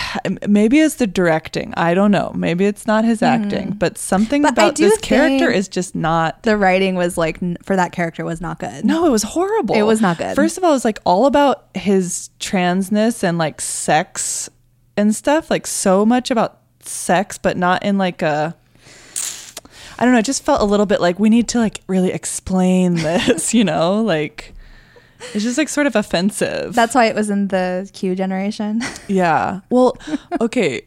maybe 0.48 0.80
it's 0.80 0.96
the 0.96 1.06
directing. 1.06 1.72
I 1.76 1.94
don't 1.94 2.10
know. 2.10 2.32
Maybe 2.34 2.64
it's 2.64 2.86
not 2.86 3.04
his 3.04 3.22
acting, 3.22 3.68
hmm. 3.68 3.78
but 3.78 3.98
something. 3.98 4.42
But 4.42 4.52
about 4.52 4.76
this 4.76 4.98
character 4.98 5.50
is 5.50 5.68
just 5.68 5.94
not 5.94 6.42
the 6.42 6.56
writing 6.56 6.94
was 6.94 7.16
like 7.16 7.38
for 7.64 7.76
that 7.76 7.92
character 7.92 8.24
was 8.24 8.40
not 8.40 8.58
good. 8.58 8.84
no, 8.84 9.06
it 9.06 9.10
was 9.10 9.22
horrible. 9.22 9.74
It 9.74 9.82
was 9.82 10.00
not 10.00 10.18
good. 10.18 10.36
First 10.36 10.58
of 10.58 10.64
all, 10.64 10.70
it 10.70 10.74
was 10.74 10.84
like 10.84 10.98
all 11.04 11.26
about 11.26 11.66
his 11.74 12.30
transness 12.40 13.22
and 13.22 13.38
like 13.38 13.60
sex 13.60 14.48
and 14.96 15.14
stuff, 15.14 15.50
like 15.50 15.66
so 15.66 16.04
much 16.04 16.30
about 16.30 16.60
sex, 16.80 17.38
but 17.38 17.56
not 17.56 17.82
in 17.82 17.98
like 17.98 18.22
a 18.22 18.56
I 19.98 20.04
don't 20.04 20.14
know, 20.14 20.18
it 20.18 20.24
just 20.24 20.44
felt 20.44 20.60
a 20.60 20.64
little 20.64 20.86
bit 20.86 21.00
like 21.00 21.18
we 21.20 21.30
need 21.30 21.48
to 21.48 21.58
like 21.58 21.80
really 21.86 22.12
explain 22.12 22.94
this, 22.96 23.54
you 23.54 23.64
know? 23.64 24.02
Like 24.02 24.54
it's 25.34 25.44
just 25.44 25.58
like 25.58 25.68
sort 25.68 25.86
of 25.86 25.96
offensive. 25.96 26.74
That's 26.74 26.94
why 26.94 27.06
it 27.06 27.14
was 27.14 27.30
in 27.30 27.48
the 27.48 27.88
Q 27.92 28.14
generation. 28.14 28.80
Yeah. 29.08 29.60
Well, 29.70 29.96
okay. 30.40 30.82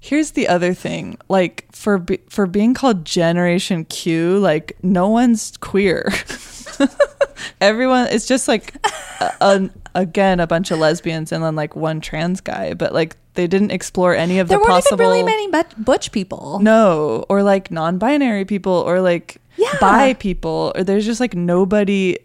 Here's 0.00 0.32
the 0.32 0.46
other 0.48 0.74
thing. 0.74 1.18
Like 1.28 1.64
for 1.72 1.98
be- 1.98 2.20
for 2.28 2.46
being 2.46 2.72
called 2.74 3.04
Generation 3.04 3.84
Q, 3.84 4.38
like 4.38 4.76
no 4.82 5.08
one's 5.08 5.56
queer. 5.60 6.08
Everyone 7.60 8.06
it's 8.08 8.26
just 8.26 8.46
like 8.48 8.74
a, 9.20 9.32
a- 9.40 9.70
again 9.94 10.38
a 10.40 10.46
bunch 10.46 10.70
of 10.70 10.78
lesbians 10.78 11.32
and 11.32 11.42
then 11.42 11.56
like 11.56 11.74
one 11.74 12.00
trans 12.00 12.40
guy, 12.40 12.74
but 12.74 12.92
like 12.94 13.16
they 13.34 13.46
didn't 13.46 13.70
explore 13.72 14.14
any 14.14 14.38
of 14.38 14.48
there 14.48 14.58
the 14.58 14.62
weren't 14.62 14.70
possible 14.84 15.02
even 15.14 15.24
really 15.26 15.48
many 15.48 15.64
butch 15.78 16.12
people. 16.12 16.58
no, 16.60 17.24
or 17.28 17.42
like 17.42 17.70
non-binary 17.70 18.44
people 18.44 18.72
or 18.72 19.00
like 19.00 19.38
Yeah. 19.56 19.74
bi 19.80 20.14
people 20.14 20.72
or 20.76 20.84
there's 20.84 21.06
just 21.06 21.20
like 21.20 21.34
nobody 21.34 22.18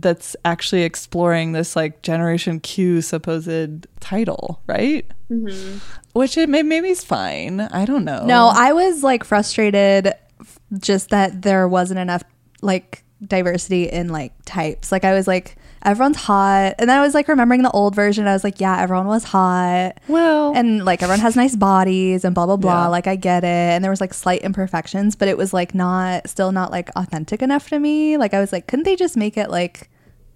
that's 0.00 0.36
actually 0.44 0.82
exploring 0.82 1.52
this 1.52 1.76
like 1.76 2.02
Generation 2.02 2.60
Q 2.60 3.00
supposed 3.02 3.86
title, 4.00 4.60
right? 4.66 5.06
Mm-hmm. 5.30 5.78
Which 6.12 6.36
it 6.36 6.48
may, 6.48 6.62
maybe 6.62 6.88
is 6.88 7.04
fine. 7.04 7.60
I 7.60 7.84
don't 7.84 8.04
know. 8.04 8.24
No, 8.26 8.50
I 8.52 8.72
was 8.72 9.02
like 9.02 9.24
frustrated 9.24 10.08
f- 10.40 10.58
just 10.78 11.10
that 11.10 11.42
there 11.42 11.68
wasn't 11.68 12.00
enough 12.00 12.22
like 12.62 13.04
diversity 13.24 13.84
in 13.84 14.08
like 14.08 14.32
types. 14.44 14.90
Like 14.90 15.04
I 15.04 15.14
was 15.14 15.28
like 15.28 15.56
everyone's 15.82 16.16
hot. 16.16 16.74
And 16.78 16.90
then 16.90 16.98
I 16.98 17.02
was 17.02 17.14
like 17.14 17.28
remembering 17.28 17.62
the 17.62 17.70
old 17.70 17.94
version. 17.94 18.26
I 18.26 18.32
was 18.32 18.44
like, 18.44 18.60
yeah, 18.60 18.80
everyone 18.80 19.06
was 19.06 19.24
hot. 19.24 19.92
well, 20.08 20.52
And 20.54 20.84
like 20.84 21.02
everyone 21.02 21.20
has 21.20 21.36
nice 21.36 21.56
bodies 21.56 22.24
and 22.24 22.34
blah 22.34 22.46
blah 22.46 22.56
blah. 22.56 22.84
Yeah. 22.84 22.88
Like 22.88 23.06
I 23.06 23.16
get 23.16 23.44
it. 23.44 23.46
And 23.46 23.84
there 23.84 23.90
was 23.90 24.00
like 24.00 24.12
slight 24.14 24.42
imperfections, 24.42 25.16
but 25.16 25.28
it 25.28 25.36
was 25.38 25.52
like 25.54 25.74
not 25.74 26.28
still 26.28 26.52
not 26.52 26.70
like 26.70 26.90
authentic 26.96 27.40
enough 27.40 27.68
to 27.68 27.78
me. 27.78 28.16
Like 28.16 28.34
I 28.34 28.40
was 28.40 28.52
like, 28.52 28.66
couldn't 28.66 28.84
they 28.84 28.96
just 28.96 29.16
make 29.16 29.36
it 29.36 29.50
like 29.50 29.90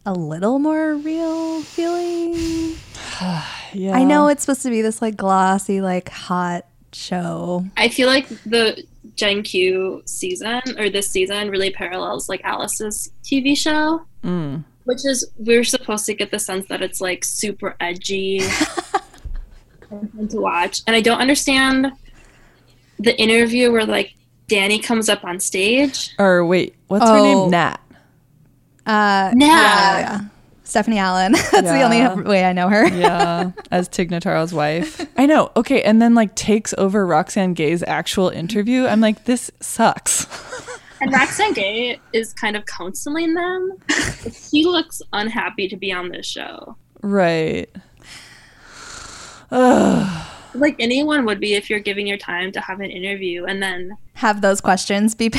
a 0.07 0.13
little 0.13 0.59
more 0.59 0.95
real 0.95 1.63
feeling. 1.63 2.75
Yeah. 3.77 3.97
I 3.97 4.05
know 4.05 4.29
it's 4.29 4.45
supposed 4.45 4.63
to 4.63 4.71
be 4.71 4.83
this 4.83 5.03
like 5.03 5.17
glossy, 5.17 5.81
like 5.81 6.09
hot 6.09 6.65
show. 6.93 7.65
I 7.77 7.89
feel 7.89 8.07
like 8.07 8.29
the 8.47 8.85
Gen 9.17 9.43
Q 9.43 10.03
season 10.07 10.63
or 10.79 10.89
this 10.89 11.11
season 11.11 11.49
really 11.51 11.71
parallels 11.71 12.29
like 12.29 12.41
Alice's 12.45 13.11
TV 13.25 13.59
show, 13.59 14.03
Mm. 14.23 14.63
which 14.85 15.05
is 15.05 15.29
we're 15.39 15.65
supposed 15.65 16.07
to 16.07 16.15
get 16.15 16.31
the 16.31 16.39
sense 16.39 16.67
that 16.69 16.83
it's 16.83 17.01
like 17.01 17.25
super 17.25 17.75
edgy 17.81 18.43
and 19.91 20.31
to 20.31 20.37
watch. 20.41 20.83
And 20.87 20.95
I 20.95 21.01
don't 21.01 21.19
understand 21.21 21.91
the 23.01 23.19
interview 23.21 23.73
where 23.73 23.85
like 23.87 24.15
Dani 24.49 24.81
comes 24.81 25.09
up 25.09 25.25
on 25.25 25.41
stage. 25.41 26.15
Or 26.17 26.45
wait, 26.47 26.77
what's 26.87 27.05
her 27.05 27.17
Oh. 27.19 27.23
name? 27.43 27.51
Nat. 27.51 27.81
Uh, 28.87 29.33
Nah. 29.35 29.47
yeah, 29.47 29.99
yeah. 30.01 30.21
Stephanie 30.65 30.97
Allynne. 30.97 31.33
That's 31.51 31.71
the 31.71 31.83
only 31.83 32.23
way 32.25 32.45
I 32.45 32.53
know 32.53 32.69
her. 32.69 32.89
Yeah, 32.89 33.51
as 33.71 33.87
Tig 33.89 34.11
Notaro's 34.11 34.53
wife. 34.55 35.07
I 35.19 35.27
know. 35.27 35.51
Okay, 35.57 35.83
and 35.83 36.01
then 36.01 36.15
like 36.15 36.35
takes 36.35 36.73
over 36.79 37.07
Roxane 37.07 37.53
Gay's 37.55 37.83
actual 37.83 38.31
interview. 38.31 38.87
I'm 38.87 39.01
like, 39.01 39.25
this 39.25 39.51
sucks. 39.61 40.27
And 41.01 41.13
Roxane 41.13 41.53
Gay 41.53 42.01
is 42.15 42.33
kind 42.33 42.57
of 42.57 42.65
counseling 42.65 43.35
them. 43.35 43.73
he 44.51 44.65
looks 44.65 45.03
unhappy 45.13 45.69
to 45.69 45.77
be 45.77 45.93
on 45.93 46.09
this 46.09 46.25
show. 46.25 46.77
right. 47.03 47.69
Ugh. 49.51 50.27
Like 50.55 50.77
anyone 50.79 51.27
would 51.27 51.41
be 51.41 51.55
if 51.55 51.69
you're 51.69 51.81
giving 51.81 52.07
your 52.07 52.17
time 52.17 52.53
to 52.53 52.61
have 52.61 52.79
an 52.81 52.89
interview 52.89 53.45
and 53.45 53.61
then 53.61 53.97
Have 54.15 54.41
those 54.41 54.61
questions 54.61 55.15
be. 55.17 55.31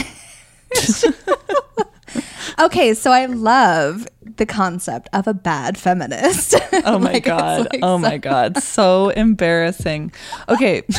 Okay, 2.60 2.93
so 2.93 3.12
I 3.12 3.26
love 3.26 4.08
the 4.38 4.45
concept 4.45 5.08
of 5.14 5.28
a 5.28 5.34
bad 5.34 5.78
feminist. 5.78 6.56
Oh 6.88 6.99
my 6.99 7.14
Like, 7.14 7.24
god. 7.24 7.60
like, 7.72 7.80
oh 7.84 7.95
so- 7.95 7.99
my 7.99 8.18
god. 8.18 8.58
So 8.62 9.10
embarrassing. 9.10 10.12
Okay. 10.49 10.84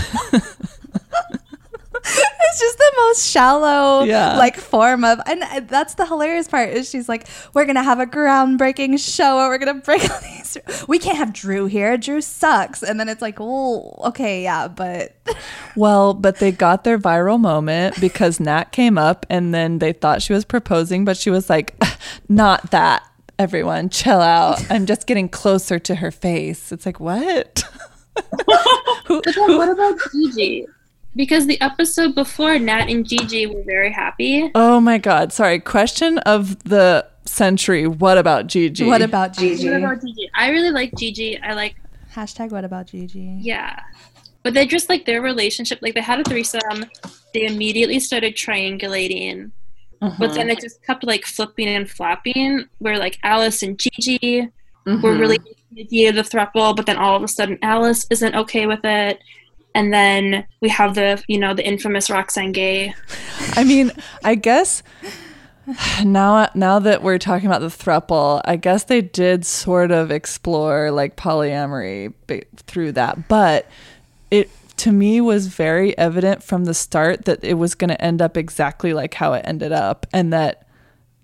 It's 2.08 2.60
just 2.60 2.78
the 2.78 2.92
most 2.98 3.28
shallow, 3.28 4.04
Yeah. 4.04 4.36
like 4.38 4.56
form 4.56 5.04
of, 5.04 5.18
and 5.26 5.42
uh, 5.42 5.60
that's 5.66 5.94
the 5.94 6.06
hilarious 6.06 6.46
part. 6.48 6.70
Is 6.70 6.88
she's 6.88 7.08
like, 7.08 7.26
we're 7.52 7.64
gonna 7.66 7.82
have 7.82 7.98
a 8.00 8.06
groundbreaking 8.06 8.98
show, 8.98 9.38
and 9.40 9.48
we're 9.48 9.58
gonna 9.58 9.74
break 9.80 10.08
all 10.10 10.20
these. 10.20 10.56
We 10.88 10.98
can't 10.98 11.18
have 11.18 11.32
Drew 11.32 11.66
here. 11.66 11.96
Drew 11.98 12.20
sucks. 12.20 12.82
And 12.82 12.98
then 13.00 13.08
it's 13.08 13.20
like, 13.20 13.38
well, 13.40 14.00
okay, 14.06 14.42
yeah, 14.44 14.68
but 14.68 15.16
Well, 15.76 16.14
but 16.14 16.38
they 16.38 16.52
got 16.52 16.84
their 16.84 16.98
viral 16.98 17.38
moment 17.40 18.00
because 18.00 18.38
Nat 18.40 18.72
came 18.72 18.96
up 18.96 19.26
and 19.28 19.52
then 19.52 19.78
they 19.80 19.92
thought 19.92 20.22
she 20.22 20.32
was 20.32 20.44
proposing, 20.44 21.04
but 21.04 21.16
she 21.16 21.30
was 21.30 21.50
like, 21.50 21.74
not 22.28 22.70
that. 22.70 23.02
Everyone, 23.38 23.90
chill 23.90 24.20
out. 24.22 24.64
I'm 24.70 24.86
just 24.86 25.06
getting 25.06 25.28
closer 25.28 25.78
to 25.80 25.96
her 25.96 26.10
face. 26.10 26.72
It's 26.72 26.86
like, 26.86 26.98
what? 27.00 27.64
Who, 29.06 29.20
But 29.22 29.36
what 29.36 29.68
about 29.68 29.98
Gigi? 30.12 30.66
Because 31.16 31.46
the 31.46 31.60
episode 31.60 32.14
before 32.14 32.58
Nat 32.58 32.88
and 32.90 33.08
Gigi 33.08 33.46
were 33.46 33.62
very 33.62 33.90
happy. 33.90 34.50
oh 34.54 34.80
my 34.80 34.98
God. 34.98 35.32
Sorry. 35.32 35.58
Question 35.58 36.18
of 36.18 36.62
the 36.64 37.06
century. 37.24 37.86
What 37.86 38.18
about 38.18 38.46
Gigi? 38.46 38.84
what 38.84 39.02
about 39.02 39.32
Gigi? 39.32 39.68
What 39.68 39.78
about 39.78 40.00
Gigi? 40.02 40.30
I 40.34 40.50
really 40.50 40.70
like 40.70 40.94
Gigi. 40.96 41.38
I 41.40 41.54
like 41.54 41.76
Hashtag 42.14 42.50
what 42.50 42.64
about 42.64 42.86
Gigi? 42.86 43.38
yeah. 43.40 43.80
But 44.42 44.54
they 44.54 44.64
just 44.64 44.88
like 44.88 45.06
their 45.06 45.20
relationship, 45.22 45.80
like 45.82 45.94
they 45.94 46.00
had 46.00 46.20
a 46.20 46.24
threesome, 46.24 46.84
they 47.34 47.46
immediately 47.46 47.98
started 47.98 48.36
triangulating. 48.36 49.50
Uh-huh. 50.00 50.14
But 50.20 50.34
then 50.34 50.50
it 50.50 50.60
just 50.60 50.84
kept 50.84 51.02
like 51.02 51.24
flipping 51.24 51.66
and 51.66 51.90
flapping 51.90 52.66
where 52.78 52.96
like 52.96 53.18
Alice 53.24 53.62
and 53.64 53.76
Gigi 53.76 54.48
were 54.84 54.92
mm-hmm. 54.92 55.18
really 55.18 55.36
into 55.36 55.54
the 55.72 55.80
idea 55.82 56.08
of 56.10 56.14
the 56.14 56.22
throuple, 56.22 56.76
but 56.76 56.86
then 56.86 56.96
all 56.96 57.16
of 57.16 57.24
a 57.24 57.28
sudden 57.28 57.58
Alice 57.62 58.06
isn't 58.10 58.36
okay 58.36 58.66
with 58.66 58.84
it. 58.84 59.18
And 59.76 59.92
then 59.92 60.46
we 60.62 60.70
have 60.70 60.94
the 60.94 61.22
you 61.28 61.38
know, 61.38 61.52
the 61.52 61.64
infamous 61.64 62.08
Roxane 62.08 62.52
Gay. 62.52 62.94
I 63.56 63.62
mean, 63.62 63.92
I 64.24 64.34
guess 64.34 64.82
now 66.02 66.48
now 66.54 66.78
that 66.78 67.02
we're 67.02 67.18
talking 67.18 67.46
about 67.46 67.60
the 67.60 67.66
thruple, 67.66 68.40
I 68.46 68.56
guess 68.56 68.84
they 68.84 69.02
did 69.02 69.44
sort 69.44 69.90
of 69.90 70.10
explore 70.10 70.90
like 70.90 71.16
polyamory 71.16 72.14
through 72.66 72.92
that, 72.92 73.28
but 73.28 73.68
it 74.30 74.48
to 74.78 74.92
me 74.92 75.20
was 75.20 75.48
very 75.48 75.96
evident 75.98 76.42
from 76.42 76.64
the 76.64 76.74
start 76.74 77.26
that 77.26 77.44
it 77.44 77.54
was 77.54 77.74
going 77.74 77.88
to 77.90 78.00
end 78.02 78.22
up 78.22 78.38
exactly 78.38 78.94
like 78.94 79.12
how 79.12 79.34
it 79.34 79.42
ended 79.44 79.72
up 79.72 80.06
and 80.10 80.32
that 80.32 80.66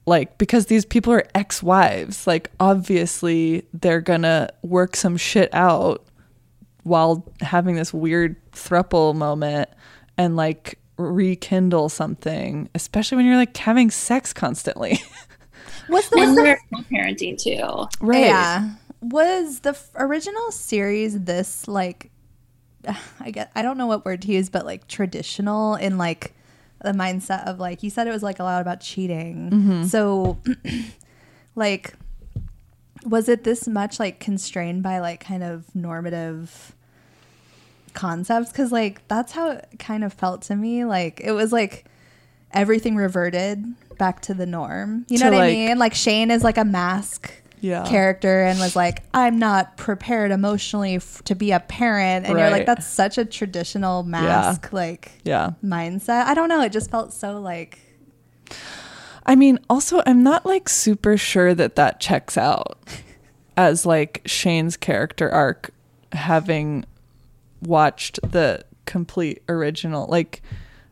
like 0.05 0.37
because 0.37 0.67
these 0.67 0.85
people 0.85 1.13
are 1.13 1.25
ex-wives 1.35 2.27
like 2.27 2.51
obviously 2.59 3.65
they're 3.75 4.01
going 4.01 4.23
to 4.23 4.49
work 4.63 4.97
some 4.97 5.17
shit 5.17 5.53
out 5.53 6.05
while 6.83 7.25
having 7.41 7.75
this 7.77 7.93
weird 7.95 8.37
thruple 8.53 9.15
moment 9.15 9.69
and 10.19 10.37
like 10.37 10.79
rekindle 10.97 11.89
something, 11.89 12.69
especially 12.75 13.17
when 13.17 13.27
you're 13.27 13.37
like 13.37 13.57
having 13.57 13.91
sex 13.91 14.33
constantly. 14.33 15.01
What's 15.89 16.09
the, 16.11 16.21
And 16.21 16.31
what's 16.31 16.37
the 16.37 16.43
they're 16.43 16.61
co-parenting 16.75 17.43
too. 17.43 17.89
right. 18.07 18.21
Yeah. 18.27 18.71
Was 19.01 19.61
the 19.61 19.71
f- 19.71 19.91
original 19.97 20.53
series 20.53 21.19
this 21.21 21.67
like 21.67 22.11
I 23.21 23.31
get 23.33 23.51
I 23.55 23.63
don't 23.63 23.77
know 23.79 23.87
what 23.89 24.05
word 24.05 24.23
to 24.23 24.29
use, 24.29 24.49
but 24.49 24.65
like 24.65 24.87
traditional 24.87 25.75
in 25.75 25.99
like 25.99 26.35
the 26.83 26.93
mindset 26.93 27.47
of 27.47 27.59
like 27.59 27.83
you 27.83 27.91
said 27.91 28.07
it 28.07 28.11
was 28.11 28.23
like 28.23 28.39
a 28.39 28.45
lot 28.45 28.61
about 28.63 28.81
cheating. 28.81 29.51
Mm-hmm. 29.51 29.85
So 29.85 30.39
like 31.57 31.95
was 33.05 33.29
it 33.29 33.45
this 33.45 33.67
much 33.67 33.99
like 33.99 34.21
constrained 34.21 34.83
by 34.83 34.99
like 35.01 35.21
kind 35.25 35.43
of 35.43 35.75
normative 35.75 36.75
concepts? 37.95 38.51
Because 38.51 38.73
like 38.73 39.07
that's 39.09 39.33
how 39.33 39.51
it 39.51 39.69
kind 39.79 40.05
of 40.05 40.13
felt 40.13 40.43
to 40.43 40.57
me. 40.57 40.85
Like 40.85 41.21
it 41.23 41.33
was 41.33 41.53
like 41.53 41.85
everything 42.53 42.97
reverted 42.97 43.65
back 43.99 44.21
to 44.23 44.35
the 44.35 44.47
norm. 44.47 45.07
You 45.09 45.19
know 45.19 45.31
what 45.31 45.41
i 45.43 45.47
mean? 45.53 45.79
Like 45.79 45.95
shane 45.95 46.31
is 46.31 46.43
like 46.45 46.59
a 46.59 46.65
mask 46.65 47.33
Yeah. 47.61 47.85
character 47.87 48.43
and 48.43 48.59
was 48.59 48.75
like 48.75 49.03
i'm 49.15 49.39
not 49.39 49.77
prepared 49.77 50.31
emotionally 50.33 50.97
f- 50.97 51.23
to 51.25 51.35
be 51.35 51.53
a 51.53 51.61
parent. 51.61 52.27
And 52.27 52.39
you're 52.39 52.51
like 52.51 52.67
that's 52.67 52.87
such 52.87 53.19
a 53.19 53.25
traditional 53.25 54.03
mask 54.03 54.73
like 54.73 55.13
Yeah. 55.25 55.51
mindset. 55.65 56.27
I 56.27 56.35
don't 56.35 56.49
know. 56.49 56.61
It 56.63 56.73
just 56.73 56.91
felt 56.91 57.13
so 57.13 57.41
like 57.41 57.79
I 59.25 59.37
mean, 59.37 59.59
also, 59.71 60.03
I'm 60.07 60.23
not 60.23 60.45
like 60.45 60.69
super 60.69 61.17
sure 61.17 61.55
that 61.55 61.77
that 61.77 62.01
checks 62.01 62.37
out 62.37 62.79
as 63.57 63.87
like 63.87 64.23
Shane's 64.27 64.77
character 64.77 65.31
arc 65.31 65.71
having 66.13 66.85
watched 67.63 68.19
the 68.29 68.65
complete 68.87 69.43
original. 69.49 70.07
Like, 70.09 70.43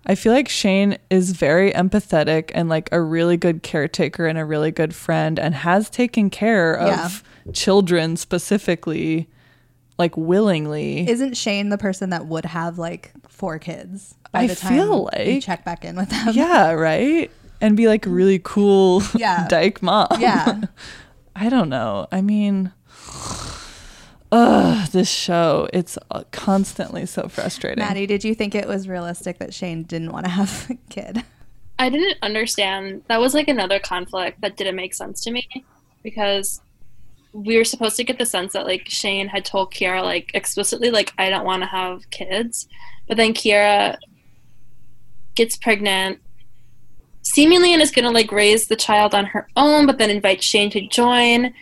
I 0.07 0.15
feel 0.15 0.33
like 0.33 0.49
Shane 0.49 0.97
is 1.11 1.33
very 1.33 1.73
empathetic 1.73 2.51
and 2.55 2.69
like 2.69 2.89
a 2.93 3.01
really 3.01 3.37
good 3.37 3.63
caretaker 3.63 4.27
and 4.27 4.39
a 4.39 4.45
really 4.45 4.71
good 4.71 4.95
friend 4.95 5.39
and 5.39 5.55
has 5.55 5.91
taken 5.91 6.31
care 6.31 6.75
of 6.79 7.23
children 7.53 8.17
specifically, 8.17 9.29
like 9.99 10.17
willingly. 10.17 11.09
isn't 11.09 11.37
shane 11.37 11.69
the 11.69 11.79
person 11.79 12.11
that 12.11 12.27
would 12.27 12.45
have 12.47 12.79
like 12.79 13.13
four 13.29 13.59
kids 13.59 14.15
by 14.33 14.41
I 14.43 14.47
the 14.47 14.55
time 14.55 14.73
feel 14.75 15.11
you 15.19 15.33
like- 15.35 15.43
check 15.43 15.65
back 15.65 15.85
in 15.85 15.97
with 15.97 16.09
them 16.11 16.29
yeah, 16.33 16.73
right? 16.73 17.31
And 17.61 17.77
be 17.77 17.87
like 17.89 18.05
really 18.07 18.39
cool 18.43 19.03
Yeah. 19.15 19.47
dyke 19.49 19.83
mom. 19.83 20.09
yeah 20.19 20.63
I 21.37 21.49
don't 21.49 21.69
know. 21.69 22.07
I 22.13 22.21
mean, 22.23 22.73
ugh, 24.33 24.89
this 24.91 25.09
show, 25.11 25.69
it's 25.73 25.99
uh, 26.11 26.25
constantly 26.33 27.07
so 27.07 27.29
frustrating. 27.29 27.83
maddie 27.85 28.07
did 28.07 28.25
you 28.25 28.35
think 28.35 28.55
it 28.55 28.67
was 28.69 28.89
realistic 28.89 29.39
that 29.39 29.53
shane 29.55 29.83
didn't 29.85 30.13
want 30.13 30.25
to 30.27 30.31
have 30.31 30.69
a 30.71 30.75
kid 30.91 31.23
I 31.79 31.89
didn't 31.89 32.19
understand. 32.21 33.05
That 33.09 33.21
was 33.21 33.33
like 33.33 33.49
another 33.49 33.79
conflict 33.79 34.43
that 34.43 34.59
didn't 34.59 34.77
make 34.77 34.93
sense 34.93 35.23
to 35.23 35.31
me 35.31 35.49
because 36.03 36.61
we 37.33 37.57
were 37.57 37.65
supposed 37.65 37.97
to 37.97 38.05
get 38.05 38.19
the 38.19 38.27
sense 38.27 38.53
that 38.53 38.67
like 38.67 38.87
Shane 38.87 39.29
had 39.29 39.47
told 39.47 39.73
Quiara 39.73 40.03
like 40.03 40.31
explicitly 40.35 40.91
like 40.91 41.15
I 41.17 41.31
don't 41.31 41.47
want 41.47 41.63
to 41.63 41.67
have 41.69 42.11
kids, 42.11 42.69
but 43.09 43.17
then 43.17 43.33
Quiara 43.33 43.97
gets 45.35 45.57
pregnant 45.57 46.21
seemingly 47.33 47.73
and 47.73 47.83
is 47.83 47.91
gonna 47.91 48.11
like 48.11 48.33
raise 48.33 48.67
the 48.67 48.77
child 48.77 49.15
on 49.15 49.27
her 49.27 49.49
own, 49.57 49.87
but 49.87 49.99
then 49.99 50.11
invite 50.11 50.43
Shane 50.43 50.71
to 50.71 50.87
join, 50.89 51.55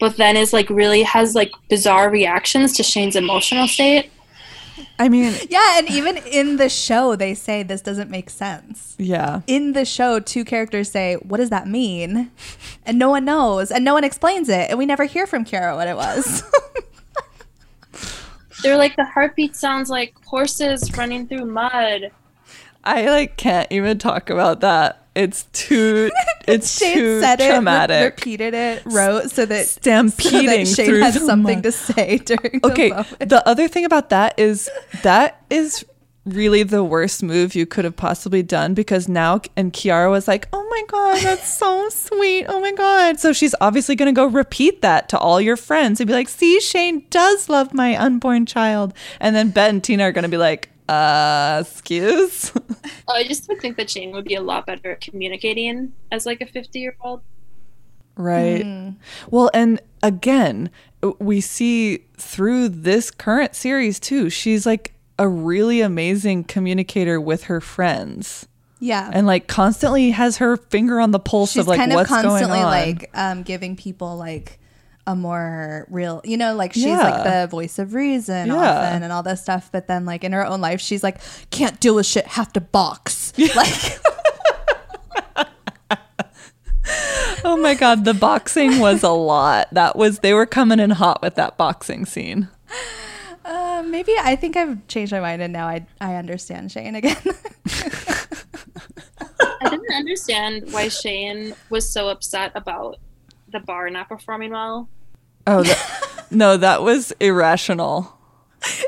but 0.00 0.16
then 0.16 0.36
is 0.36 0.52
like 0.52 0.68
really 0.70 1.02
has 1.02 1.34
like 1.34 1.50
bizarre 1.68 2.10
reactions 2.10 2.76
to 2.76 2.82
Shane's 2.82 3.16
emotional 3.16 3.66
state. 3.66 4.10
I 4.98 5.08
mean, 5.08 5.32
yeah 5.48 5.78
and 5.78 5.88
even 5.88 6.16
in 6.16 6.56
the 6.56 6.68
show 6.68 7.14
they 7.16 7.34
say 7.34 7.62
this 7.62 7.80
doesn't 7.80 8.10
make 8.10 8.28
sense 8.28 8.96
yeah. 8.98 9.42
in 9.46 9.72
the 9.72 9.84
show, 9.84 10.20
two 10.20 10.44
characters 10.44 10.90
say, 10.90 11.14
"What 11.14 11.38
does 11.38 11.50
that 11.50 11.68
mean?" 11.68 12.30
and 12.86 12.98
no 12.98 13.10
one 13.10 13.24
knows, 13.24 13.70
and 13.70 13.84
no 13.84 13.94
one 13.94 14.04
explains 14.04 14.48
it, 14.48 14.70
and 14.70 14.78
we 14.78 14.86
never 14.86 15.04
hear 15.04 15.26
from 15.26 15.44
Kara 15.44 15.74
what 15.76 15.88
it 15.88 15.96
was. 15.96 16.42
They're 18.62 18.76
like 18.78 18.96
the 18.96 19.04
heartbeat 19.04 19.56
sounds 19.56 19.90
like 19.90 20.14
horses 20.24 20.96
running 20.96 21.26
through 21.26 21.44
mud. 21.44 22.10
I 22.82 23.08
like 23.08 23.36
can't 23.36 23.70
even 23.70 23.98
talk 23.98 24.30
about 24.30 24.60
that 24.60 25.03
It's 25.14 25.44
too. 25.52 26.10
It's 26.46 26.78
Shane 26.78 26.98
too 26.98 27.20
said 27.22 27.40
it, 27.40 27.48
traumatic. 27.48 28.04
repeated 28.16 28.52
it, 28.52 28.82
wrote 28.84 29.30
so 29.30 29.46
that 29.46 29.64
Stampeding 29.64 30.42
so 30.42 30.44
that 30.46 30.66
Shane 30.66 30.86
through 30.86 31.00
has 31.00 31.14
something 31.24 31.56
mud. 31.56 31.62
to 31.64 31.72
say 31.72 32.18
during 32.24 32.60
okay 32.62 32.90
the 32.90 33.24
the 33.24 33.48
other 33.48 33.66
thing 33.66 33.86
about 33.86 34.10
that 34.10 34.38
is 34.38 34.68
that 35.02 35.42
is 35.48 35.86
really 36.26 36.62
the 36.62 36.84
worst 36.84 37.22
move 37.22 37.54
you 37.54 37.64
could 37.64 37.86
have 37.86 37.96
possibly 37.96 38.42
done 38.42 38.74
because 38.74 39.08
now 39.08 39.40
and 39.56 39.72
kiara 39.72 40.10
was 40.10 40.28
like 40.28 40.48
oh 40.52 40.66
my 40.70 40.82
god 40.88 41.22
that's 41.22 41.48
so 41.48 41.88
sweet 41.90 42.44
oh 42.46 42.60
my 42.60 42.72
god 42.72 43.18
so 43.18 43.32
she's 43.32 43.54
obviously 43.62 43.96
going 43.96 44.14
to 44.14 44.18
go 44.18 44.26
repeat 44.26 44.82
that 44.82 45.08
to 45.08 45.18
all 45.18 45.40
your 45.40 45.56
friends 45.56 45.98
and 45.98 46.06
be 46.06 46.12
like 46.12 46.28
see 46.28 46.60
shane 46.60 47.06
does 47.08 47.48
love 47.48 47.72
my 47.72 47.96
unborn 47.96 48.44
child 48.44 48.92
and 49.18 49.34
then 49.34 49.48
bette 49.50 49.70
and 49.70 49.82
tina 49.82 50.02
are 50.04 50.12
going 50.12 50.24
to 50.24 50.28
be 50.28 50.36
like 50.36 50.68
uh 50.88 51.62
excuse 51.66 52.52
Oh, 53.08 53.14
I 53.14 53.24
just 53.24 53.48
would 53.48 53.60
think 53.60 53.76
that 53.76 53.90
Shane 53.90 54.12
would 54.12 54.24
be 54.24 54.34
a 54.34 54.42
lot 54.42 54.66
better 54.66 54.92
at 54.92 55.00
communicating 55.00 55.92
as 56.10 56.26
like 56.26 56.40
a 56.40 56.46
50 56.46 56.78
year 56.78 56.96
old. 57.00 57.22
Right. 58.16 58.94
Well, 59.28 59.50
and 59.52 59.80
again, 60.02 60.70
we 61.18 61.40
see 61.40 62.04
through 62.16 62.68
this 62.68 63.10
current 63.10 63.54
series 63.54 63.98
too, 63.98 64.30
she's 64.30 64.66
like 64.66 64.94
a 65.18 65.28
really 65.28 65.80
amazing 65.80 66.44
communicator 66.44 67.20
with 67.20 67.44
her 67.44 67.60
friends 67.60 68.46
yeah. 68.84 69.10
and 69.12 69.26
like 69.26 69.46
constantly 69.46 70.10
has 70.10 70.38
her 70.38 70.56
finger 70.56 71.00
on 71.00 71.10
the 71.10 71.18
pulse 71.18 71.52
She's 71.52 71.60
of 71.60 71.68
like 71.68 71.78
kind 71.78 71.92
of 71.92 71.96
what's 71.96 72.10
going 72.10 72.24
constantly 72.24 72.58
on. 72.58 72.64
like 72.64 73.10
um, 73.14 73.42
giving 73.42 73.76
people 73.76 74.16
like 74.16 74.58
a 75.06 75.14
more 75.14 75.86
real, 75.90 76.20
you 76.24 76.36
know, 76.36 76.54
like 76.54 76.72
she's 76.72 76.84
Yeah. 76.84 76.98
like 77.02 77.24
the 77.24 77.46
voice 77.50 77.78
of 77.78 77.92
reason 77.94 78.46
Yeah. 78.48 78.54
often 78.54 79.02
and 79.02 79.12
all 79.12 79.22
this 79.22 79.42
stuff. 79.42 79.68
But 79.72 79.86
then, 79.86 80.04
like 80.06 80.24
in 80.24 80.32
her 80.32 80.46
own 80.46 80.60
life, 80.60 80.80
she's 80.80 81.02
like, 81.02 81.18
can't 81.50 81.78
deal 81.80 81.94
with 81.96 82.06
shit, 82.06 82.26
have 82.26 82.52
to 82.54 82.60
box. 82.60 83.32
Like, 83.54 83.98
oh 87.44 87.56
my 87.56 87.74
god, 87.74 88.04
the 88.04 88.14
boxing 88.14 88.78
was 88.78 89.02
a 89.02 89.10
lot. 89.10 89.68
That 89.72 89.96
was 89.96 90.20
they 90.20 90.32
were 90.34 90.46
coming 90.46 90.78
in 90.80 90.90
hot 90.90 91.20
with 91.22 91.34
that 91.36 91.56
boxing 91.58 92.06
scene. 92.06 92.48
uh, 93.44 93.82
maybe 93.86 94.12
I 94.18 94.36
think 94.36 94.56
I've 94.56 94.86
changed 94.88 95.12
my 95.12 95.20
mind 95.20 95.42
and 95.42 95.52
now 95.52 95.66
I 95.66 95.86
I 96.00 96.14
understand 96.16 96.72
Shane 96.72 96.94
again. 96.94 97.16
I 99.60 99.68
didn't 99.70 99.94
understand 99.94 100.72
why 100.72 100.88
Shane 100.88 101.54
was 101.70 101.88
so 101.90 102.08
upset 102.08 102.52
about 102.54 102.98
the 103.54 103.60
bar 103.60 103.88
not 103.88 104.08
performing 104.08 104.50
well. 104.50 104.88
Oh 105.46 105.62
that, 105.62 106.26
no, 106.30 106.56
that 106.58 106.82
was 106.82 107.12
irrational. 107.20 108.10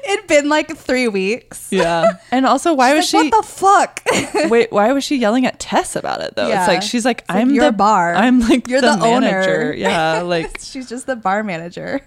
It'd 0.09 0.27
been 0.27 0.49
like 0.49 0.75
three 0.77 1.07
weeks. 1.09 1.69
Yeah. 1.71 2.15
And 2.31 2.47
also 2.47 2.73
why 2.75 2.95
was 2.95 3.13
Like, 3.13 3.25
she 3.25 3.31
what 3.31 3.43
the 3.43 3.49
fuck? 3.49 4.03
Wait, 4.51 4.73
why 4.73 4.93
was 4.93 5.05
she 5.05 5.17
yelling 5.17 5.45
at 5.47 5.61
Tess 5.61 5.97
about 5.97 6.21
it 6.23 6.35
though? 6.35 6.49
Yeah. 6.49 6.61
It's 6.61 6.69
like 6.69 6.83
she's 6.83 7.05
like, 7.05 7.21
It's 7.23 7.31
I'm 7.31 7.51
"You're 7.51 7.67
the 7.67 7.73
bar. 7.73 8.15
I'm 8.15 8.41
like 8.41 8.69
You're 8.69 8.81
the, 8.81 8.97
the 8.97 9.05
owner." 9.05 9.21
manager. 9.21 9.75
Yeah, 9.77 10.23
like 10.23 10.59
she's 10.61 10.89
just 10.89 11.07
the 11.07 11.17
bar 11.17 11.43
manager. 11.43 12.01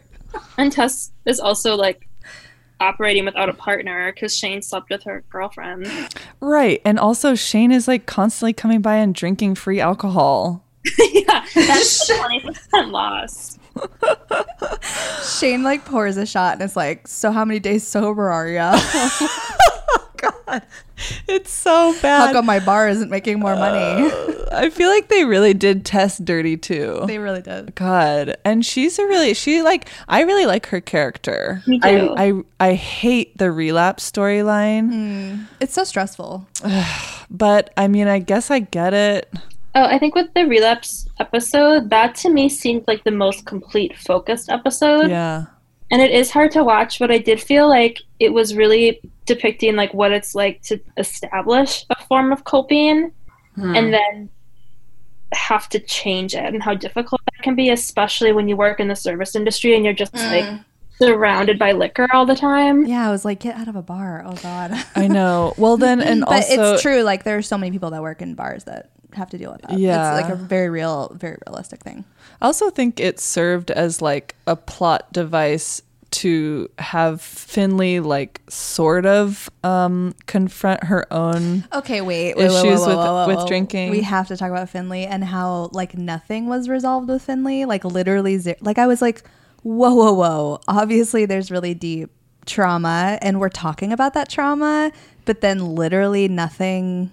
And 0.58 0.72
Tess 0.72 1.12
is 1.26 1.40
also 1.40 1.76
like 1.76 2.08
operating 2.80 3.26
without 3.26 3.50
a 3.50 3.54
partner 3.54 4.12
because 4.14 4.36
Shane 4.36 4.62
slept 4.62 4.90
with 4.90 5.04
her 5.04 5.24
girlfriend. 5.30 5.88
right. 6.40 6.82
And 6.86 6.98
also 6.98 7.36
Shane 7.36 7.72
is 7.72 7.88
like 7.88 8.06
constantly 8.06 8.54
coming 8.54 8.82
by 8.82 8.96
and 8.96 9.14
drinking 9.14 9.56
free 9.56 9.80
alcohol. 9.80 10.66
yeah, 11.14 11.46
that's 11.54 12.08
twenty 12.18 12.40
percent 12.40 12.90
loss. 12.90 13.58
Shane 15.40 15.64
like 15.64 15.86
pours 15.86 16.18
a 16.18 16.26
shot 16.26 16.54
and 16.54 16.62
is 16.62 16.76
like, 16.76 17.08
"So 17.08 17.32
how 17.32 17.46
many 17.46 17.60
days 17.60 17.88
sober 17.88 18.30
are 18.30 18.48
ya? 18.48 18.72
God, 20.18 20.64
it's 21.28 21.52
so 21.52 21.96
bad. 22.02 22.28
How 22.28 22.34
come 22.34 22.46
my 22.46 22.60
bar 22.60 22.90
isn't 22.90 23.10
making 23.10 23.40
more 23.40 23.56
money?" 23.56 24.10
Uh, 24.12 24.36
I 24.52 24.70
feel 24.70 24.90
like 24.90 25.08
they 25.10 25.26
really 25.26 25.54
did 25.54 25.86
test 25.86 26.26
dirty 26.26 26.58
too. 26.58 27.04
they 27.06 27.20
really 27.20 27.42
did. 27.42 27.76
God, 27.76 28.36
and 28.44 28.66
she's 28.66 28.98
a 29.00 29.06
really 29.06 29.34
she 29.34 29.62
like 29.62 29.90
I 30.08 30.22
really 30.24 30.46
like 30.46 30.68
her 30.68 30.82
character. 30.82 31.62
Me 31.68 31.80
too. 31.80 31.88
I 32.18 32.44
I, 32.60 32.70
I 32.72 32.74
hate 32.74 33.38
the 33.38 33.52
relapse 33.52 34.10
storyline, 34.10 34.90
mm, 34.92 35.48
It's 35.60 35.74
so 35.74 35.84
stressful. 35.84 36.48
but 37.30 37.72
I 37.78 37.88
mean 37.88 38.08
I 38.08 38.20
guess 38.20 38.50
I 38.50 38.60
get 38.60 38.94
it. 38.94 39.32
Oh, 39.76 39.84
I 39.84 40.00
think 40.00 40.16
with 40.16 40.34
the 40.34 40.46
relapse 40.46 41.08
episode, 41.20 41.90
that 41.90 42.16
to 42.16 42.30
me 42.30 42.50
seemed 42.50 42.86
like 42.88 43.04
the 43.04 43.12
most 43.12 43.46
complete 43.46 43.98
focused 43.98 44.50
episode. 44.50 45.10
Yeah. 45.10 45.46
And 45.92 46.02
it 46.02 46.12
is 46.12 46.32
hard 46.32 46.52
to 46.52 46.64
watch, 46.64 47.00
but 47.00 47.12
I 47.12 47.18
did 47.18 47.42
feel 47.42 47.68
like 47.68 48.00
it 48.20 48.34
was 48.34 48.56
really 48.56 49.02
depicting 49.26 49.76
like 49.76 49.94
what 49.94 50.12
it's 50.12 50.36
like 50.36 50.62
to 50.64 50.80
establish 50.98 51.86
a 51.90 51.96
form 52.06 52.32
of 52.32 52.44
coping 52.44 53.12
hmm. 53.56 53.76
and 53.76 53.94
then 53.94 54.30
have 55.34 55.70
to 55.70 55.80
change 55.80 56.34
it 56.34 56.54
and 56.54 56.62
how 56.62 56.74
difficult 56.74 57.22
that 57.26 57.44
can 57.44 57.56
be, 57.56 57.70
especially 57.70 58.32
when 58.32 58.48
you 58.48 58.56
work 58.56 58.80
in 58.80 58.88
the 58.88 58.96
service 58.96 59.36
industry 59.36 59.76
and 59.76 59.84
you're 59.86 59.94
just 59.94 60.16
hmm. 60.18 60.32
like 60.32 60.60
surrounded 61.00 61.58
by 61.58 61.72
liquor 61.72 62.08
all 62.14 62.26
the 62.26 62.36
time. 62.36 62.86
Yeah, 62.86 63.08
I 63.08 63.12
was 63.12 63.26
like, 63.26 63.40
"Get 63.40 63.56
out 63.56 63.68
of 63.68 63.76
a 63.76 63.82
bar." 63.82 64.24
Oh 64.26 64.36
God. 64.36 64.74
I 64.96 65.08
know. 65.08 65.54
Well 65.58 65.78
then 65.78 66.02
and 66.10 66.22
but 66.22 66.44
also 66.44 66.74
it's 66.74 66.82
true. 66.82 67.02
Like 67.02 67.24
there 67.24 67.38
are 67.38 67.42
so 67.42 67.58
many 67.58 67.72
people 67.72 67.92
that 67.92 68.02
work 68.02 68.22
in 68.22 68.36
bars 68.36 68.66
that 68.66 68.92
have 69.14 69.30
to 69.32 69.38
deal 69.38 69.52
with 69.52 69.62
that. 69.64 69.78
Yeah. 69.80 70.18
it's 70.18 70.24
like 70.24 70.34
a 70.34 70.36
very 70.38 70.70
real, 70.70 71.12
very 71.16 71.38
realistic 71.48 71.82
thing. 71.82 72.06
I 72.42 72.46
also 72.46 72.70
think 72.70 73.00
it 73.00 73.20
served 73.20 73.72
as 73.72 74.02
like 74.02 74.36
a 74.48 74.56
plot 74.56 75.12
device 75.12 75.82
to 76.12 76.68
have 76.80 77.22
Finley 77.22 78.00
like 78.00 78.42
sort 78.50 79.06
of 79.06 79.48
um 79.64 80.16
confront 80.26 80.84
her 80.86 81.06
own 81.14 81.66
Okay, 81.72 82.02
wait. 82.02 82.36
wait, 82.36 82.46
Issues 82.46 82.64
whoa, 82.64 82.88
with- 82.88 82.96
whoa, 82.98 83.14
whoa, 83.14 83.28
with 83.28 83.38
whoa. 83.38 83.48
drinking. 83.48 83.92
We 83.92 84.02
have 84.02 84.28
to 84.30 84.38
talk 84.38 84.50
about 84.50 84.70
Finley 84.70 85.06
and 85.06 85.24
how 85.24 85.70
like 85.72 85.96
nothing 85.98 86.48
was 86.48 86.68
resolved 86.68 87.10
with 87.10 87.22
Finley. 87.22 87.66
Like 87.66 87.86
literally, 87.86 88.38
zero. 88.40 88.58
like 88.62 88.80
I 88.80 88.88
was 88.88 89.02
like, 89.04 89.24
whoa, 89.62 89.94
whoa, 89.94 90.14
whoa. 90.14 90.62
Obviously, 90.68 91.26
there's 91.26 91.52
really 91.52 91.76
deep 91.76 92.10
trauma, 92.48 93.20
and 93.22 93.40
we're 93.40 93.50
talking 93.50 93.94
about 93.94 94.16
that 94.16 94.30
trauma, 94.30 94.92
but 95.26 95.42
then 95.42 95.76
literally 95.76 96.28
nothing. 96.28 97.12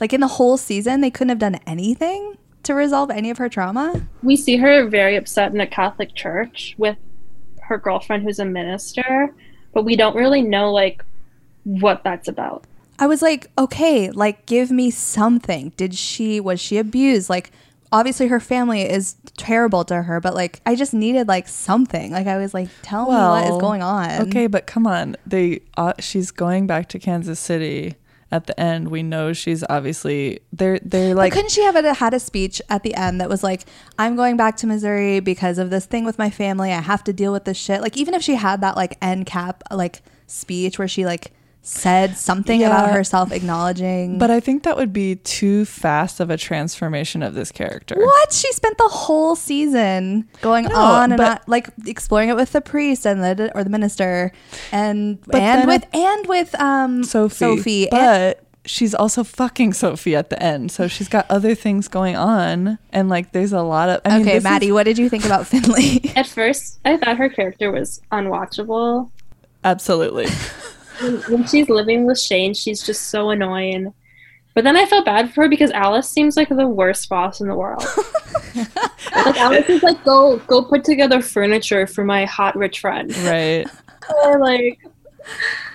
Like 0.00 0.12
in 0.12 0.20
the 0.20 0.28
whole 0.28 0.56
season, 0.56 1.00
they 1.00 1.10
couldn't 1.10 1.30
have 1.30 1.38
done 1.38 1.56
anything 1.66 2.36
to 2.64 2.74
resolve 2.74 3.10
any 3.10 3.30
of 3.30 3.38
her 3.38 3.48
trauma. 3.48 4.02
We 4.22 4.36
see 4.36 4.56
her 4.56 4.86
very 4.86 5.16
upset 5.16 5.52
in 5.52 5.60
a 5.60 5.66
Catholic 5.66 6.14
church 6.14 6.74
with 6.78 6.96
her 7.62 7.78
girlfriend 7.78 8.22
who's 8.22 8.38
a 8.38 8.44
minister, 8.44 9.34
but 9.72 9.84
we 9.84 9.96
don't 9.96 10.16
really 10.16 10.42
know 10.42 10.72
like 10.72 11.04
what 11.64 12.02
that's 12.04 12.28
about. 12.28 12.64
I 12.98 13.06
was 13.06 13.22
like, 13.22 13.50
okay, 13.56 14.10
like 14.10 14.46
give 14.46 14.70
me 14.70 14.90
something. 14.90 15.72
Did 15.76 15.94
she 15.94 16.40
was 16.40 16.60
she 16.60 16.78
abused? 16.78 17.30
Like 17.30 17.52
obviously 17.92 18.26
her 18.28 18.40
family 18.40 18.82
is 18.82 19.16
terrible 19.36 19.84
to 19.84 20.02
her, 20.02 20.20
but 20.20 20.34
like 20.34 20.60
I 20.66 20.74
just 20.74 20.94
needed 20.94 21.28
like 21.28 21.48
something. 21.48 22.12
Like 22.12 22.26
I 22.26 22.38
was 22.38 22.54
like, 22.54 22.68
tell 22.82 23.06
me 23.06 23.14
what 23.14 23.44
is 23.44 23.60
going 23.60 23.82
on. 23.82 24.28
Okay, 24.28 24.46
but 24.46 24.66
come 24.66 24.86
on. 24.86 25.16
They 25.26 25.60
uh, 25.76 25.94
she's 26.00 26.30
going 26.30 26.66
back 26.66 26.88
to 26.90 26.98
Kansas 26.98 27.38
City 27.38 27.94
at 28.30 28.46
the 28.46 28.58
end. 28.60 28.88
We 28.88 29.02
know 29.02 29.32
she's 29.32 29.64
obviously 29.68 30.40
they're 30.52 30.78
they're 30.80 31.14
Like, 31.14 31.16
like 31.16 31.32
couldn't 31.32 31.50
she 31.50 31.62
have 31.62 31.76
a, 31.76 31.94
had 31.94 32.14
a 32.14 32.20
speech 32.20 32.60
at 32.68 32.82
the 32.82 32.94
end 32.94 33.20
that 33.20 33.28
was 33.28 33.42
like, 33.42 33.64
"I'm 33.98 34.16
going 34.16 34.36
back 34.36 34.56
to 34.58 34.66
Missouri 34.66 35.20
because 35.20 35.58
of 35.58 35.70
this 35.70 35.86
thing 35.86 36.04
with 36.04 36.18
my 36.18 36.30
family. 36.30 36.72
I 36.72 36.80
have 36.80 37.04
to 37.04 37.12
deal 37.12 37.32
with 37.32 37.44
this 37.44 37.56
shit." 37.56 37.80
Like, 37.80 37.96
even 37.96 38.14
if 38.14 38.22
she 38.22 38.34
had 38.34 38.60
that 38.60 38.76
like 38.76 38.96
end 39.00 39.26
cap 39.26 39.62
like 39.70 40.02
speech 40.26 40.78
where 40.78 40.88
she 40.88 41.06
like 41.06 41.32
said 41.70 42.16
something 42.16 42.64
about 42.64 42.90
herself, 42.92 43.30
acknowledging. 43.30 44.16
but 44.18 44.30
I 44.30 44.40
think 44.40 44.62
that 44.62 44.76
would 44.76 44.92
be 44.92 45.16
too 45.16 45.66
fast 45.66 46.18
of 46.18 46.30
a 46.30 46.36
transformation 46.38 47.22
of 47.22 47.34
this 47.34 47.52
character. 47.52 47.94
What? 47.98 48.32
She 48.32 48.50
spent 48.52 48.78
the 48.78 48.88
whole 48.88 49.36
season 49.36 50.26
going 50.40 50.64
No, 50.64 50.74
on 50.76 51.12
and 51.12 51.18
but- 51.18 51.30
on, 51.40 51.44
like 51.46 51.68
exploring 51.86 52.30
it 52.30 52.36
with 52.36 52.52
the 52.52 52.62
priest 52.62 53.06
and 53.06 53.22
the 53.22 53.52
or 53.54 53.64
the 53.64 53.70
minister, 53.70 54.32
and 54.72 55.18
and 55.32 55.32
then 55.32 55.66
with 55.66 55.84
and 55.94 56.26
with 56.26 56.58
um 56.60 57.04
Sophie. 57.04 57.34
Sophie, 57.34 57.90
and, 57.90 58.00
But 58.36 58.44
she's 58.64 58.94
also 58.94 59.22
fucking 59.22 59.74
Sophie 59.74 60.16
at 60.16 60.30
the 60.30 60.42
end. 60.42 60.70
So 60.72 60.88
she's 60.88 61.08
got 61.08 61.30
other 61.30 61.54
things 61.54 61.86
going 61.88 62.16
on. 62.16 62.78
And 62.92 63.08
like 63.10 63.32
there's 63.32 63.52
a 63.52 63.62
lot 63.62 63.90
of 63.90 64.00
I 64.06 64.10
mean, 64.10 64.20
okay, 64.22 64.30
this 64.34 64.38
is- 64.38 64.44
Maddie, 64.44 64.72
what 64.72 64.84
did 64.84 64.96
you 64.96 65.08
think 65.10 65.26
about 65.26 65.46
Finley? 65.46 66.10
At 66.16 66.26
first, 66.26 66.80
I 66.86 66.96
thought 66.96 67.18
her 67.18 67.28
character 67.28 67.70
was 67.70 68.00
unwatchable. 68.10 69.10
absolutely. 69.64 70.26
when 71.28 71.46
she's 71.46 71.68
living 71.68 72.06
with 72.06 72.18
Shane, 72.20 72.54
she's 72.54 72.82
just 72.82 73.08
so 73.08 73.30
annoying. 73.30 73.92
But 74.54 74.64
then 74.64 74.76
I 74.76 74.86
felt 74.86 75.04
bad 75.04 75.32
for 75.32 75.42
her 75.42 75.48
because 75.48 75.70
Alice 75.70 76.08
seems 76.08 76.36
like 76.36 76.48
the 76.48 76.66
worst 76.66 77.08
boss 77.08 77.40
in 77.40 77.46
the 77.48 77.54
world. 77.54 77.84
like 78.56 79.36
Alice 79.36 79.68
is 79.68 79.82
like, 79.82 80.02
go 80.04 80.38
go 80.48 80.62
put 80.64 80.82
together 80.84 81.20
furniture 81.22 81.86
for 81.86 82.04
my 82.04 82.24
hot 82.24 82.56
rich 82.56 82.80
friend. 82.80 83.14
right. 83.18 83.66
Or 84.24 84.38
like, 84.40 84.78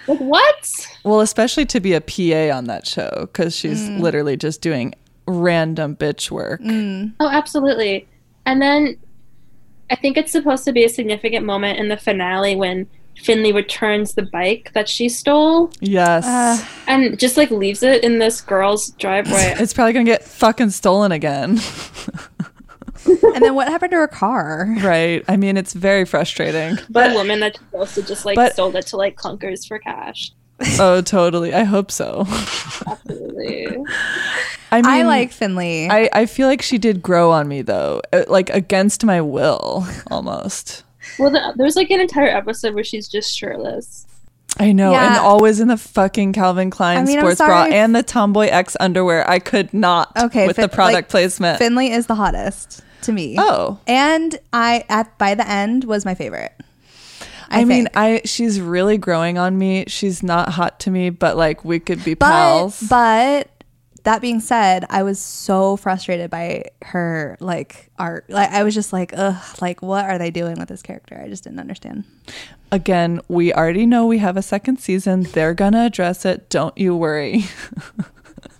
like 0.07 0.19
what? 0.19 0.87
Well, 1.03 1.19
especially 1.21 1.65
to 1.67 1.79
be 1.79 1.93
a 1.93 2.01
PA 2.01 2.57
on 2.57 2.65
that 2.65 2.87
show 2.87 3.11
because 3.21 3.55
she's 3.55 3.79
Mm. 3.87 3.99
literally 3.99 4.35
just 4.37 4.59
doing 4.59 4.95
random 5.27 5.95
bitch 5.95 6.31
work. 6.31 6.59
Oh, 7.19 7.29
absolutely. 7.29 8.07
And 8.47 8.59
then 8.59 8.97
I 9.91 9.95
think 9.95 10.17
it's 10.17 10.31
supposed 10.31 10.65
to 10.65 10.71
be 10.71 10.83
a 10.83 10.89
significant 10.89 11.45
moment 11.45 11.77
in 11.77 11.89
the 11.89 11.97
finale 11.97 12.55
when 12.55 12.87
Finley 13.21 13.53
returns 13.53 14.15
the 14.15 14.21
bike 14.23 14.71
that 14.73 14.89
she 14.89 15.07
stole 15.07 15.71
Yes. 15.79 16.25
Uh, 16.25 16.65
and 16.87 17.17
just 17.19 17.37
like 17.37 17.49
leaves 17.51 17.83
it 17.83 18.03
in 18.03 18.19
this 18.19 18.41
girl's 18.41 18.89
driveway. 18.91 19.53
it's 19.59 19.73
probably 19.73 19.93
gonna 19.93 20.05
get 20.05 20.23
fucking 20.23 20.71
stolen 20.71 21.11
again. 21.11 21.59
and 23.05 23.43
then 23.43 23.55
what 23.55 23.67
happened 23.67 23.91
to 23.91 23.97
her 23.97 24.07
car? 24.07 24.67
right. 24.81 25.23
I 25.27 25.37
mean, 25.37 25.57
it's 25.57 25.73
very 25.73 26.05
frustrating. 26.05 26.77
but 26.89 27.11
a 27.11 27.13
woman 27.13 27.39
that 27.41 27.55
supposed 27.57 27.95
to 27.95 28.03
just 28.03 28.25
like 28.25 28.35
But- 28.35 28.55
sold 28.55 28.75
it 28.75 28.87
to 28.87 28.97
like 28.97 29.15
clunkers 29.15 29.67
for 29.67 29.79
cash. 29.79 30.31
oh, 30.79 31.01
totally. 31.01 31.53
I 31.53 31.63
hope 31.63 31.91
so. 31.91 32.25
Absolutely. 32.87 33.67
I 34.71 34.77
mean, 34.81 34.85
I 34.85 35.03
like 35.03 35.31
Finley. 35.31 35.89
I, 35.89 36.09
I 36.13 36.25
feel 36.25 36.47
like 36.47 36.61
she 36.61 36.77
did 36.77 37.01
grow 37.01 37.31
on 37.31 37.47
me 37.47 37.61
though, 37.63 38.01
uh, 38.13 38.23
like 38.27 38.49
against 38.51 39.03
my 39.03 39.19
will 39.21 39.85
almost. 40.09 40.83
Well, 41.19 41.29
the, 41.29 41.53
there's 41.55 41.75
like 41.75 41.89
an 41.91 41.99
entire 41.99 42.29
episode 42.29 42.75
where 42.75 42.83
she's 42.83 43.07
just 43.07 43.35
shirtless. 43.35 44.05
I 44.57 44.71
know, 44.71 44.93
and 44.93 45.17
always 45.17 45.59
in 45.59 45.67
the 45.67 45.77
fucking 45.77 46.33
Calvin 46.33 46.69
Klein 46.69 46.97
I 46.99 47.03
mean, 47.05 47.19
sports 47.19 47.39
bra 47.39 47.63
and 47.63 47.95
the 47.95 48.03
Tomboy 48.03 48.47
X 48.47 48.77
underwear. 48.79 49.27
I 49.27 49.39
could 49.39 49.73
not 49.73 50.11
Okay, 50.15 50.45
with 50.45 50.57
Fin- 50.57 50.63
the 50.63 50.69
product 50.69 50.93
like, 50.93 51.09
placement. 51.09 51.57
Finley 51.57 51.91
is 51.91 52.05
the 52.05 52.15
hottest 52.15 52.83
to 53.03 53.11
me. 53.11 53.35
oh, 53.39 53.79
And 53.87 54.37
I 54.51 54.85
at 54.89 55.17
by 55.17 55.33
the 55.33 55.49
end 55.49 55.85
was 55.85 56.05
my 56.05 56.13
favorite. 56.13 56.53
I, 57.49 57.65
mean. 57.65 57.87
I 57.93 58.21
she's 58.25 58.59
really 58.59 58.97
growing 58.97 59.37
on 59.37 59.57
me. 59.57 59.85
She's 59.87 60.23
not 60.23 60.49
hot 60.49 60.79
to 60.81 60.91
me, 60.91 61.09
but 61.09 61.37
like 61.37 61.63
we 61.63 61.79
could 61.79 62.03
be 62.03 62.13
but 62.15 62.27
pals. 62.29 62.81
but 62.89 63.49
that 64.03 64.21
being 64.21 64.39
said, 64.39 64.85
I 64.89 65.03
was 65.03 65.19
so 65.19 65.77
frustrated 65.77 66.29
by 66.29 66.65
her 66.81 67.37
like 67.39 67.89
art. 67.97 68.29
Like 68.29 68.51
I 68.51 68.63
was 68.63 68.73
just 68.73 68.91
like, 68.93 69.13
ugh, 69.15 69.41
like 69.61 69.81
what 69.81 70.05
are 70.05 70.17
they 70.17 70.29
doing 70.31 70.57
with 70.59 70.69
this 70.69 70.81
character? 70.81 71.21
I 71.23 71.29
just 71.29 71.43
didn't 71.43 71.59
understand. 71.59 72.03
Again, 72.71 73.21
we 73.27 73.53
already 73.53 73.85
know 73.85 74.05
we 74.05 74.17
have 74.17 74.35
a 74.37 74.41
second 74.41 74.77
season. 74.79 75.23
They're 75.23 75.53
gonna 75.53 75.85
address 75.85 76.25
it. 76.25 76.49
Don't 76.49 76.77
you 76.77 76.95
worry. 76.95 77.45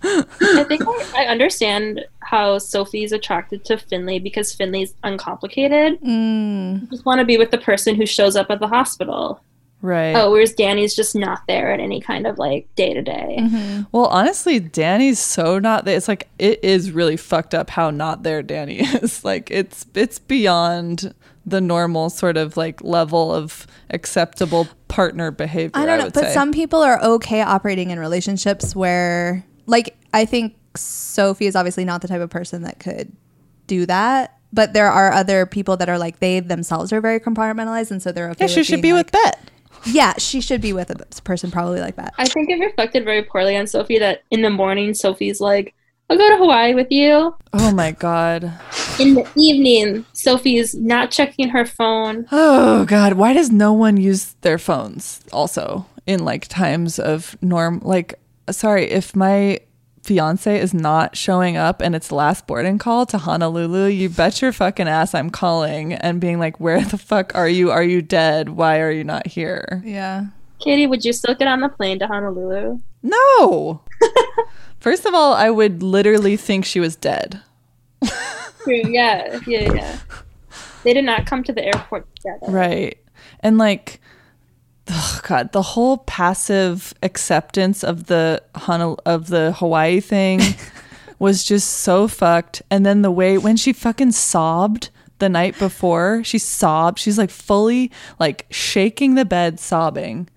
I 0.02 0.64
think 0.68 0.82
I, 0.86 1.24
I 1.24 1.26
understand 1.26 2.04
how 2.20 2.58
Sophie's 2.58 3.12
attracted 3.12 3.64
to 3.66 3.78
Finley 3.78 4.18
because 4.18 4.52
Finley's 4.54 4.94
uncomplicated. 5.02 6.00
Mm, 6.02 6.82
You 6.82 6.86
just 6.88 7.06
want 7.06 7.20
to 7.20 7.24
be 7.24 7.38
with 7.38 7.50
the 7.50 7.58
person 7.58 7.94
who 7.94 8.04
shows 8.06 8.36
up 8.36 8.50
at 8.50 8.60
the 8.60 8.68
hospital. 8.68 9.40
Right. 9.84 10.16
Oh, 10.16 10.30
whereas 10.30 10.54
Dani's 10.54 10.96
just 10.96 11.14
not 11.14 11.42
there 11.46 11.70
at 11.70 11.78
any 11.78 12.00
kind 12.00 12.26
of 12.26 12.38
like 12.38 12.74
day 12.74 12.94
to 12.94 13.02
day. 13.02 13.84
Well, 13.92 14.06
honestly, 14.06 14.58
Dani's 14.58 15.18
so 15.18 15.58
not 15.58 15.84
there. 15.84 15.94
It's 15.94 16.08
like 16.08 16.26
it 16.38 16.64
is 16.64 16.90
really 16.90 17.18
fucked 17.18 17.54
up 17.54 17.68
how 17.68 17.90
not 17.90 18.22
there 18.22 18.42
Dani 18.42 18.80
is. 19.02 19.22
Like 19.26 19.50
it's 19.50 19.84
it's 19.94 20.18
beyond 20.18 21.14
the 21.44 21.60
normal 21.60 22.08
sort 22.08 22.38
of 22.38 22.56
like 22.56 22.82
level 22.82 23.30
of 23.30 23.66
acceptable 23.90 24.68
partner 24.88 25.30
behavior. 25.30 25.72
I 25.74 25.84
don't 25.84 25.98
know, 25.98 26.04
would 26.06 26.14
but 26.14 26.24
say. 26.24 26.32
some 26.32 26.50
people 26.50 26.80
are 26.80 26.98
okay 27.02 27.42
operating 27.42 27.90
in 27.90 28.00
relationships 28.00 28.74
where, 28.74 29.44
like, 29.66 29.98
I 30.14 30.24
think 30.24 30.56
Sophie 30.74 31.44
is 31.44 31.54
obviously 31.54 31.84
not 31.84 32.00
the 32.00 32.08
type 32.08 32.22
of 32.22 32.30
person 32.30 32.62
that 32.62 32.78
could 32.78 33.12
do 33.66 33.84
that. 33.84 34.38
But 34.50 34.72
there 34.72 34.88
are 34.90 35.12
other 35.12 35.44
people 35.44 35.76
that 35.76 35.90
are 35.90 35.98
like 35.98 36.20
they 36.20 36.40
themselves 36.40 36.90
are 36.90 37.02
very 37.02 37.20
compartmentalized, 37.20 37.90
and 37.90 38.00
so 38.00 38.12
they're 38.12 38.30
okay. 38.30 38.44
yeah, 38.44 38.46
she 38.46 38.60
with 38.60 38.66
should 38.68 38.80
being 38.80 38.94
be 38.94 38.96
like, 38.96 39.12
with 39.12 39.12
Bette. 39.12 39.50
Yeah, 39.86 40.14
she 40.18 40.40
should 40.40 40.60
be 40.60 40.72
with 40.72 40.90
a 40.90 41.22
person 41.22 41.50
probably 41.50 41.80
like 41.80 41.96
that. 41.96 42.14
I 42.18 42.26
think 42.26 42.50
it 42.50 42.60
reflected 42.60 43.04
very 43.04 43.22
poorly 43.22 43.56
on 43.56 43.66
Sophie 43.66 43.98
that 43.98 44.22
in 44.30 44.42
the 44.42 44.50
morning 44.50 44.94
Sophie's 44.94 45.40
like, 45.40 45.74
I'll 46.10 46.18
go 46.18 46.28
to 46.28 46.36
Hawaii 46.36 46.74
with 46.74 46.90
you. 46.90 47.34
Oh 47.52 47.72
my 47.72 47.92
god. 47.92 48.52
In 49.00 49.14
the 49.14 49.26
evening, 49.36 50.04
Sophie's 50.12 50.74
not 50.74 51.10
checking 51.10 51.48
her 51.48 51.64
phone. 51.64 52.26
Oh 52.30 52.84
god. 52.84 53.14
Why 53.14 53.32
does 53.32 53.50
no 53.50 53.72
one 53.72 53.96
use 53.96 54.34
their 54.42 54.58
phones? 54.58 55.22
Also, 55.32 55.86
in 56.06 56.24
like 56.24 56.46
times 56.48 56.98
of 56.98 57.36
norm, 57.40 57.80
like 57.82 58.20
sorry 58.50 58.90
if 58.90 59.16
my 59.16 59.60
fiance 60.04 60.60
is 60.60 60.74
not 60.74 61.16
showing 61.16 61.56
up 61.56 61.80
and 61.80 61.94
it's 61.94 62.08
the 62.08 62.14
last 62.14 62.46
boarding 62.46 62.78
call 62.78 63.06
to 63.06 63.18
Honolulu, 63.18 63.86
you 63.86 64.10
bet 64.10 64.42
your 64.42 64.52
fucking 64.52 64.86
ass 64.86 65.14
I'm 65.14 65.30
calling 65.30 65.94
and 65.94 66.20
being 66.20 66.38
like, 66.38 66.60
where 66.60 66.82
the 66.84 66.98
fuck 66.98 67.34
are 67.34 67.48
you? 67.48 67.70
Are 67.70 67.82
you 67.82 68.02
dead? 68.02 68.50
Why 68.50 68.80
are 68.80 68.90
you 68.90 69.02
not 69.02 69.26
here? 69.26 69.82
Yeah. 69.84 70.26
Katie, 70.60 70.86
would 70.86 71.04
you 71.04 71.12
still 71.12 71.34
get 71.34 71.48
on 71.48 71.60
the 71.60 71.68
plane 71.70 71.98
to 72.00 72.06
Honolulu? 72.06 72.80
No. 73.02 73.82
First 74.78 75.06
of 75.06 75.14
all, 75.14 75.32
I 75.32 75.48
would 75.48 75.82
literally 75.82 76.36
think 76.36 76.64
she 76.64 76.80
was 76.80 76.96
dead. 76.96 77.40
True, 78.62 78.82
yeah, 78.84 79.40
yeah, 79.46 79.72
yeah. 79.72 79.98
They 80.82 80.92
did 80.92 81.04
not 81.04 81.24
come 81.24 81.42
to 81.44 81.52
the 81.52 81.64
airport 81.64 82.14
together. 82.16 82.52
Right. 82.52 82.98
And 83.40 83.56
like 83.56 84.00
oh 84.90 85.20
god, 85.22 85.52
the 85.52 85.62
whole 85.62 85.98
passive 85.98 86.94
acceptance 87.02 87.82
of 87.82 88.06
the 88.06 88.42
Honol- 88.54 89.00
of 89.06 89.28
the 89.28 89.52
Hawaii 89.52 90.00
thing 90.00 90.40
was 91.18 91.44
just 91.44 91.68
so 91.68 92.08
fucked. 92.08 92.62
And 92.70 92.84
then 92.84 93.02
the 93.02 93.10
way 93.10 93.38
when 93.38 93.56
she 93.56 93.72
fucking 93.72 94.12
sobbed 94.12 94.90
the 95.18 95.28
night 95.28 95.58
before, 95.58 96.22
she 96.24 96.38
sobbed. 96.38 96.98
She's 96.98 97.18
like 97.18 97.30
fully 97.30 97.90
like 98.18 98.46
shaking 98.50 99.14
the 99.14 99.24
bed 99.24 99.60
sobbing. 99.60 100.28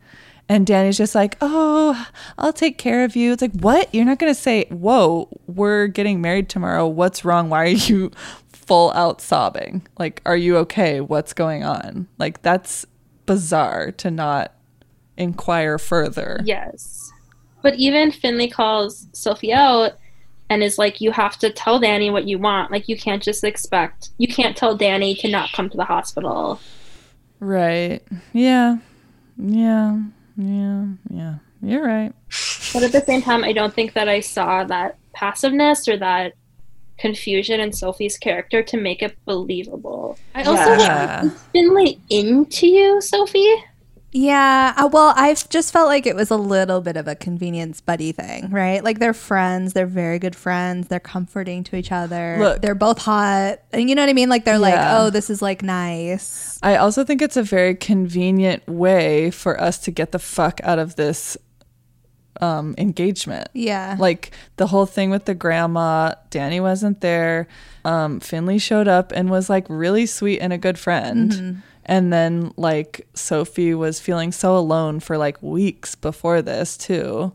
And 0.49 0.65
Dani's 0.65 0.97
just 0.97 1.13
like, 1.13 1.35
"Oh, 1.41 2.07
I'll 2.37 2.53
take 2.53 2.77
care 2.77 3.03
of 3.03 3.17
you." 3.17 3.33
It's 3.33 3.41
like, 3.41 3.51
"What? 3.59 3.93
You're 3.93 4.05
not 4.05 4.17
going 4.17 4.33
to 4.33 4.39
say, 4.39 4.65
"Whoa, 4.69 5.27
we're 5.45 5.87
getting 5.87 6.21
married 6.21 6.47
tomorrow. 6.47 6.87
What's 6.87 7.25
wrong? 7.25 7.49
Why 7.49 7.63
are 7.63 7.67
you 7.67 8.11
full 8.47 8.91
out 8.93 9.19
sobbing? 9.19 9.85
Like, 9.99 10.21
are 10.25 10.37
you 10.37 10.55
okay? 10.59 11.01
What's 11.01 11.33
going 11.33 11.65
on?" 11.65 12.07
Like 12.17 12.43
that's 12.43 12.85
bizarre 13.27 13.91
to 13.91 14.09
not 14.09 14.53
inquire 15.17 15.77
further. 15.77 16.41
Yes. 16.43 17.11
But 17.61 17.75
even 17.75 18.11
Finley 18.11 18.49
calls 18.49 19.07
Sophie 19.11 19.53
out 19.53 19.93
and 20.49 20.63
is 20.63 20.77
like, 20.77 21.01
you 21.01 21.11
have 21.11 21.37
to 21.39 21.51
tell 21.51 21.79
Dani 21.79 22.11
what 22.11 22.27
you 22.27 22.39
want. 22.39 22.71
Like, 22.71 22.87
you 22.87 22.97
can't 22.97 23.21
just 23.21 23.43
expect, 23.43 24.09
you 24.17 24.27
can't 24.27 24.57
tell 24.57 24.77
Dani 24.77 25.19
to 25.19 25.27
not 25.27 25.51
come 25.51 25.69
to 25.69 25.77
the 25.77 25.83
hospital. 25.83 26.59
Right. 27.39 28.01
Yeah. 28.33 28.77
Yeah. 29.37 30.01
Yeah. 30.37 30.85
Yeah. 31.09 31.35
You're 31.61 31.85
right. 31.85 32.13
But 32.73 32.83
at 32.83 32.91
the 32.91 33.03
same 33.05 33.21
time, 33.21 33.43
I 33.43 33.51
don't 33.51 33.73
think 33.73 33.93
that 33.93 34.07
I 34.07 34.21
saw 34.21 34.63
that 34.63 34.97
passiveness 35.13 35.87
or 35.87 35.97
that 35.97 36.33
confusion 36.97 37.59
in 37.59 37.71
Sophie's 37.73 38.17
character 38.17 38.63
to 38.63 38.77
make 38.77 39.01
it 39.01 39.17
believable. 39.25 40.17
I 40.35 40.43
also 40.43 40.73
Yeah. 40.73 41.25
is 41.25 41.31
Finley 41.53 41.99
into 42.09 42.67
you, 42.67 43.01
Sophie. 43.01 43.55
Yeah. 44.13 44.73
Uh, 44.77 44.87
well, 44.91 45.13
I've 45.15 45.47
just 45.49 45.71
felt 45.73 45.87
like 45.87 46.07
it 46.07 46.15
was 46.15 46.31
a 46.31 46.37
little 46.37 46.81
bit 46.81 46.95
of 46.97 47.07
a 47.07 47.13
convenience 47.13 47.81
buddy 47.81 48.13
thing, 48.13 48.49
right? 48.49 48.83
Like 48.83 48.99
they're 48.99 49.13
friends. 49.13 49.73
They're 49.73 49.85
very 49.85 50.17
good 50.17 50.35
friends. 50.35 50.87
They're 50.87 50.99
comforting 50.99 51.63
to 51.65 51.75
each 51.75 51.91
other. 51.91 52.37
Look. 52.39 52.61
they're 52.61 52.73
both 52.73 52.99
hot. 52.99 53.59
And 53.71 53.89
you 53.89 53.95
know 53.95 54.01
what 54.01 54.09
I 54.09 54.13
mean? 54.13 54.29
Like 54.29 54.45
they're 54.45 54.57
like, 54.57 54.75
oh, 54.77 55.09
this 55.09 55.29
is 55.29 55.41
like 55.41 55.61
nice. 55.61 56.57
I 56.63 56.77
also 56.77 57.03
think 57.03 57.21
it's 57.21 57.37
a 57.37 57.43
very 57.43 57.75
convenient 57.75 58.65
way 58.67 59.29
for 59.29 59.59
us 59.61 59.77
to 59.79 59.91
get 59.91 60.13
the 60.13 60.19
fuck 60.19 60.61
out 60.63 60.79
of 60.79 60.95
this 60.95 61.37
um, 62.41 62.75
engagement. 62.77 63.47
Yeah. 63.53 63.95
Like 63.99 64.31
the 64.57 64.67
whole 64.67 64.85
thing 64.85 65.09
with 65.09 65.25
the 65.25 65.35
grandma, 65.35 66.13
Dani 66.31 66.61
wasn't 66.61 67.01
there. 67.01 67.47
Um, 67.85 68.19
Finley 68.19 68.59
showed 68.59 68.87
up 68.87 69.11
and 69.11 69.29
was 69.29 69.49
like 69.49 69.65
really 69.69 70.05
sweet 70.05 70.39
and 70.39 70.53
a 70.53 70.57
good 70.57 70.77
friend. 70.77 71.31
Mm-hmm. 71.31 71.59
And 71.85 72.11
then 72.11 72.51
like 72.57 73.07
Sophie 73.13 73.73
was 73.73 73.99
feeling 73.99 74.31
so 74.31 74.57
alone 74.57 74.99
for 74.99 75.17
like 75.17 75.41
weeks 75.41 75.95
before 75.95 76.41
this 76.41 76.77
too. 76.77 77.31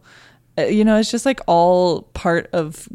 Uh, 0.59 0.62
You 0.64 0.84
know, 0.84 0.98
it's 0.98 1.11
just 1.11 1.24
like 1.24 1.40
all 1.46 2.03
part 2.12 2.50
of 2.53 2.88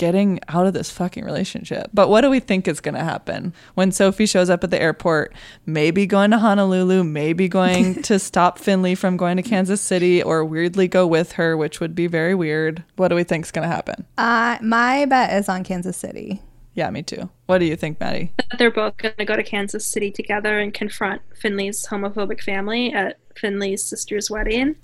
getting 0.00 0.40
out 0.48 0.66
of 0.66 0.72
this 0.72 0.90
fucking 0.90 1.26
relationship. 1.26 1.90
But 1.92 2.08
what 2.08 2.22
do 2.22 2.30
we 2.30 2.40
think 2.40 2.66
is 2.66 2.80
going 2.80 2.94
to 2.94 3.04
happen 3.04 3.52
when 3.74 3.92
Sophie 3.92 4.24
shows 4.24 4.48
up 4.48 4.64
at 4.64 4.70
the 4.70 4.80
airport? 4.80 5.34
Maybe 5.66 6.06
going 6.06 6.30
to 6.30 6.38
Honolulu, 6.38 7.04
maybe 7.04 7.48
going 7.48 8.00
to 8.04 8.18
stop 8.18 8.58
Finley 8.58 8.94
from 8.94 9.18
going 9.18 9.36
to 9.36 9.42
Kansas 9.42 9.82
City 9.82 10.22
or 10.22 10.42
weirdly 10.42 10.88
go 10.88 11.06
with 11.06 11.32
her, 11.32 11.54
which 11.54 11.80
would 11.80 11.94
be 11.94 12.06
very 12.06 12.34
weird. 12.34 12.82
What 12.96 13.08
do 13.08 13.14
we 13.14 13.24
think 13.24 13.44
is 13.44 13.52
going 13.52 13.68
to 13.68 13.74
happen? 13.74 14.06
Uh, 14.16 14.56
my 14.62 15.04
bet 15.04 15.34
is 15.34 15.50
on 15.50 15.64
Kansas 15.64 15.98
City. 15.98 16.40
Yeah, 16.72 16.88
me 16.88 17.02
too. 17.02 17.28
What 17.44 17.58
do 17.58 17.66
you 17.66 17.76
think, 17.76 18.00
Maddie? 18.00 18.32
That 18.38 18.58
they're 18.58 18.70
both 18.70 18.96
going 18.96 19.14
to 19.18 19.24
go 19.26 19.36
to 19.36 19.42
Kansas 19.42 19.86
City 19.86 20.10
together 20.10 20.58
and 20.58 20.72
confront 20.72 21.20
Finley's 21.36 21.84
homophobic 21.84 22.40
family 22.40 22.90
at 22.90 23.18
Finley's 23.36 23.84
sister's 23.84 24.30
wedding. 24.30 24.76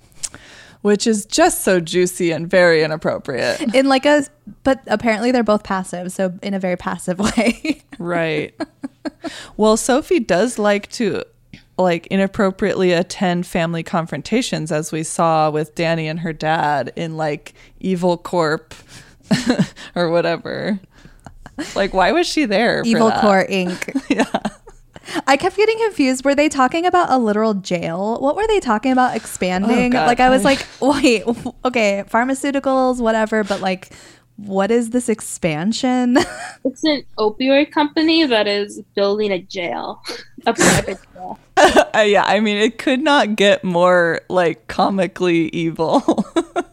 Which 0.87 1.05
is 1.05 1.25
just 1.25 1.65
so 1.65 1.81
juicy 1.81 2.31
and 2.31 2.49
very 2.49 2.81
inappropriate. 2.81 3.75
In 3.75 3.87
like 3.89 4.05
a, 4.05 4.25
but 4.63 4.81
apparently 4.87 5.31
they're 5.31 5.43
both 5.43 5.63
passive. 5.63 6.13
So 6.13 6.33
in 6.41 6.53
a 6.53 6.59
very 6.59 6.77
passive 6.77 7.19
way. 7.37 7.81
right. 7.99 8.55
Well, 9.57 9.75
Sophie 9.75 10.21
does 10.21 10.57
like 10.57 10.89
to 10.93 11.23
like 11.77 12.07
inappropriately 12.07 12.93
attend 12.93 13.45
family 13.45 13.83
confrontations 13.83 14.71
as 14.71 14.93
we 14.93 15.03
saw 15.03 15.49
with 15.49 15.75
Dani 15.75 16.05
and 16.05 16.21
her 16.21 16.31
dad 16.33 16.93
in 16.95 17.17
like 17.17 17.53
Evil 17.81 18.17
Corp 18.17 18.73
or 19.95 20.09
whatever. 20.09 20.79
Like 21.75 21.93
why 21.93 22.13
was 22.13 22.27
she 22.27 22.45
there? 22.45 22.83
for 22.83 22.89
Evil? 22.89 23.11
Core 23.11 23.45
Inc. 23.49 23.93
Yeah. 24.09 24.31
I 25.25 25.37
kept 25.37 25.55
getting 25.55 25.77
confused. 25.79 26.25
Were 26.25 26.35
they 26.35 26.49
talking 26.49 26.85
about 26.85 27.09
a 27.09 27.17
literal 27.17 27.53
jail? 27.53 28.19
What 28.19 28.35
were 28.35 28.47
they 28.47 28.59
talking 28.59 28.91
about 28.91 29.15
expanding? 29.15 29.95
Oh, 29.95 30.05
like 30.05 30.19
I 30.19 30.29
was 30.29 30.43
like, 30.43 30.65
wait, 30.81 31.23
okay, 31.65 32.03
pharmaceuticals, 32.09 32.99
whatever, 32.99 33.43
but 33.43 33.61
like 33.61 33.91
what 34.37 34.69
is 34.69 34.91
this 34.91 35.09
expansion? 35.09 36.17
It's 36.65 36.83
an 36.83 37.03
opioid 37.17 37.71
company 37.71 38.25
that 38.25 38.45
is 38.45 38.81
building 38.93 39.31
a 39.31 39.39
jail, 39.39 40.03
a 40.45 40.53
private 40.53 40.99
jail. 41.13 41.39
Uh, 41.55 42.03
yeah, 42.05 42.23
I 42.25 42.41
mean, 42.41 42.57
it 42.57 42.77
could 42.77 42.99
not 42.99 43.37
get 43.37 43.63
more 43.63 44.19
like 44.27 44.67
comically 44.67 45.47
evil. 45.49 46.03
okay, 46.05 46.65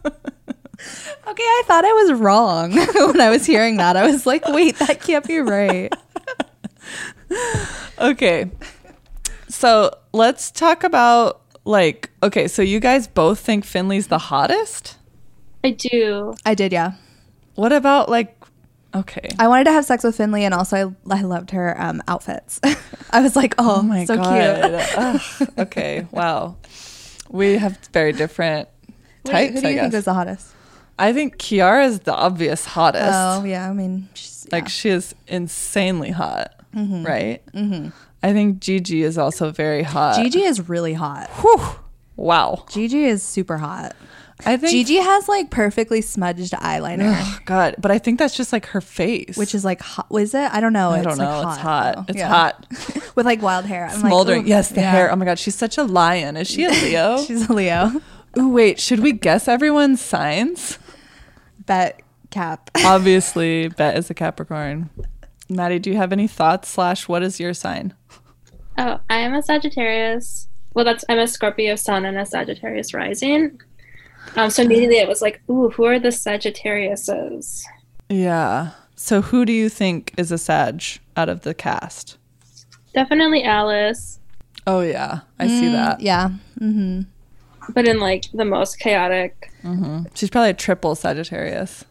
I 1.26 1.62
thought 1.66 1.85
I 1.85 1.93
was 1.93 2.12
wrong 2.14 2.72
when 2.72 3.20
I 3.20 3.30
was 3.30 3.47
hearing 3.47 3.76
that. 3.76 3.97
I 3.97 4.05
was 4.05 4.26
like, 4.26 4.49
wait, 4.49 4.76
that 4.80 5.01
can't 5.01 5.24
be 5.24 5.39
right. 5.39 5.95
okay. 7.99 8.51
So 9.49 9.91
let's 10.12 10.51
talk 10.51 10.85
about 10.85 11.41
like, 11.64 12.11
okay, 12.22 12.49
so 12.49 12.62
you 12.62 12.81
guys 12.81 13.07
both 13.07 13.41
think 13.41 13.64
Finley's 13.64 14.09
the 14.09 14.18
hottest? 14.18 14.97
I 15.62 15.70
do. 15.70 16.35
I 16.45 16.55
did, 16.55 16.72
yeah. 16.72 16.93
What 17.55 17.72
about 17.72 18.09
like, 18.11 18.37
okay. 18.95 19.29
I 19.39 19.49
wanted 19.49 19.64
to 19.64 19.72
have 19.72 19.85
sex 19.85 20.05
with 20.05 20.16
Finley, 20.16 20.45
and 20.45 20.53
also 20.53 20.95
I, 21.09 21.18
I 21.18 21.22
loved 21.22 21.53
her 21.53 21.81
um, 21.81 22.03
outfits. 22.09 22.61
I 23.11 23.22
was 23.22 23.37
like, 23.37 23.55
oh, 23.59 23.77
Oh 23.79 23.83
my 23.83 24.05
so 24.05 24.16
god. 24.16 24.61
cute. 24.61 24.99
Ugh, 24.99 25.49
okay, 25.59 26.07
wow. 26.11 26.57
We 27.31 27.57
have 27.57 27.79
very 27.93 28.12
different 28.12 28.68
Wait, 29.25 29.33
types, 29.33 29.55
who 29.55 29.61
do 29.62 29.66
I 29.66 29.70
you 29.70 29.77
think 29.79 29.93
guess. 29.93 29.99
is 30.01 30.05
the 30.05 30.14
hottest? 30.14 30.49
I 30.99 31.12
think 31.12 31.39
Quiara 31.39 31.87
is 31.87 32.01
the 32.01 32.14
obvious 32.14 32.64
hottest. 32.66 33.11
Oh, 33.12 33.43
yeah. 33.45 33.68
I 33.68 33.72
mean, 33.72 34.09
she's, 34.14 34.47
Like 34.53 34.68
she 34.68 34.91
is 34.91 35.14
insanely 35.27 36.11
hot, 36.11 36.53
right? 36.75 37.41
Mm-hmm. 37.53 37.89
I 38.22 38.33
think 38.33 38.61
Gigi 38.61 39.03
is 39.03 39.18
also 39.18 39.51
very 39.51 39.83
hot. 39.83 40.16
Gigi 40.22 40.43
is 40.43 40.68
really 40.68 40.95
hot. 40.95 41.29
Whew. 41.41 41.61
Wow. 42.16 42.64
Gigi 42.70 43.05
is 43.05 43.22
super 43.22 43.59
hot. 43.59 43.95
I 44.47 44.57
think 44.57 44.72
Gigi 44.72 44.97
has 44.97 45.29
like 45.29 45.51
perfectly 45.51 46.01
smudged 46.01 46.53
eyeliner, 46.55 47.14
Oh, 47.16 47.39
God, 47.45 47.77
but 47.79 47.91
I 47.93 47.99
think 47.99 48.18
that's 48.18 48.37
just 48.37 48.53
like 48.53 48.66
her 48.66 48.81
face. 48.81 49.37
which 49.37 49.55
is 49.55 49.64
like 49.64 49.81
hot. 49.81 50.11
Was 50.11 50.35
it? 50.35 50.53
I 50.53 50.61
don't 50.61 50.72
know. 50.72 50.91
I 50.91 50.99
it's 50.99 51.07
don't 51.07 51.18
know. 51.18 51.41
Like 51.43 51.55
it's 51.55 51.62
hot. 51.62 51.95
though. 51.97 52.05
It's 52.09 52.18
Yeah. 52.18 52.29
hot. 52.29 52.66
with 53.14 53.27
like 53.27 53.41
wild 53.43 53.64
hair. 53.64 53.87
I'm 53.87 54.01
Smoldering. 54.01 54.45
ooh, 54.45 54.49
yes, 54.49 54.70
the 54.70 54.81
yeah. 54.81 54.91
hair. 54.91 55.12
Oh 55.12 55.16
my 55.16 55.25
God, 55.25 55.39
she's 55.39 55.55
such 55.55 55.79
a 55.79 55.85
lion. 55.85 56.37
Is 56.37 56.49
she 56.49 56.64
a 56.64 56.70
Leo? 56.70 57.22
She's 57.27 57.49
a 57.49 57.53
Leo. 57.53 57.93
Ooh, 58.37 58.49
wait. 58.49 58.81
Should 58.81 59.01
we 59.01 59.12
guess 59.12 59.47
everyone's 59.47 60.01
signs? 60.01 60.79
Bette 61.66 62.03
cap. 62.31 62.70
Obviously, 62.85 63.68
Bette 63.68 63.99
is 63.99 64.11
a 64.11 64.14
Capricorn. 64.14 64.91
Maddie, 65.49 65.78
do 65.78 65.90
you 65.90 65.97
have 65.97 66.12
any 66.12 66.26
thoughts? 66.26 66.68
Slash, 66.68 67.07
what 67.09 67.22
is 67.22 67.38
your 67.40 67.55
sign? 67.55 67.95
Oh, 68.78 68.99
I 69.11 69.18
am 69.18 69.34
a 69.34 69.42
Sagittarius. 69.42 70.49
Well, 70.74 70.84
that's 70.84 71.05
I'm 71.09 71.18
a 71.18 71.26
Scorpio 71.28 71.76
Sun 71.76 72.05
and 72.05 72.16
a 72.18 72.26
Sagittarius 72.26 72.92
rising. 72.95 73.61
Um, 74.36 74.51
so 74.51 74.62
immediately 74.62 74.97
it 74.99 75.07
was 75.09 75.22
like, 75.22 75.40
ooh, 75.51 75.68
who 75.70 75.84
are 75.84 75.99
the 75.99 76.09
Sagittariuses? 76.09 77.62
Yeah. 78.09 78.70
So, 78.97 79.20
who 79.22 79.45
do 79.45 79.53
you 79.53 79.68
think 79.68 80.12
is 80.16 80.32
a 80.32 80.38
Sag 80.38 80.82
out 81.16 81.28
of 81.28 81.42
the 81.42 81.55
cast? 81.55 82.16
Definitely 82.95 83.42
Alice, 83.45 84.20
Oh 84.66 84.80
yeah, 84.80 85.20
I 85.38 85.47
see 85.49 85.68
that. 85.68 86.01
yeah. 86.01 86.30
Mm-hmm. 86.61 87.03
but 87.74 87.86
in 87.86 87.99
like 88.01 88.24
the 88.32 88.45
most 88.45 88.78
chaotic. 88.78 89.53
Mhm. 89.62 90.07
She's 90.16 90.30
probably 90.30 90.51
a 90.51 90.55
triple 90.55 90.95
Sagittarius. 90.95 91.84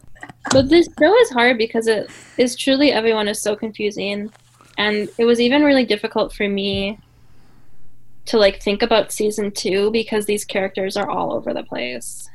But 0.50 0.68
this 0.68 0.88
show 0.98 1.16
is 1.20 1.30
hard 1.30 1.58
because 1.58 1.86
it 1.86 2.10
is 2.38 2.56
truly 2.56 2.92
everyone 2.92 3.28
is 3.28 3.40
so 3.40 3.56
confusing, 3.56 4.30
and 4.76 5.08
it 5.18 5.24
was 5.24 5.40
even 5.40 5.62
really 5.62 5.84
difficult 5.84 6.32
for 6.32 6.48
me 6.48 6.98
to 8.26 8.38
like 8.38 8.62
think 8.62 8.82
about 8.82 9.12
season 9.12 9.50
two 9.50 9.90
because 9.90 10.26
these 10.26 10.44
characters 10.44 10.96
are 10.96 11.08
all 11.08 11.32
over 11.32 11.52
the 11.52 11.62
place. 11.62 12.28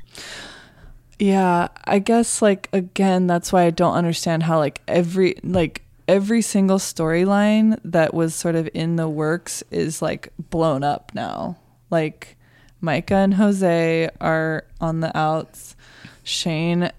Yeah, 1.18 1.68
I 1.86 2.00
guess 2.00 2.42
like 2.42 2.70
again, 2.74 3.28
that's 3.28 3.52
why 3.52 3.64
I 3.64 3.70
don't 3.70 3.96
understand 3.96 4.44
how 4.44 4.58
like 4.58 4.82
every 4.88 5.36
like 5.44 5.84
every 6.08 6.42
single 6.42 6.80
storyline 6.80 7.80
that 7.84 8.14
was 8.14 8.34
sort 8.34 8.56
of 8.56 8.68
in 8.74 8.96
the 8.96 9.08
works 9.08 9.64
is 9.70 10.02
like 10.02 10.34
blown 10.50 10.84
up 10.84 11.12
now. 11.14 11.58
Like 11.90 12.38
Micah 12.82 13.16
and 13.16 13.34
Jose 13.36 14.10
are 14.22 14.66
on 14.80 15.02
the 15.02 15.16
outs. 15.18 15.76
Shane 16.24 16.92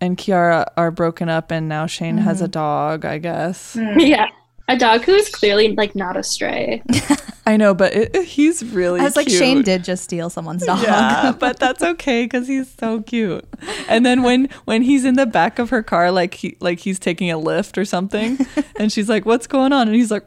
and 0.00 0.16
Quiara 0.16 0.66
are 0.76 0.90
broken 0.90 1.28
up 1.28 1.50
and 1.50 1.68
now 1.68 1.86
Shane 1.86 2.18
has 2.18 2.40
a 2.40 2.44
mm-hmm. 2.44 2.52
dog, 2.52 3.04
I 3.04 3.18
guess. 3.18 3.76
Mm. 3.76 4.06
yeah, 4.06 4.28
a 4.68 4.76
dog 4.76 5.04
who 5.04 5.14
is 5.14 5.28
clearly 5.28 5.74
like 5.74 5.94
not 5.94 6.16
a 6.16 6.22
stray. 6.22 6.82
I 7.46 7.56
know, 7.56 7.74
but 7.74 7.94
it, 7.94 8.24
he's 8.24 8.64
really 8.64 9.00
I 9.00 9.04
was 9.04 9.14
like. 9.14 9.28
Shane 9.28 9.62
did 9.62 9.84
just 9.84 10.02
steal 10.02 10.28
someone's 10.28 10.66
dog. 10.66 10.82
Yeah, 10.82 11.32
but 11.38 11.60
that's 11.60 11.80
okay 11.80 12.24
because 12.24 12.48
he's 12.48 12.72
so 12.72 13.02
cute. 13.02 13.46
And 13.88 14.04
then 14.04 14.24
when 14.24 14.48
when 14.64 14.82
he's 14.82 15.04
in 15.04 15.14
the 15.14 15.26
back 15.26 15.60
of 15.60 15.70
her 15.70 15.82
car, 15.82 16.10
like 16.10 16.34
he 16.34 16.56
like 16.60 16.80
he's 16.80 16.98
taking 16.98 17.30
a 17.30 17.38
lift 17.38 17.78
or 17.78 17.84
something, 17.84 18.38
and 18.76 18.90
she's 18.90 19.08
like, 19.08 19.24
"What's 19.24 19.46
going 19.46 19.72
on?" 19.72 19.86
And 19.88 19.96
he's 19.96 20.10
like. 20.10 20.26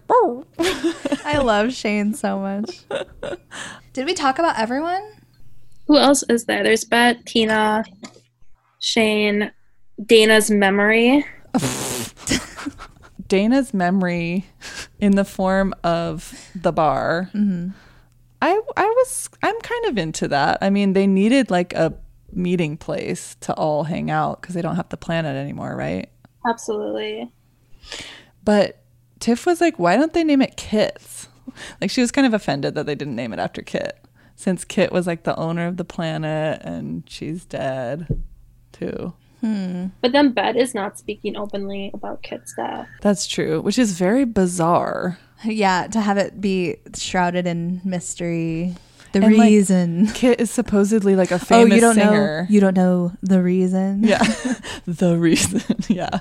I 1.25 1.37
love 1.37 1.73
Shane 1.73 2.13
so 2.15 2.39
much. 2.39 2.79
Did 3.93 4.05
we 4.05 4.13
talk 4.13 4.39
about 4.39 4.57
everyone? 4.57 5.03
Who 5.87 5.97
else 5.97 6.23
is 6.23 6.45
there? 6.45 6.63
There's 6.63 6.85
Bette, 6.85 7.21
Tina, 7.25 7.83
Shane, 8.79 9.51
Dana's 10.05 10.49
memory. 10.49 11.25
Dana's 13.27 13.73
memory 13.73 14.45
in 14.99 15.15
the 15.15 15.25
form 15.25 15.73
of 15.83 16.49
the 16.55 16.71
bar. 16.71 17.29
Mm-hmm. 17.33 17.69
I 18.41 18.61
I 18.77 18.85
was 18.85 19.29
I'm 19.43 19.59
kind 19.61 19.85
of 19.85 19.97
into 19.97 20.27
that. 20.29 20.57
I 20.61 20.69
mean, 20.69 20.93
they 20.93 21.07
needed 21.07 21.51
like 21.51 21.73
a 21.73 21.93
meeting 22.31 22.77
place 22.77 23.35
to 23.41 23.53
all 23.53 23.83
hang 23.83 24.09
out 24.09 24.41
because 24.41 24.55
they 24.55 24.61
don't 24.61 24.75
have 24.75 24.89
to 24.89 24.97
plan 24.97 25.25
it 25.25 25.35
anymore, 25.35 25.75
right? 25.75 26.09
Absolutely. 26.45 27.31
But 28.43 28.81
Tiff 29.19 29.45
was 29.45 29.61
like, 29.61 29.77
why 29.77 29.97
don't 29.97 30.13
they 30.13 30.23
name 30.23 30.41
it 30.41 30.57
Kit's? 30.57 31.27
Like 31.81 31.89
she 31.89 32.01
was 32.01 32.11
kind 32.11 32.25
of 32.27 32.33
offended 32.33 32.75
that 32.75 32.85
they 32.85 32.95
didn't 32.95 33.15
name 33.15 33.33
it 33.33 33.39
after 33.39 33.61
Kit, 33.61 33.99
since 34.35 34.63
Kit 34.63 34.91
was 34.91 35.07
like 35.07 35.23
the 35.23 35.37
owner 35.37 35.67
of 35.67 35.77
the 35.77 35.85
planet 35.85 36.61
and 36.63 37.03
she's 37.09 37.45
dead 37.45 38.23
too. 38.71 39.13
But 39.41 40.11
then 40.11 40.31
Bette 40.31 40.59
is 40.59 40.75
not 40.75 40.97
speaking 40.99 41.35
openly 41.37 41.91
about 41.93 42.21
Kit's 42.23 42.53
death. 42.55 42.87
That's 43.01 43.25
true, 43.27 43.61
which 43.61 43.79
is 43.79 43.97
very 43.97 44.25
bizarre. 44.25 45.17
Yeah, 45.43 45.87
to 45.87 46.01
have 46.01 46.17
it 46.17 46.41
be 46.41 46.77
shrouded 46.95 47.47
in 47.47 47.79
mystery. 47.85 48.75
The 49.11 49.23
And, 49.23 49.37
like, 49.37 49.47
reason. 49.49 50.07
Kit 50.13 50.39
is 50.39 50.51
supposedly 50.51 51.15
like 51.15 51.31
a 51.31 51.39
famous 51.39 51.71
oh, 51.71 51.75
you 51.75 51.81
don't 51.81 51.95
singer. 51.95 52.41
know. 52.43 52.47
You 52.53 52.59
don't 52.59 52.75
know 52.75 53.11
the 53.23 53.41
reason. 53.41 54.03
yeah, 54.03 54.21
the 54.85 55.17
reason. 55.17 55.61
yeah. 55.87 56.19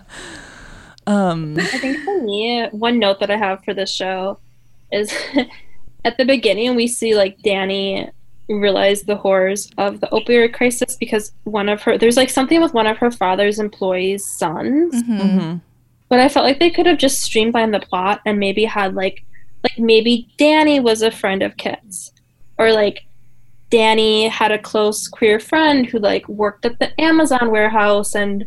Um. 1.06 1.56
I 1.58 1.64
think 1.78 1.98
for 2.04 2.22
me, 2.22 2.66
one 2.70 2.98
note 2.98 3.20
that 3.20 3.30
I 3.30 3.36
have 3.36 3.64
for 3.64 3.74
this 3.74 3.92
show 3.92 4.38
is 4.92 5.12
at 6.04 6.16
the 6.16 6.24
beginning 6.24 6.76
we 6.76 6.86
see 6.86 7.14
like 7.14 7.38
Dani 7.40 8.10
realize 8.48 9.02
the 9.02 9.16
horrors 9.16 9.70
of 9.78 10.00
the 10.00 10.06
opioid 10.08 10.54
crisis 10.54 10.96
because 10.96 11.32
one 11.44 11.68
of 11.68 11.82
her 11.82 11.98
there's 11.98 12.16
like 12.16 12.30
something 12.30 12.60
with 12.60 12.72
one 12.74 12.86
of 12.86 12.96
her 12.98 13.10
father's 13.10 13.58
employees' 13.58 14.26
sons. 14.26 14.94
mhm. 15.02 15.60
But 16.08 16.20
I 16.20 16.28
felt 16.28 16.46
like 16.46 16.58
they 16.58 16.70
could 16.70 16.86
have 16.86 16.98
just 16.98 17.20
streamlined 17.22 17.74
the 17.74 17.80
plot 17.80 18.20
and 18.24 18.38
maybe 18.38 18.64
had 18.64 18.94
like 18.94 19.24
like 19.62 19.78
maybe 19.78 20.28
Dani 20.38 20.82
was 20.82 21.02
a 21.02 21.10
friend 21.10 21.42
of 21.42 21.56
Kit's. 21.56 22.12
Or 22.58 22.72
like 22.72 23.04
Dani 23.70 24.28
had 24.30 24.50
a 24.50 24.58
close 24.58 25.06
queer 25.08 25.38
friend 25.38 25.86
who 25.86 25.98
like 25.98 26.26
worked 26.28 26.64
at 26.64 26.78
the 26.78 26.98
Amazon 27.00 27.50
warehouse 27.50 28.14
and 28.14 28.46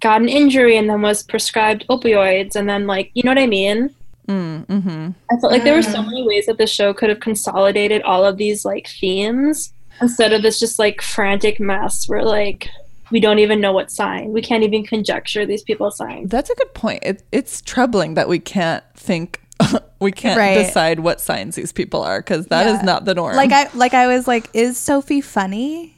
got 0.00 0.20
an 0.20 0.28
injury 0.28 0.76
and 0.76 0.88
then 0.88 1.02
was 1.02 1.22
prescribed 1.22 1.86
opioids 1.88 2.54
and 2.54 2.68
then 2.68 2.86
like 2.86 3.10
you 3.14 3.22
know 3.24 3.30
what 3.30 3.38
I 3.38 3.46
mean? 3.46 3.94
Mm, 4.28 4.66
mhm. 4.66 5.14
I 5.30 5.36
felt 5.40 5.52
like 5.52 5.64
there 5.64 5.74
were 5.74 5.82
so 5.82 6.02
many 6.02 6.26
ways 6.26 6.46
that 6.46 6.58
the 6.58 6.66
show 6.66 6.92
could 6.92 7.08
have 7.10 7.20
consolidated 7.20 8.02
all 8.02 8.24
of 8.24 8.36
these 8.36 8.64
like 8.64 8.88
themes 8.88 9.72
instead 10.00 10.32
of 10.32 10.42
this 10.42 10.58
just 10.58 10.78
like 10.78 11.00
frantic 11.00 11.58
mess 11.60 12.08
where 12.08 12.22
like 12.24 12.68
we 13.12 13.20
don't 13.20 13.38
even 13.38 13.60
know 13.60 13.72
what 13.72 13.90
sign. 13.90 14.32
We 14.32 14.42
can't 14.42 14.64
even 14.64 14.84
conjecture 14.84 15.46
these 15.46 15.62
people's 15.62 15.96
signs. 15.96 16.28
That's 16.30 16.50
a 16.50 16.54
good 16.56 16.74
point. 16.74 17.04
It, 17.04 17.22
it's 17.30 17.62
troubling 17.62 18.14
that 18.14 18.28
we 18.28 18.40
can't 18.40 18.82
think, 18.94 19.40
we 20.00 20.10
can't 20.10 20.36
Right. 20.36 20.54
decide 20.54 20.98
what 21.00 21.20
signs 21.20 21.54
these 21.54 21.70
people 21.72 22.02
are 22.02 22.18
because 22.18 22.46
that 22.48 22.66
is 22.66 22.78
Yeah. 22.78 22.82
not 22.82 23.04
the 23.04 23.14
norm. 23.14 23.36
Like 23.36 23.52
I 23.52 23.68
like 23.74 23.94
I 23.94 24.08
was 24.08 24.26
like, 24.26 24.50
is 24.54 24.76
Sophie 24.76 25.20
funny? 25.20 25.96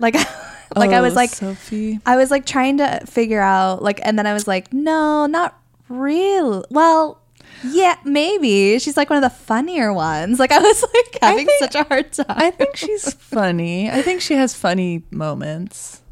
Like 0.00 0.14
like 0.74 0.90
I 0.90 1.00
was 1.00 1.12
Oh, 1.12 1.16
like 1.16 1.30
Sophie. 1.30 2.00
I 2.04 2.16
was 2.16 2.32
like 2.32 2.46
trying 2.46 2.78
to 2.78 3.00
figure 3.06 3.40
out 3.40 3.80
like 3.80 4.00
and 4.02 4.18
then 4.18 4.26
I 4.26 4.32
was 4.32 4.48
like, 4.48 4.72
no, 4.72 5.26
not 5.26 5.56
real. 5.88 6.64
Well, 6.70 7.19
yeah, 7.64 7.96
maybe. 8.04 8.78
She's 8.78 8.96
like 8.96 9.10
one 9.10 9.22
of 9.22 9.30
the 9.30 9.36
funnier 9.36 9.92
ones. 9.92 10.38
Like 10.38 10.52
I 10.52 10.58
was 10.58 10.82
like 10.94 11.18
having 11.22 11.46
think- 11.46 11.58
such 11.60 11.74
a 11.74 11.84
hard 11.84 12.12
time. 12.12 12.26
I 12.28 12.50
think 12.50 12.76
she's 12.76 13.12
funny. 13.14 13.90
I 13.90 14.02
think 14.02 14.20
she 14.20 14.34
has 14.34 14.54
funny 14.54 15.02
moments. 15.10 16.02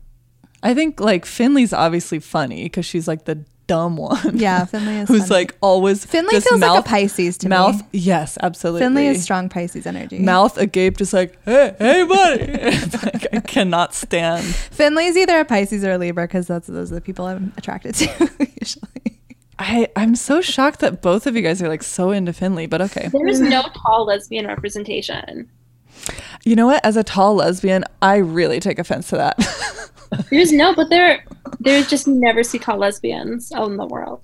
I 0.62 0.74
think 0.74 1.00
like 1.00 1.24
Finley's 1.24 1.72
obviously 1.72 2.18
funny 2.18 2.64
because 2.64 2.84
she's 2.84 3.06
like 3.06 3.24
the 3.26 3.44
dumb 3.68 3.96
one. 3.98 4.38
Yeah, 4.38 4.64
Finley 4.66 4.96
is 5.00 5.08
who's 5.08 5.28
funny. 5.28 5.30
like 5.44 5.56
always 5.60 6.04
Finley 6.04 6.40
feels 6.40 6.60
like 6.60 6.60
mouth, 6.60 6.86
a 6.86 6.88
Pisces 6.88 7.36
to 7.38 7.48
mouth. 7.48 7.76
me. 7.76 7.86
Yes, 7.92 8.36
absolutely. 8.42 8.80
Finley 8.80 9.06
is 9.06 9.22
strong 9.22 9.48
Pisces 9.48 9.86
energy. 9.86 10.18
Mouth 10.18 10.56
agape, 10.58 10.96
just 10.96 11.12
like 11.12 11.38
hey, 11.44 11.76
hey, 11.78 12.04
buddy. 12.04 12.44
It's 12.48 13.04
like 13.04 13.26
I 13.32 13.40
cannot 13.40 13.94
stand. 13.94 14.44
Finley's 14.44 15.16
either 15.16 15.38
a 15.38 15.44
Pisces 15.44 15.84
or 15.84 15.92
a 15.92 15.98
Libra 15.98 16.24
because 16.26 16.46
that's 16.48 16.66
those 16.66 16.90
are 16.90 16.96
the 16.96 17.00
people 17.02 17.26
I'm 17.26 17.52
attracted 17.56 17.94
to 17.96 18.30
usually. 18.60 19.07
I 19.68 19.88
I'm 19.96 20.16
so 20.16 20.40
shocked 20.40 20.80
that 20.80 21.02
both 21.02 21.26
of 21.26 21.36
you 21.36 21.42
guys 21.42 21.60
are 21.62 21.68
like 21.68 21.82
so 21.82 22.10
into 22.10 22.32
Finley, 22.32 22.66
but 22.66 22.80
okay. 22.80 23.08
There 23.12 23.26
is 23.28 23.40
no 23.40 23.62
tall 23.76 24.06
lesbian 24.06 24.46
representation. 24.46 25.50
You 26.44 26.56
know 26.56 26.66
what? 26.66 26.84
As 26.86 26.96
a 26.96 27.04
tall 27.04 27.34
lesbian, 27.34 27.84
I 28.00 28.16
really 28.16 28.60
take 28.60 28.78
offense 28.78 29.08
to 29.10 29.16
that. 29.16 29.90
There's 30.30 30.52
no, 30.52 30.74
but 30.74 30.88
there, 30.88 31.22
there's 31.60 31.86
just 31.88 32.08
never 32.08 32.42
see 32.42 32.58
tall 32.58 32.78
lesbians 32.78 33.52
out 33.52 33.68
in 33.68 33.76
the 33.76 33.86
world. 33.86 34.22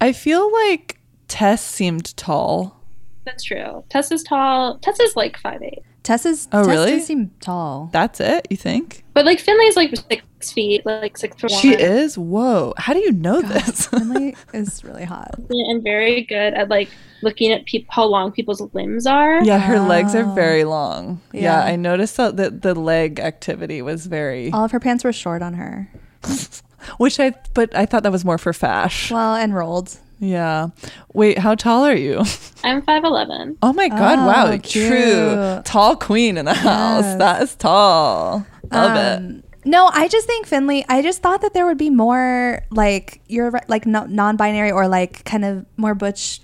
I 0.00 0.12
feel 0.12 0.50
like 0.52 0.98
Tess 1.28 1.62
seemed 1.64 2.16
tall. 2.16 2.82
That's 3.24 3.44
true. 3.44 3.84
Tess 3.88 4.10
is 4.10 4.24
tall. 4.24 4.78
Tess 4.78 4.98
is 4.98 5.14
like 5.14 5.36
five 5.38 5.62
eight, 5.62 5.82
Tessa's 6.02 6.48
Oh, 6.52 6.62
Tess 6.64 6.68
really? 6.68 6.90
does 6.92 7.06
seem 7.06 7.30
tall. 7.40 7.88
That's 7.92 8.18
it, 8.20 8.48
you 8.50 8.56
think? 8.56 9.04
but 9.14 9.24
like 9.24 9.38
Finley's 9.38 9.76
like 9.76 9.94
six 9.96 10.24
feet, 10.52 10.84
like 10.86 11.16
six 11.16 11.36
foot 11.40 11.50
one. 11.50 11.60
She 11.60 11.70
one. 11.70 11.80
is? 11.80 12.18
Whoa. 12.18 12.74
How 12.76 12.92
do 12.92 13.00
you 13.00 13.12
know 13.12 13.40
this? 13.42 13.86
Finley 13.88 14.36
is 14.52 14.84
really 14.84 15.04
hot. 15.04 15.34
and 15.48 15.82
very 15.82 16.22
good 16.22 16.54
at 16.54 16.68
like 16.68 16.88
looking 17.22 17.52
at 17.52 17.64
peop- 17.64 17.86
how 17.90 18.04
long 18.04 18.32
people's 18.32 18.60
limbs 18.74 19.06
are. 19.06 19.42
yeah, 19.42 19.58
her 19.58 19.80
legs 19.80 20.14
are 20.14 20.24
Oh. 20.24 20.34
very 20.34 20.64
long. 20.64 21.20
Yeah. 21.32 21.40
Yeah. 21.42 21.60
I 21.64 21.76
noticed 21.76 22.16
that 22.16 22.36
the, 22.36 22.50
the 22.50 22.74
leg 22.74 23.20
activity 23.20 23.82
was 23.82 24.06
very 24.06 24.52
All 24.52 24.64
of 24.64 24.72
her 24.72 24.80
pants 24.80 25.04
were 25.04 25.12
short 25.12 25.42
on 25.42 25.54
her. 25.54 25.90
which 26.98 27.18
I 27.20 27.32
but 27.54 27.74
I 27.74 27.86
thought 27.86 28.02
that 28.02 28.12
was 28.12 28.24
more 28.24 28.38
for 28.38 28.52
fash. 28.52 29.10
Well, 29.10 29.34
and 29.34 29.54
rolled. 29.54 29.96
Yeah. 30.18 30.68
Wait, 31.12 31.38
how 31.38 31.54
tall 31.54 31.84
are 31.84 31.94
you? 31.94 32.22
I'm 32.64 32.82
five 32.82 33.04
eleven. 33.04 33.58
Oh 33.62 33.72
my 33.72 33.88
god, 33.88 34.18
oh, 34.18 34.26
wow. 34.26 34.46
Oh, 34.52 34.58
True. 34.58 35.62
Tall 35.64 35.96
queen 35.96 36.38
in 36.38 36.46
the 36.46 36.54
house. 36.54 37.16
That 37.18 37.42
is 37.42 37.54
tall. 37.54 38.46
Love 38.72 38.96
um, 39.20 39.36
it. 39.36 39.44
No, 39.66 39.90
I 39.92 40.08
just 40.08 40.26
think 40.26 40.46
Finley. 40.46 40.84
I 40.88 41.02
just 41.02 41.20
thought 41.22 41.42
that 41.42 41.52
there 41.52 41.66
would 41.66 41.76
be 41.78 41.90
more 41.90 42.62
like 42.70 43.20
you're 43.26 43.52
like 43.68 43.84
no, 43.84 44.04
non-binary 44.06 44.70
or 44.70 44.88
like 44.88 45.24
kind 45.24 45.44
of 45.44 45.66
more 45.76 45.94
butch 45.94 46.40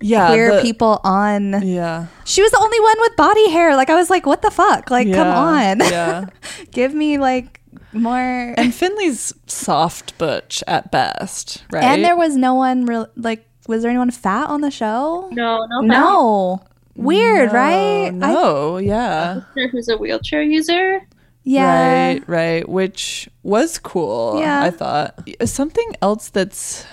Yeah. 0.00 0.28
queer 0.28 0.56
the- 0.56 0.62
people 0.62 1.00
on. 1.04 1.62
Yeah. 1.66 2.06
She 2.24 2.42
was 2.42 2.50
the 2.50 2.58
only 2.60 2.80
one 2.80 2.96
with 3.00 3.16
body 3.16 3.50
hair. 3.50 3.76
Like 3.76 3.90
I 3.90 3.94
was 3.94 4.10
like, 4.10 4.26
what 4.26 4.42
the 4.42 4.50
fuck? 4.50 4.90
Like, 4.90 5.12
come 5.12 5.28
on. 5.28 5.80
Yeah. 5.80 6.26
Give 6.72 6.94
me 6.94 7.18
like 7.18 7.60
more. 7.92 8.54
And 8.56 8.74
Finley's 8.74 9.32
soft 9.46 10.16
butch 10.18 10.64
at 10.66 10.90
best, 10.90 11.62
right? 11.70 11.84
And 11.84 12.04
there 12.04 12.16
was 12.16 12.36
no 12.36 12.54
one 12.54 12.86
real 12.86 13.06
like. 13.16 13.46
Was 13.68 13.82
there 13.82 13.90
anyone 13.90 14.10
fat 14.10 14.48
on 14.48 14.60
the 14.60 14.72
show? 14.72 15.28
No, 15.30 15.64
no, 15.66 15.80
No. 15.82 16.60
Weird, 16.96 17.52
No, 17.52 17.58
right? 17.58 18.06
I- 18.06 18.10
No, 18.10 18.76
yeah. 18.78 19.42
Who's 19.70 19.88
a 19.88 19.96
wheelchair 19.96 20.42
user? 20.42 21.06
Yeah. 21.44 22.12
Right, 22.12 22.28
right. 22.28 22.68
Which 22.68 23.28
was 23.42 23.78
cool, 23.78 24.38
Yeah. 24.38 24.62
I 24.62 24.70
thought. 24.70 25.28
Something 25.44 25.96
else 26.00 26.30
that's 26.30 26.86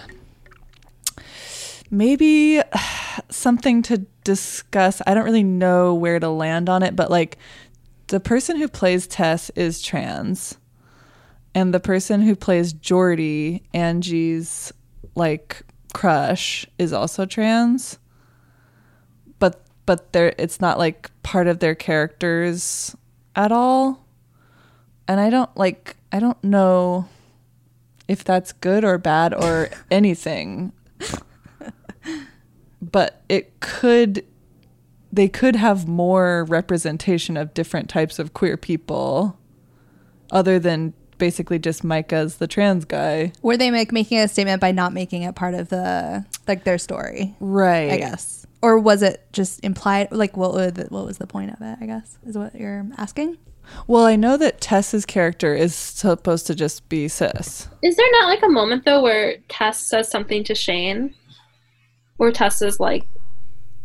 maybe 1.91 2.62
something 3.30 3.82
to 3.84 4.00
discuss. 4.24 5.02
I 5.06 5.14
don't 5.14 5.26
really 5.26 5.43
know 5.43 5.93
where 5.93 6.20
to 6.20 6.30
land 6.30 6.70
on 6.70 6.84
it, 6.84 6.95
but 6.95 7.10
like 7.10 7.38
the 8.08 8.20
person 8.20 8.58
who 8.58 8.68
plays 8.68 9.08
Tess 9.08 9.50
is 9.52 9.82
trans. 9.82 10.58
And 11.56 11.74
the 11.74 11.80
person 11.80 12.22
who 12.22 12.36
plays 12.36 12.74
Jordi, 12.74 13.64
Angie's 13.74 14.72
like 15.16 15.64
crush, 15.93 16.66
is 16.78 16.93
also 16.93 17.26
trans. 17.26 17.97
But 19.39 19.62
but 19.86 20.14
they're 20.14 20.36
it's 20.38 20.62
not 20.62 20.78
like 20.78 21.10
part 21.24 21.47
of 21.47 21.60
their 21.60 21.74
characters 21.74 22.95
at 23.36 23.52
all. 23.52 24.06
And 25.10 25.20
I 25.20 25.32
don't 25.32 25.49
like 25.57 25.97
I 26.12 26.20
don't 26.20 26.41
know 26.43 27.10
if 28.07 28.24
that's 28.24 28.51
good 28.53 28.86
or 28.86 28.99
bad 28.99 29.34
or 29.34 29.70
anything. 29.91 30.72
but 32.82 33.24
it 33.28 33.60
could 33.60 34.24
they 35.12 35.28
could 35.28 35.55
have 35.55 35.88
more 35.88 36.45
representation 36.45 37.38
of 37.38 37.55
different 37.55 37.89
types 37.89 38.20
of 38.20 38.36
queer 38.36 38.55
people 38.55 39.36
other 40.32 40.60
than 40.60 40.93
basically 41.18 41.57
just 41.57 41.84
Micah's 41.84 42.38
the 42.38 42.47
trans 42.47 42.86
guy. 42.86 43.34
Were 43.41 43.57
they 43.57 43.72
make, 43.72 43.91
making 43.91 44.20
a 44.20 44.28
statement 44.28 44.62
by 44.62 44.72
not 44.72 44.93
making 44.93 45.24
it 45.24 45.34
part 45.34 45.55
of 45.55 45.70
the 45.70 46.24
like 46.47 46.66
their 46.66 46.78
story? 46.78 47.36
Right. 47.39 47.91
I 47.91 47.97
guess, 47.97 48.45
or 48.62 48.78
was 48.78 49.01
it 49.01 49.26
just 49.34 49.64
implied? 49.66 50.12
Like, 50.12 50.38
what 50.38 50.76
the, 50.76 50.86
what 50.89 51.05
was 51.07 51.18
the 51.18 51.28
point 51.28 51.51
of 51.51 51.62
it? 51.62 51.80
I 51.82 51.88
guess 51.88 52.20
is 52.28 52.38
what 52.38 52.53
you're 52.53 52.88
asking. 52.95 53.39
Well, 53.88 54.05
I 54.05 54.16
know 54.16 54.38
that 54.38 54.62
Tess's 54.62 55.05
character 55.05 55.53
is 55.53 55.76
supposed 55.76 56.47
to 56.47 56.55
just 56.55 56.88
be 56.89 57.07
cis. 57.07 57.68
Is 57.84 57.95
there 57.95 58.12
not 58.12 58.28
like 58.28 58.43
a 58.43 58.49
moment 58.49 58.86
though 58.86 59.01
where 59.01 59.38
Tess 59.47 59.80
says 59.86 60.10
something 60.10 60.43
to 60.45 60.55
Shane, 60.55 61.14
where 62.18 62.32
Tess 62.32 62.62
is 62.62 62.80
like, 62.80 63.03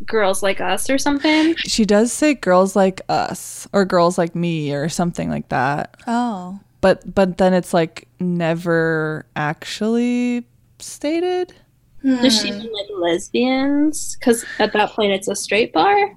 "Girls 0.07 0.43
like 0.43 0.61
us" 0.61 0.89
or 0.91 0.99
something? 0.99 1.55
She 1.59 1.85
does 1.85 2.13
say 2.13 2.35
girls 2.35 2.75
like 2.77 3.01
us 3.09 3.69
or 3.73 3.85
girls 3.85 4.19
like 4.19 4.35
me 4.35 4.75
or 4.75 4.89
something 4.89 5.31
like 5.31 5.49
that. 5.51 5.97
Oh, 6.07 6.61
But 6.81 7.15
but 7.15 7.39
then 7.39 7.55
it's 7.55 7.73
like 7.75 8.09
never 8.21 9.27
actually 9.37 10.47
stated. 10.79 11.55
Does 12.03 12.39
she 12.39 12.51
mean 12.51 12.71
like 12.71 12.87
lesbians? 12.99 14.17
Because 14.17 14.45
at 14.59 14.75
that 14.75 14.91
point 14.91 15.13
it's 15.13 15.29
a 15.29 15.35
straight 15.35 15.73
bar. 15.73 16.13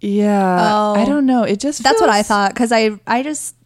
Yeah. 0.00 0.58
Oh. 0.60 0.94
I 0.94 1.04
don't 1.04 1.26
know. 1.26 1.42
It 1.42 1.60
just 1.60 1.82
that's 1.82 2.00
what 2.00 2.10
I 2.10 2.22
thought 2.22 2.54
because 2.54 2.72
I 2.72 2.98
I 3.06 3.22
just 3.22 3.56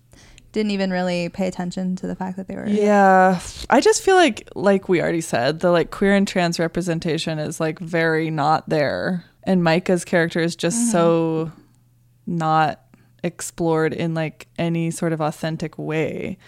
didn't 0.53 0.71
even 0.71 0.91
really 0.91 1.29
pay 1.29 1.49
attention 1.49 1.97
to 1.97 2.07
the 2.07 2.15
fact 2.15 2.37
that 2.37 2.49
they 2.49 2.55
were. 2.55 2.67
Yeah. 2.67 3.41
I 3.69 3.81
just 3.81 4.03
feel 4.03 4.17
like 4.17 4.49
like 4.55 4.89
we 4.89 5.03
already 5.03 5.21
said, 5.21 5.61
the 5.61 5.71
like 5.71 5.91
queer 5.91 6.15
and 6.15 6.27
trans 6.27 6.59
representation 6.59 7.39
is 7.39 7.61
like 7.61 7.79
very 7.79 8.31
not 8.31 8.69
there. 8.69 9.25
And 9.43 9.63
Micah's 9.63 10.05
character 10.05 10.41
is 10.41 10.57
just 10.57 10.91
so 10.91 11.51
mm-hmm. 11.51 12.39
not 12.39 12.81
explored 13.23 13.93
in 13.93 14.15
like 14.15 14.47
any 14.59 14.91
sort 14.91 15.13
of 15.13 15.21
authentic 15.21 15.77
way. 15.79 16.39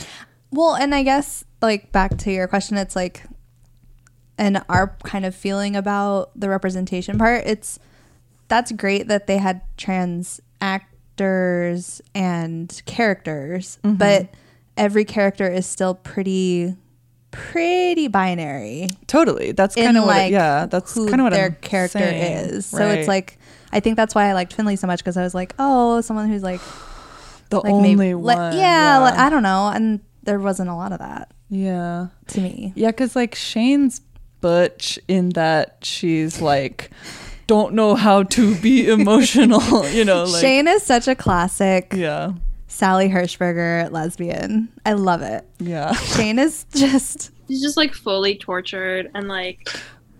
Well, 0.50 0.74
and 0.74 0.94
I 0.94 1.02
guess 1.02 1.44
like 1.60 1.92
back 1.92 2.16
to 2.18 2.32
your 2.32 2.46
question, 2.46 2.76
it's 2.76 2.96
like, 2.96 3.24
and 4.38 4.62
our 4.68 4.96
kind 5.02 5.24
of 5.24 5.34
feeling 5.34 5.74
about 5.74 6.30
the 6.38 6.48
representation 6.48 7.18
part. 7.18 7.44
It's 7.46 7.78
that's 8.48 8.72
great 8.72 9.08
that 9.08 9.26
they 9.26 9.38
had 9.38 9.60
trans 9.76 10.40
actors 10.60 12.00
and 12.14 12.82
characters, 12.86 13.78
Mm-hmm. 13.82 13.96
but 13.96 14.28
every 14.76 15.04
character 15.04 15.48
is 15.50 15.66
still 15.66 15.94
pretty 15.94 16.74
pretty 17.32 18.08
binary 18.08 18.88
Totally. 19.06 19.52
That's 19.52 19.74
kind 19.74 19.96
of 19.98 20.04
what 20.04 20.16
like 20.16 20.28
it, 20.28 20.32
yeah, 20.32 20.66
that's 20.66 20.94
who 20.94 21.08
kind 21.08 21.20
of 21.20 21.24
what 21.26 21.32
their 21.34 21.46
I'm 21.46 21.56
character 21.56 21.98
saying. 21.98 22.48
is. 22.50 22.66
So 22.66 22.86
it's 22.88 23.08
like 23.08 23.38
I 23.72 23.80
think 23.80 23.96
that's 23.96 24.14
why 24.14 24.28
I 24.30 24.32
liked 24.32 24.52
Finley 24.54 24.76
so 24.76 24.86
much 24.86 25.00
because 25.00 25.16
I 25.16 25.22
was 25.22 25.34
like, 25.34 25.54
oh, 25.58 26.00
someone 26.00 26.28
who's 26.28 26.42
like 26.42 26.60
the 27.50 27.60
like 27.60 27.72
only 27.72 27.94
maybe 27.94 28.14
one. 28.14 28.24
like, 28.36 28.54
yeah, 28.54 28.98
like, 28.98 29.14
I 29.18 29.28
don't 29.28 29.42
know, 29.42 29.70
and 29.74 30.00
there 30.22 30.38
wasn't 30.38 30.70
a 30.70 30.74
lot 30.74 30.92
of 30.92 30.98
that 31.00 31.30
yeah. 31.50 32.06
to 32.28 32.40
me. 32.40 32.72
Yeah, 32.74 32.88
because 32.90 33.14
like 33.16 33.34
Shane's 33.34 34.00
butch 34.40 34.98
in 35.08 35.30
that 35.30 35.78
she's 35.82 36.40
like, 36.40 36.90
don't 37.46 37.74
know 37.74 37.94
how 37.94 38.22
to 38.24 38.54
be 38.56 38.88
emotional, 38.90 39.88
you 39.88 40.04
know, 40.04 40.24
like, 40.24 40.40
Shane 40.40 40.68
is 40.68 40.82
such 40.82 41.08
a 41.08 41.14
classic 41.14 41.92
yeah, 41.94 42.32
Sally 42.66 43.08
Hershberger 43.08 43.90
lesbian. 43.90 44.68
I 44.84 44.92
love 44.94 45.22
it. 45.22 45.44
yeah. 45.58 45.92
Shane 45.94 46.38
is 46.38 46.66
just 46.74 47.30
She's 47.48 47.62
just 47.62 47.76
like 47.76 47.94
fully 47.94 48.36
tortured 48.36 49.10
and 49.14 49.28
like 49.28 49.68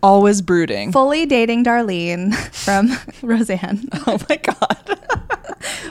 Always 0.03 0.41
brooding. 0.43 0.93
fully 0.93 1.27
dating 1.27 1.65
Darlene 1.65 2.35
from 2.55 2.91
Roseanne. 3.29 3.89
oh 4.07 4.19
my 4.29 4.37
God. 4.37 5.01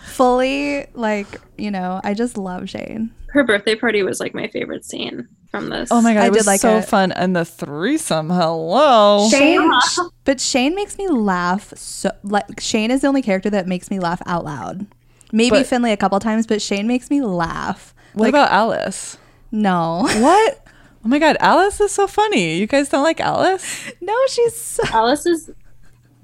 fully 0.03 0.85
like, 0.93 1.27
you 1.57 1.71
know, 1.71 1.99
I 2.03 2.13
just 2.13 2.37
love 2.37 2.69
Shane. 2.69 3.11
her 3.29 3.43
birthday 3.43 3.75
party 3.75 4.03
was 4.03 4.19
like 4.19 4.33
my 4.33 4.47
favorite 4.47 4.85
scene 4.85 5.27
from 5.51 5.69
this. 5.69 5.89
Oh 5.91 6.01
my 6.01 6.13
God. 6.13 6.21
I 6.23 6.25
it 6.27 6.29
was 6.31 6.39
did 6.39 6.47
like 6.47 6.59
so 6.61 6.77
it. 6.77 6.85
fun. 6.85 7.11
And 7.11 7.35
the 7.35 7.45
threesome, 7.45 8.29
hello. 8.29 9.27
Shane 9.29 9.69
But 10.23 10.39
Shane 10.39 10.75
makes 10.75 10.97
me 10.97 11.07
laugh 11.07 11.73
so 11.75 12.11
like 12.23 12.59
Shane 12.59 12.91
is 12.91 13.01
the 13.01 13.07
only 13.07 13.21
character 13.21 13.49
that 13.49 13.67
makes 13.67 13.89
me 13.89 13.99
laugh 13.99 14.21
out 14.25 14.45
loud. 14.45 14.85
Maybe 15.31 15.57
But- 15.57 15.65
Finley 15.67 15.91
a 15.91 15.97
couple 15.97 16.19
times, 16.19 16.47
but 16.47 16.61
Shane 16.61 16.87
makes 16.87 17.09
me 17.09 17.21
laugh. 17.21 17.93
What 18.13 18.29
about 18.29 18.51
Alice? 18.51 19.17
No. 19.51 20.03
What? 20.19 20.64
Oh 21.05 21.07
my 21.07 21.19
God. 21.19 21.37
Alice 21.39 21.79
is 21.79 21.91
so 21.91 22.07
funny. 22.07 22.57
You 22.57 22.65
guys 22.67 22.89
don't 22.89 23.03
like 23.03 23.19
Alice? 23.19 23.91
no, 24.01 24.17
she's 24.27 24.59
so 24.59 24.83
Alice 24.91 25.25
is 25.27 25.51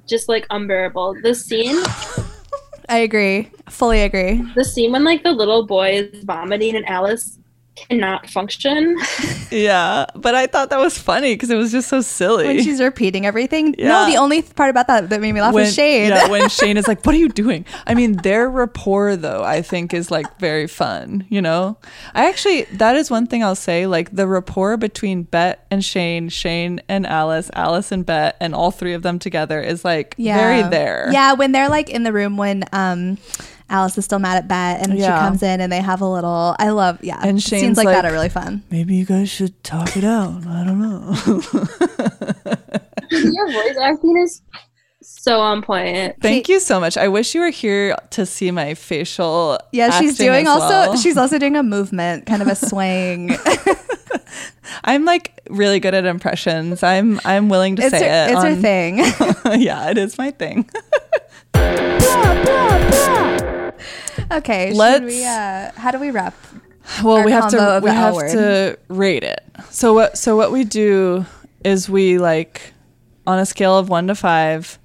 just 0.07 0.27
like 0.27 0.47
unbearable. 0.49 1.15
The 1.21 1.35
scene, 1.35 1.77
I 2.89 2.97
agree. 2.97 3.49
Fully 3.69 4.01
agree. 4.01 4.41
the 4.55 4.65
scene 4.65 4.91
when 4.91 5.03
like 5.03 5.23
the 5.23 5.31
little 5.31 5.65
boy 5.67 5.91
is 5.91 6.23
vomiting 6.23 6.75
and 6.75 6.85
Alice 6.89 7.37
cannot 7.89 8.29
function. 8.29 8.97
Yeah, 9.51 10.05
but 10.15 10.33
I 10.33 10.47
thought 10.47 10.69
that 10.69 10.79
was 10.79 10.97
funny 10.97 11.33
because 11.33 11.49
it 11.49 11.55
was 11.57 11.71
just 11.71 11.89
so 11.89 12.01
silly. 12.01 12.45
when 12.45 12.63
she's 12.63 12.79
repeating 12.79 13.25
everything. 13.25 13.75
Yeah. 13.77 13.89
No, 13.89 14.05
the 14.09 14.17
only 14.17 14.41
part 14.41 14.69
about 14.69 14.87
that 14.87 15.09
that 15.09 15.19
made 15.21 15.33
me 15.33 15.41
laugh 15.41 15.53
when, 15.53 15.65
was 15.65 15.73
Shane. 15.73 16.09
Yeah, 16.09 16.29
when 16.29 16.47
Shane 16.57 16.77
is 16.77 16.87
like, 16.87 17.05
"What 17.05 17.15
are 17.15 17.17
you 17.17 17.29
doing?" 17.29 17.65
I 17.85 17.93
mean, 17.93 18.13
their 18.13 18.49
rapport 18.49 19.15
though, 19.15 19.43
I 19.43 19.61
think 19.61 19.93
is 19.93 20.09
like 20.09 20.39
very 20.39 20.67
fun. 20.67 21.25
You 21.29 21.41
know, 21.41 21.77
I 22.13 22.29
actually 22.29 22.63
that 22.73 22.95
is 22.95 23.11
one 23.11 23.27
thing 23.27 23.43
I'll 23.43 23.55
say. 23.55 23.87
Like 23.87 24.15
the 24.15 24.27
rapport 24.27 24.77
between 24.77 25.23
Bette 25.23 25.59
and 25.69 25.83
Shane, 25.83 26.29
Shane 26.29 26.81
and 26.87 27.05
Alice, 27.05 27.49
Alice 27.53 27.91
and 27.91 28.05
Bette, 28.05 28.37
and 28.39 28.55
all 28.55 28.71
three 28.71 28.93
of 28.93 29.01
them 29.01 29.19
together 29.19 29.59
is 29.59 29.83
like 29.83 30.15
very 30.15 30.63
there. 30.69 31.09
Yeah, 31.11 31.33
when 31.33 31.51
they're 31.51 31.69
like 31.69 31.89
in 31.89 32.03
the 32.03 32.13
room 32.13 32.37
when 32.37 32.63
um 32.71 33.17
Alice 33.71 33.97
is 33.97 34.05
still 34.05 34.19
mad 34.19 34.37
at 34.37 34.47
Bette 34.47 34.83
and 34.83 34.99
she 34.99 35.05
comes 35.05 35.41
in 35.41 35.61
and 35.61 35.71
they 35.71 35.81
have 35.81 36.01
a 36.01 36.07
little 36.07 36.55
I 36.59 36.69
love 36.69 37.03
yeah. 37.03 37.19
And 37.23 37.41
scenes 37.41 37.61
Shane's 37.61 37.77
like, 37.77 37.87
that 37.87 38.05
are 38.05 38.11
really 38.11 38.29
fun. 38.29 38.63
Maybe 38.69 38.95
you 38.95 39.05
guys 39.05 39.29
should 39.29 39.63
talk 39.63 39.95
it 39.95 40.03
out. 40.03 40.45
I 40.45 40.65
don't 40.65 40.79
know. 40.79 41.15
Your 43.11 43.51
voice 43.51 43.77
acting 43.81 44.17
is 44.17 44.41
so 45.01 45.39
on 45.39 45.61
point. 45.61 46.15
Thank 46.21 46.49
you 46.49 46.59
so 46.59 46.79
much. 46.79 46.97
I 46.97 47.07
wish 47.07 47.33
you 47.33 47.41
were 47.41 47.49
here 47.49 47.95
to 48.11 48.25
see 48.25 48.51
my 48.51 48.73
facial. 48.73 49.59
Yeah, 49.71 49.99
she's 49.99 50.17
doing 50.17 50.47
as 50.47 50.53
also 50.53 50.67
well. 50.67 50.97
she's 51.01 51.17
also 51.17 51.39
doing 51.39 51.55
a 51.55 51.63
movement, 51.63 52.25
kind 52.25 52.41
of 52.41 52.47
a 52.47 52.55
swing. 52.55 53.31
I'm 54.83 55.05
like 55.05 55.39
really 55.49 55.79
good 55.79 55.93
at 55.93 56.05
impressions. 56.05 56.83
I'm 56.83 57.19
I'm 57.25 57.49
willing 57.49 57.75
to 57.77 57.83
it's 57.83 57.91
say 57.91 58.07
her, 58.07 58.27
it. 58.27 58.33
it's 58.33 58.43
her 58.43 58.55
thing. 58.55 58.97
yeah, 59.61 59.89
it 59.89 59.97
is 59.97 60.17
my 60.17 60.31
thing. 60.31 60.69
okay, 64.31 64.73
Let's- 64.73 65.05
we 65.05 65.23
uh 65.25 65.71
how 65.75 65.91
do 65.91 65.99
we 65.99 66.11
wrap? 66.11 66.35
Well, 67.03 67.23
we 67.23 67.31
have 67.31 67.49
to 67.51 67.79
we 67.83 67.89
have 67.89 68.15
to 68.15 68.77
rate 68.89 69.23
it. 69.23 69.41
So 69.69 69.93
what 69.93 70.17
so 70.17 70.35
what 70.35 70.51
we 70.51 70.63
do 70.63 71.25
is 71.63 71.89
we 71.89 72.17
like 72.17 72.73
on 73.27 73.37
a 73.39 73.45
scale 73.45 73.77
of 73.77 73.87
1 73.87 74.07
to 74.07 74.15
5 74.15 74.79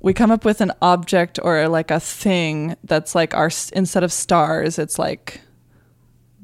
we 0.00 0.12
come 0.12 0.30
up 0.30 0.44
with 0.44 0.60
an 0.60 0.72
object 0.82 1.38
or 1.42 1.68
like 1.68 1.90
a 1.90 2.00
thing 2.00 2.76
that's 2.84 3.14
like 3.14 3.34
our 3.34 3.50
instead 3.72 4.02
of 4.02 4.12
stars 4.12 4.78
it's 4.78 4.98
like 4.98 5.40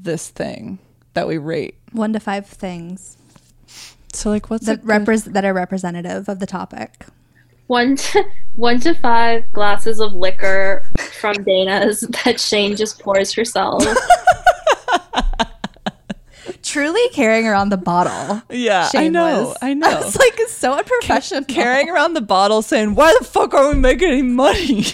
this 0.01 0.29
thing 0.31 0.79
that 1.15 1.27
we 1.27 1.37
rate. 1.39 1.75
One 1.93 2.13
to 2.13 2.21
five 2.21 2.47
things 2.47 3.17
So 4.13 4.31
like 4.31 4.49
what's 4.49 4.67
that 4.67 4.83
repres 4.83 5.25
that 5.33 5.45
are 5.45 5.53
representative 5.53 6.29
of 6.29 6.39
the 6.39 6.47
topic. 6.47 7.07
One 7.69 7.97
to 7.97 8.25
one 8.57 8.81
to 8.81 8.95
five 8.95 9.51
glasses 9.53 10.01
of 10.01 10.13
liquor 10.15 10.83
from 11.21 11.43
Dana's 11.45 12.01
that 12.25 12.41
Shane 12.41 12.75
just 12.77 12.99
pours 13.01 13.33
herself. 13.33 13.85
Truly 16.63 17.09
carrying 17.11 17.47
around 17.47 17.69
the 17.71 17.77
bottle. 17.79 18.43
Yeah, 18.51 18.91
I 18.95 19.09
know. 19.09 19.49
was. 19.49 19.57
I 19.63 19.75
know. 19.75 20.01
It's 20.01 20.17
like 20.17 20.39
so 20.49 20.73
unprofessional. 20.75 21.45
carrying 21.45 21.89
around 21.89 22.13
the 22.15 22.21
bottle 22.21 22.61
saying, 22.63 22.95
"Why 22.95 23.15
the 23.19 23.25
fuck 23.25 23.55
are 23.55 23.69
we 23.73 23.79
making 23.79 24.11
any 24.11 24.23
money?" 24.23 24.85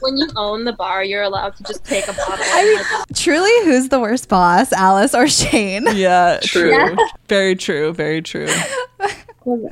when 0.00 0.16
you 0.18 0.28
own 0.36 0.64
the 0.64 0.72
bar, 0.72 1.02
you're 1.04 1.22
allowed 1.22 1.56
to 1.56 1.62
just 1.64 1.84
take 1.84 2.06
a 2.08 2.12
bottle. 2.12 2.44
and, 2.44 2.74
like, 2.74 3.06
Truly, 3.14 3.50
who's 3.64 3.88
the 3.88 3.98
worst 4.00 4.28
boss, 4.28 4.72
Alice 4.72 5.14
or 5.14 5.26
Shane? 5.28 5.84
yeah, 5.94 6.38
true. 6.42 6.70
Yeah. 6.70 6.94
Very 7.28 7.54
true. 7.56 7.92
Very 7.92 8.22
true. 8.22 8.48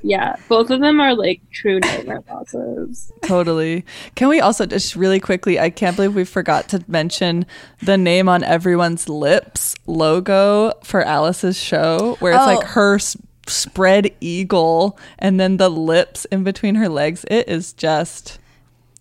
Yeah, 0.02 0.36
both 0.48 0.70
of 0.70 0.80
them 0.80 1.00
are 1.00 1.14
like 1.14 1.40
true 1.50 1.80
nightmare 1.80 2.20
bosses. 2.22 3.12
Totally. 3.22 3.84
Can 4.14 4.28
we 4.28 4.40
also 4.40 4.66
just 4.66 4.94
really 4.96 5.20
quickly? 5.20 5.58
I 5.58 5.70
can't 5.70 5.96
believe 5.96 6.14
we 6.14 6.24
forgot 6.24 6.68
to 6.70 6.84
mention 6.88 7.46
the 7.82 7.96
name 7.98 8.28
on 8.28 8.42
everyone's 8.44 9.08
lips 9.08 9.74
logo 9.86 10.72
for 10.82 11.02
Alice's 11.02 11.58
show, 11.58 12.16
where 12.20 12.32
it's 12.34 12.42
Oh. 12.42 12.46
like 12.54 12.64
her 12.68 12.94
s- 12.96 13.16
spread 13.46 14.14
eagle 14.20 14.98
and 15.18 15.38
then 15.40 15.56
the 15.58 15.68
lips 15.68 16.24
in 16.26 16.44
between 16.44 16.76
her 16.76 16.88
legs. 16.88 17.24
It 17.28 17.48
is 17.48 17.72
just 17.72 18.38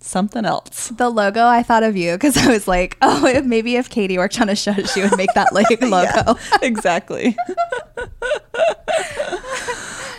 something 0.01 0.43
else. 0.43 0.89
The 0.89 1.09
logo, 1.09 1.45
I 1.47 1.63
thought 1.63 1.83
of 1.83 1.95
you 1.95 2.11
because 2.13 2.35
I 2.35 2.47
was 2.51 2.67
like, 2.67 2.97
oh, 3.01 3.25
if, 3.27 3.45
maybe 3.45 3.77
if 3.77 3.89
Katie 3.89 4.17
worked 4.17 4.41
on 4.41 4.49
a 4.49 4.55
show, 4.55 4.73
she 4.73 5.01
would 5.01 5.15
make 5.15 5.33
that 5.33 5.53
like 5.53 5.67
logo. 5.81 6.37
exactly. 6.61 7.37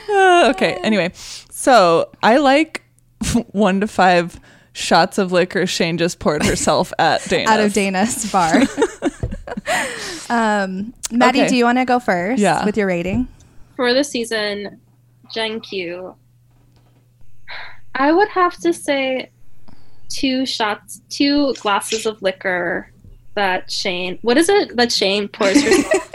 Uh, 0.08 0.50
okay. 0.54 0.78
Anyway, 0.82 1.10
so 1.14 2.10
I 2.22 2.38
like 2.38 2.82
one 3.52 3.80
to 3.80 3.86
five 3.88 4.38
shots 4.72 5.18
of 5.18 5.30
liquor 5.32 5.66
Shane 5.66 5.98
just 5.98 6.18
poured 6.18 6.44
herself 6.44 6.92
at 6.98 7.22
Dana. 7.28 7.50
Out 7.50 7.60
of 7.60 7.72
Dana's 7.72 8.30
bar. 8.32 8.62
um, 10.28 10.92
Maddie, 11.12 11.40
Okay. 11.42 11.48
do 11.48 11.56
you 11.56 11.64
want 11.64 11.78
to 11.78 11.84
go 11.84 12.00
first 12.00 12.40
Yeah. 12.40 12.64
with 12.64 12.76
your 12.76 12.86
rating? 12.86 13.28
For 13.76 13.92
the 13.94 14.04
season, 14.04 14.80
Gen 15.32 15.60
Q, 15.60 16.14
I 17.94 18.12
would 18.12 18.28
have 18.28 18.56
to 18.58 18.72
say 18.72 19.30
two 20.08 20.44
shots, 20.46 21.00
two 21.08 21.54
glasses 21.54 22.06
of 22.06 22.20
liquor 22.22 22.90
that 23.34 23.70
Shane. 23.70 24.18
What 24.22 24.36
is 24.36 24.48
it 24.48 24.76
that 24.76 24.92
Shane 24.92 25.28
pours 25.28 25.60
herself 25.62 26.12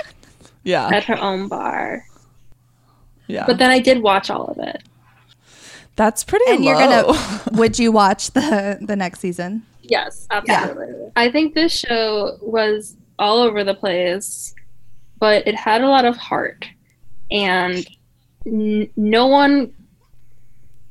Yeah. 0.63 0.87
at 0.87 1.03
her 1.05 1.17
own 1.17 1.47
bar? 1.47 2.03
Yeah. 3.29 3.45
But 3.45 3.59
then 3.59 3.69
I 3.69 3.79
did 3.79 4.01
watch 4.01 4.29
all 4.29 4.45
of 4.45 4.57
it. 4.57 4.83
That's 5.95 6.23
pretty 6.23 6.45
And 6.49 6.65
you're 6.65 6.75
gonna. 6.75 7.13
would 7.51 7.77
you 7.77 7.91
watch 7.91 8.31
the 8.31 8.79
the 8.81 8.95
next 8.95 9.19
season? 9.19 9.63
Yes, 9.83 10.27
absolutely. 10.31 11.11
I 11.15 11.31
think 11.31 11.53
this 11.53 11.71
show 11.71 12.37
was 12.41 12.95
all 13.17 13.39
over 13.39 13.63
the 13.63 13.73
place, 13.73 14.55
but 15.19 15.47
it 15.47 15.55
had 15.55 15.81
a 15.81 15.87
lot 15.87 16.05
of 16.05 16.15
heart, 16.15 16.65
and 17.29 17.85
n- 18.45 18.89
no 18.95 19.27
one, 19.27 19.73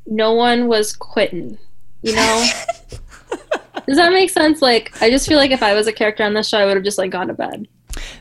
no 0.06 0.34
one 0.34 0.68
was 0.68 0.94
quitting. 0.94 1.58
You 2.02 2.14
know, 2.14 2.48
does 3.86 3.96
that 3.96 4.12
make 4.12 4.30
sense? 4.30 4.62
Like, 4.62 5.00
I 5.02 5.10
just 5.10 5.26
feel 5.26 5.38
like 5.38 5.50
if 5.50 5.62
I 5.62 5.74
was 5.74 5.86
a 5.86 5.92
character 5.92 6.22
on 6.22 6.34
this 6.34 6.48
show, 6.48 6.58
I 6.58 6.66
would 6.66 6.76
have 6.76 6.84
just 6.84 6.98
like 6.98 7.10
gone 7.10 7.28
to 7.28 7.34
bed. 7.34 7.66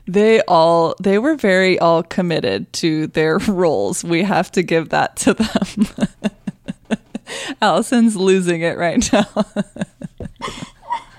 They 0.08 0.42
all 0.42 0.96
they 1.02 1.20
were 1.20 1.36
very 1.36 1.78
all 1.80 2.04
committed 2.04 2.72
to 2.74 3.08
their 3.08 3.38
roles. 3.48 4.04
We 4.04 4.24
have 4.24 4.52
to 4.54 4.64
give 4.64 4.90
that 4.90 5.16
to 5.18 5.34
them. 5.34 5.88
Allison's 7.62 8.16
losing 8.16 8.62
it 8.62 8.78
right 8.78 9.12
now. 9.12 9.46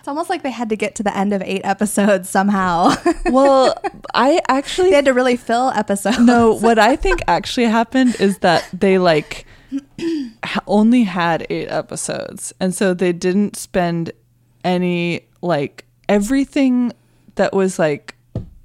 It's 0.08 0.10
almost 0.10 0.30
like 0.30 0.42
they 0.42 0.50
had 0.50 0.70
to 0.70 0.76
get 0.76 0.94
to 0.94 1.02
the 1.02 1.14
end 1.14 1.34
of 1.34 1.42
eight 1.42 1.60
episodes 1.64 2.30
somehow. 2.30 2.94
well, 3.26 3.74
I 4.14 4.40
actually 4.48 4.88
they 4.88 4.96
had 4.96 5.04
to 5.04 5.12
really 5.12 5.36
fill 5.36 5.68
episodes. 5.68 6.18
No, 6.18 6.54
what 6.54 6.78
I 6.78 6.96
think 6.96 7.20
actually 7.28 7.66
happened 7.66 8.16
is 8.18 8.38
that 8.38 8.66
they 8.72 8.96
like 8.96 9.44
only 10.66 11.02
had 11.02 11.46
eight 11.50 11.68
episodes, 11.68 12.54
and 12.58 12.74
so 12.74 12.94
they 12.94 13.12
didn't 13.12 13.56
spend 13.56 14.12
any 14.64 15.26
like 15.42 15.84
everything 16.08 16.94
that 17.34 17.52
was 17.52 17.78
like 17.78 18.16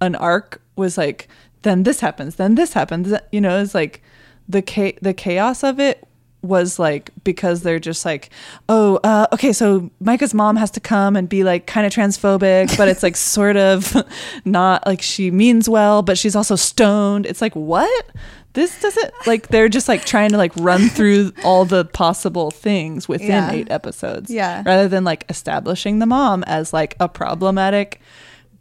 an 0.03 0.15
arc 0.15 0.61
was 0.75 0.97
like 0.97 1.27
then 1.63 1.83
this 1.83 2.01
happens, 2.01 2.35
then 2.35 2.55
this 2.55 2.73
happens. 2.73 3.13
You 3.31 3.39
know, 3.41 3.61
it's 3.61 3.73
like 3.73 4.03
the 4.49 4.61
cha- 4.61 4.97
the 5.01 5.13
chaos 5.13 5.63
of 5.63 5.79
it 5.79 6.05
was 6.41 6.77
like 6.77 7.09
because 7.23 7.61
they're 7.61 7.79
just 7.79 8.03
like 8.03 8.29
oh 8.67 8.99
uh, 9.05 9.25
okay 9.31 9.53
so 9.53 9.89
micah's 10.01 10.33
mom 10.33 10.57
has 10.57 10.69
to 10.69 10.81
come 10.81 11.15
and 11.15 11.29
be 11.29 11.41
like 11.41 11.65
kind 11.67 11.87
of 11.87 11.93
transphobic 11.93 12.75
but 12.77 12.89
it's 12.89 13.01
like 13.01 13.15
sort 13.37 13.55
of 13.55 13.95
not 14.43 14.85
like 14.85 15.01
she 15.01 15.31
means 15.31 15.69
well 15.69 16.01
but 16.01 16.17
she's 16.17 16.35
also 16.35 16.57
stoned 16.57 17.25
it's 17.25 17.39
like 17.39 17.55
what 17.55 18.05
this 18.51 18.81
doesn't 18.81 19.13
like 19.25 19.47
they're 19.47 19.69
just 19.69 19.87
like 19.87 20.03
trying 20.03 20.31
to 20.31 20.37
like 20.37 20.51
run 20.57 20.89
through 20.89 21.31
all 21.45 21.63
the 21.63 21.85
possible 21.85 22.51
things 22.51 23.07
within 23.07 23.29
Yeah. 23.29 23.51
eight 23.51 23.71
episodes 23.71 24.29
Yeah. 24.29 24.63
rather 24.65 24.89
than 24.89 25.05
like 25.05 25.23
establishing 25.29 25.99
the 25.99 26.05
mom 26.05 26.43
as 26.43 26.73
like 26.73 26.97
a 26.99 27.07
problematic 27.07 28.01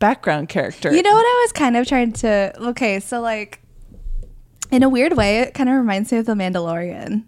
background 0.03 0.49
character 0.49 0.93
You 0.93 1.01
know 1.01 1.15
what 1.15 1.25
I 1.25 1.43
was 1.45 1.53
kind 1.53 1.77
of 1.77 1.87
trying 1.87 2.13
to. 2.15 2.53
Okay, 2.71 2.99
so 2.99 3.21
like, 3.21 3.61
in 4.73 4.83
a 4.83 4.89
weird 4.89 5.17
way, 5.17 5.39
it 5.39 5.55
kind 5.55 5.69
of 5.71 5.77
reminds 5.77 6.11
me 6.11 6.19
of 6.19 6.27
The 6.27 6.35
Mandalorian. 6.35 7.25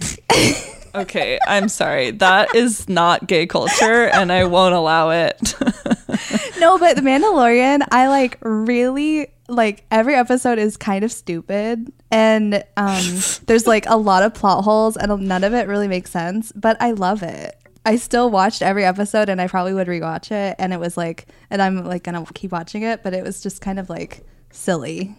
okay 0.94 1.38
i'm 1.46 1.68
sorry 1.68 2.12
that 2.12 2.54
is 2.54 2.88
not 2.88 3.26
gay 3.26 3.46
culture 3.46 4.08
and 4.08 4.32
i 4.32 4.42
won't 4.44 4.74
allow 4.74 5.10
it 5.10 5.54
No, 6.58 6.78
but 6.78 6.96
The 6.96 7.02
Mandalorian, 7.02 7.86
I 7.90 8.08
like 8.08 8.38
really 8.42 9.28
like 9.48 9.84
every 9.90 10.14
episode 10.14 10.58
is 10.58 10.76
kind 10.76 11.04
of 11.04 11.12
stupid 11.12 11.90
and 12.10 12.62
um 12.76 13.02
there's 13.46 13.66
like 13.66 13.86
a 13.88 13.96
lot 13.96 14.22
of 14.22 14.34
plot 14.34 14.64
holes 14.64 14.96
and 14.96 15.26
none 15.26 15.44
of 15.44 15.54
it 15.54 15.68
really 15.68 15.88
makes 15.88 16.10
sense, 16.10 16.52
but 16.54 16.76
I 16.80 16.92
love 16.92 17.22
it. 17.22 17.57
I 17.88 17.96
still 17.96 18.30
watched 18.30 18.62
every 18.62 18.84
episode 18.84 19.28
and 19.28 19.40
I 19.40 19.46
probably 19.48 19.72
would 19.74 19.86
rewatch 19.88 20.30
it 20.30 20.56
and 20.58 20.72
it 20.72 20.80
was 20.80 20.96
like 20.96 21.26
and 21.50 21.60
I'm 21.62 21.84
like 21.84 22.02
going 22.04 22.24
to 22.24 22.32
keep 22.32 22.52
watching 22.52 22.82
it, 22.82 23.02
but 23.02 23.14
it 23.14 23.24
was 23.24 23.42
just 23.42 23.60
kind 23.60 23.78
of 23.78 23.88
like 23.90 24.24
silly. 24.50 25.14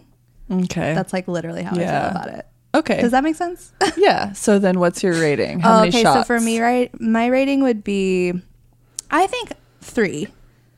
okay 0.50 0.94
That's 0.94 1.12
like 1.12 1.28
literally 1.28 1.62
how 1.62 1.72
I 1.72 1.78
feel 1.78 1.88
about 1.88 2.28
it. 2.28 2.46
okay 2.74 3.00
Does 3.00 3.10
that 3.12 3.24
make 3.24 3.36
sense? 3.36 3.72
yeah 3.96 4.32
so 4.32 4.58
then 4.58 4.78
what's 4.80 5.02
your 5.02 5.14
rating 5.14 5.60
how 5.60 5.74
Oh, 5.74 5.80
many 5.80 5.88
okay, 5.90 6.02
shots 6.02 6.20
so 6.28 6.34
for 6.34 6.40
me, 6.40 6.60
right, 6.60 6.90
my 7.00 7.26
rating 7.26 7.62
would 7.62 7.82
be, 7.84 8.32
I 9.10 9.26
think 9.26 9.52
three. 9.80 10.28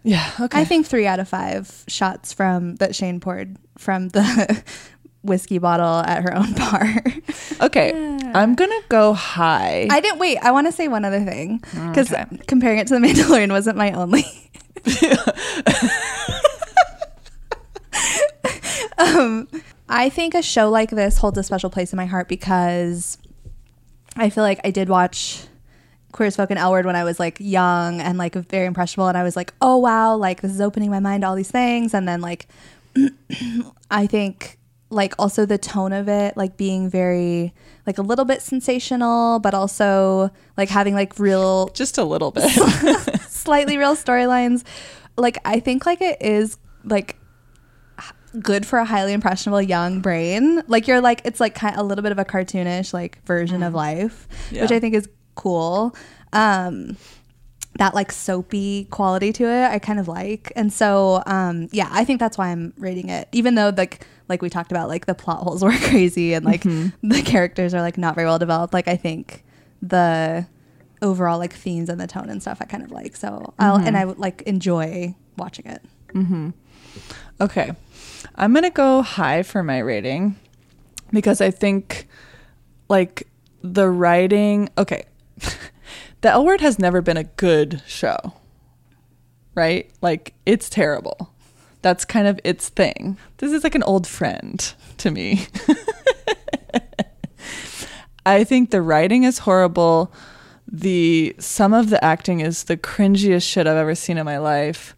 Yeah. 0.04 0.28
Okay. 0.40 0.58
I 0.60 0.64
think 0.64 0.86
three 0.86 1.06
out 1.06 1.20
of 1.20 1.28
five 1.28 1.84
shots 1.86 2.32
from 2.32 2.74
that 2.76 2.94
Shane 2.96 3.20
poured 3.20 3.56
from 3.78 4.08
the 4.08 4.62
whiskey 5.22 5.58
bottle 5.58 6.00
at 6.00 6.22
her 6.22 6.34
own 6.36 6.52
bar. 6.54 6.88
okay. 7.60 7.92
I'm 8.34 8.54
gonna 8.54 8.80
go 8.88 9.12
high. 9.12 9.88
I 9.90 10.00
didn't 10.00 10.18
wait. 10.18 10.38
I 10.38 10.50
want 10.52 10.66
to 10.66 10.72
say 10.72 10.88
one 10.88 11.04
other 11.04 11.22
thing 11.24 11.58
because 11.58 12.12
Okay. 12.12 12.24
comparing 12.46 12.78
it 12.78 12.86
to 12.88 12.94
the 12.94 13.00
Mandalorian 13.06 13.50
wasn't 13.50 13.76
my 13.76 13.92
only. 13.92 14.24
um, 18.98 19.48
I 19.88 20.08
think 20.08 20.34
a 20.34 20.42
show 20.42 20.70
like 20.70 20.90
this 20.90 21.18
holds 21.18 21.38
a 21.38 21.42
special 21.42 21.70
place 21.70 21.92
in 21.92 21.96
my 21.96 22.06
heart 22.06 22.28
because 22.28 23.18
I 24.16 24.30
feel 24.30 24.44
like 24.44 24.60
I 24.64 24.70
did 24.70 24.88
watch 24.88 25.44
Queer 26.12 26.28
as 26.28 26.36
Folk 26.36 26.50
and 26.50 26.58
L 26.58 26.70
Word 26.72 26.86
when 26.86 26.96
I 26.96 27.04
was 27.04 27.18
like 27.18 27.38
young 27.40 28.00
and 28.00 28.18
like 28.18 28.34
very 28.34 28.66
impressionable, 28.66 29.08
and 29.08 29.16
I 29.16 29.22
was 29.22 29.36
like, 29.36 29.52
oh 29.60 29.78
wow, 29.78 30.16
like 30.16 30.40
this 30.42 30.52
is 30.52 30.60
opening 30.60 30.90
my 30.90 31.00
mind 31.00 31.22
to 31.22 31.28
all 31.28 31.34
these 31.34 31.50
things, 31.50 31.94
and 31.94 32.06
then 32.08 32.20
like 32.20 32.46
I 33.90 34.06
think 34.06 34.58
like 34.92 35.14
also 35.18 35.46
the 35.46 35.58
tone 35.58 35.92
of 35.92 36.08
it 36.08 36.36
like 36.36 36.56
being 36.56 36.88
very 36.90 37.52
like 37.86 37.98
a 37.98 38.02
little 38.02 38.24
bit 38.24 38.42
sensational 38.42 39.38
but 39.40 39.54
also 39.54 40.30
like 40.56 40.68
having 40.68 40.94
like 40.94 41.18
real 41.18 41.68
Just 41.70 41.98
a 41.98 42.04
little 42.04 42.30
bit. 42.30 42.50
slightly 43.28 43.78
real 43.78 43.96
storylines. 43.96 44.64
Like 45.16 45.38
i 45.44 45.60
think 45.60 45.86
like 45.86 46.00
it 46.00 46.20
is 46.20 46.58
like 46.84 47.16
good 48.40 48.64
for 48.64 48.78
a 48.78 48.84
highly 48.84 49.12
impressionable 49.12 49.60
young 49.60 50.00
brain. 50.00 50.62
Like 50.66 50.86
you're 50.88 51.00
like 51.00 51.22
it's 51.24 51.40
like 51.40 51.54
kind 51.54 51.74
of 51.74 51.80
a 51.80 51.84
little 51.84 52.02
bit 52.02 52.12
of 52.12 52.18
a 52.18 52.24
cartoonish 52.24 52.92
like 52.92 53.22
version 53.24 53.62
of 53.62 53.74
life 53.74 54.26
which 54.50 54.60
Mm. 54.70 54.72
I 54.72 54.80
think 54.80 54.94
is 54.94 55.08
cool. 55.34 55.94
Um 56.32 56.96
that 57.78 57.94
like 57.94 58.12
soapy 58.12 58.84
quality 58.90 59.32
to 59.32 59.44
it 59.44 59.64
i 59.70 59.78
kind 59.78 59.98
of 59.98 60.06
like. 60.06 60.52
And 60.54 60.70
so 60.72 61.22
um 61.26 61.68
yeah 61.72 61.88
i 61.92 62.04
think 62.04 62.20
that's 62.20 62.36
why 62.36 62.48
i'm 62.48 62.74
rating 62.76 63.08
it 63.08 63.28
even 63.32 63.54
though 63.54 63.72
like 63.74 64.06
like 64.28 64.42
we 64.42 64.48
talked 64.50 64.70
about 64.72 64.88
like 64.88 65.06
the 65.06 65.14
plot 65.14 65.38
holes 65.42 65.62
were 65.64 65.72
crazy 65.72 66.32
and 66.34 66.44
like 66.44 66.62
Mm-hmm. 66.62 67.08
the 67.08 67.22
characters 67.22 67.74
are 67.74 67.80
like 67.80 67.98
not 67.98 68.14
very 68.14 68.26
well 68.26 68.38
developed 68.38 68.72
like 68.74 68.88
i 68.88 68.96
think 68.96 69.44
the 69.80 70.46
overall 71.02 71.38
like 71.38 71.52
themes 71.52 71.88
and 71.88 72.00
the 72.00 72.06
tone 72.06 72.28
and 72.30 72.40
stuff 72.40 72.58
i 72.60 72.64
kind 72.64 72.82
of 72.84 72.90
like 72.90 73.16
so 73.16 73.52
i'll 73.58 73.78
Mm-hmm. 73.78 73.86
and 73.88 73.96
i 73.96 74.04
would 74.04 74.18
like 74.18 74.42
enjoy 74.42 75.14
watching 75.36 75.66
it 75.66 75.82
Mm-hmm. 76.14 76.50
Okay. 77.40 77.72
I'm 78.34 78.52
going 78.52 78.64
to 78.64 78.70
go 78.70 79.00
high 79.00 79.42
for 79.44 79.62
my 79.62 79.78
rating 79.78 80.36
because 81.10 81.40
I 81.40 81.50
think 81.50 82.06
like 82.90 83.26
the 83.62 83.88
writing, 83.88 84.68
okay. 84.76 85.04
the 86.20 86.28
L 86.28 86.44
word 86.44 86.60
has 86.60 86.78
never 86.78 87.00
been 87.00 87.16
a 87.16 87.24
good 87.24 87.82
show. 87.86 88.34
Right? 89.54 89.90
Like 90.02 90.34
it's 90.44 90.68
terrible. 90.68 91.31
That's 91.82 92.04
kind 92.04 92.26
of 92.26 92.40
its 92.44 92.68
thing. 92.68 93.18
This 93.38 93.52
is 93.52 93.64
like 93.64 93.74
an 93.74 93.82
old 93.82 94.06
friend 94.06 94.72
to 94.98 95.10
me. 95.10 95.46
I 98.24 98.44
think 98.44 98.70
the 98.70 98.80
writing 98.82 99.24
is 99.24 99.40
horrible. 99.40 100.12
The 100.70 101.34
some 101.38 101.74
of 101.74 101.90
the 101.90 102.02
acting 102.02 102.40
is 102.40 102.64
the 102.64 102.76
cringiest 102.76 103.42
shit 103.42 103.66
I've 103.66 103.76
ever 103.76 103.94
seen 103.94 104.16
in 104.16 104.24
my 104.24 104.38
life. 104.38 104.96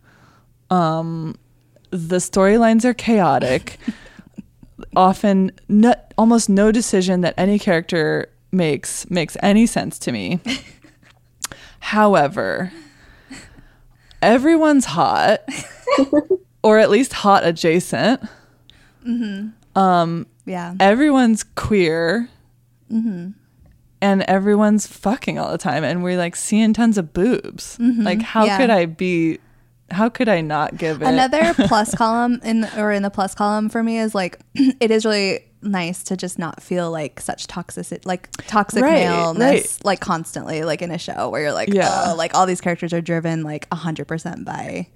Um 0.70 1.36
the 1.90 2.16
storylines 2.16 2.84
are 2.84 2.94
chaotic. 2.94 3.78
Often, 4.96 5.52
no, 5.68 5.94
almost 6.18 6.48
no 6.48 6.72
decision 6.72 7.20
that 7.20 7.34
any 7.36 7.58
character 7.58 8.28
makes 8.50 9.08
makes 9.10 9.36
any 9.42 9.66
sense 9.66 9.98
to 10.00 10.12
me. 10.12 10.40
However, 11.78 12.72
everyone's 14.22 14.86
hot, 14.86 15.40
or 16.64 16.78
at 16.78 16.90
least 16.90 17.12
hot 17.12 17.44
adjacent. 17.44 18.20
Mm-hmm. 19.06 19.78
Um, 19.78 20.26
yeah 20.46 20.74
Everyone's 20.80 21.44
queer, 21.44 22.28
mm-hmm. 22.90 23.30
and 24.00 24.22
everyone's 24.22 24.86
fucking 24.86 25.38
all 25.38 25.52
the 25.52 25.58
time, 25.58 25.84
and 25.84 26.02
we're 26.02 26.16
like 26.18 26.34
seeing 26.36 26.72
tons 26.72 26.98
of 26.98 27.12
boobs. 27.12 27.76
Mm-hmm. 27.78 28.02
Like, 28.02 28.22
how 28.22 28.44
Yeah. 28.46 28.56
could 28.58 28.70
I 28.70 28.86
be? 28.86 29.38
How 29.94 30.08
could 30.08 30.28
I 30.28 30.40
not 30.40 30.76
give 30.76 31.00
it? 31.02 31.06
Another 31.08 31.54
plus 31.66 31.94
column 31.94 32.40
in 32.44 32.64
or 32.76 32.92
in 32.92 33.02
the 33.02 33.10
plus 33.10 33.34
column 33.34 33.68
for 33.68 33.82
me 33.82 33.98
is 33.98 34.14
like 34.14 34.38
it 34.54 34.90
is 34.90 35.04
really 35.04 35.44
nice 35.62 36.02
to 36.04 36.14
just 36.14 36.38
not 36.38 36.62
feel 36.62 36.90
like 36.90 37.18
such 37.20 37.46
toxic 37.46 38.04
like 38.04 38.30
toxic 38.48 38.82
Right, 38.82 39.04
maleness 39.06 39.38
right. 39.78 39.84
like 39.84 40.00
constantly 40.00 40.62
like 40.62 40.82
in 40.82 40.90
a 40.90 40.98
show 40.98 41.30
where 41.30 41.40
you're 41.40 41.54
like 41.54 41.70
Yeah. 41.72 42.08
oh 42.08 42.14
like 42.16 42.34
all 42.34 42.44
these 42.44 42.60
characters 42.60 42.92
are 42.92 43.00
driven 43.00 43.42
like 43.44 43.66
100% 43.70 44.44
by 44.44 44.88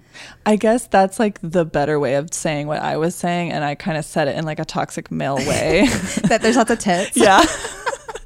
I 0.44 0.56
guess 0.56 0.86
that's 0.86 1.18
like 1.18 1.38
the 1.42 1.64
better 1.64 1.98
way 1.98 2.16
of 2.16 2.34
saying 2.34 2.66
what 2.66 2.80
I 2.82 2.96
was 2.96 3.14
saying, 3.14 3.52
and 3.52 3.62
I 3.64 3.76
kind 3.76 3.96
of 3.96 4.04
said 4.04 4.26
it 4.26 4.36
in 4.36 4.44
like 4.44 4.58
a 4.58 4.64
toxic 4.64 5.12
male 5.12 5.36
way. 5.36 5.86
that 6.24 6.40
there's 6.42 6.56
lots 6.56 6.72
of 6.72 6.80
tits 6.80 7.16
yeah. 7.16 7.44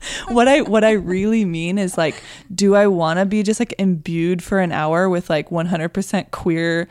what 0.28 0.48
I 0.48 0.62
what 0.62 0.84
I 0.84 0.92
really 0.92 1.44
mean 1.44 1.78
is 1.78 1.96
like, 1.98 2.22
do 2.54 2.74
I 2.74 2.86
want 2.86 3.18
to 3.18 3.24
be 3.26 3.42
just 3.42 3.60
like 3.60 3.74
imbued 3.78 4.42
for 4.42 4.58
an 4.60 4.72
hour 4.72 5.08
with 5.08 5.28
like 5.30 5.50
100% 5.50 6.30
queer 6.30 6.88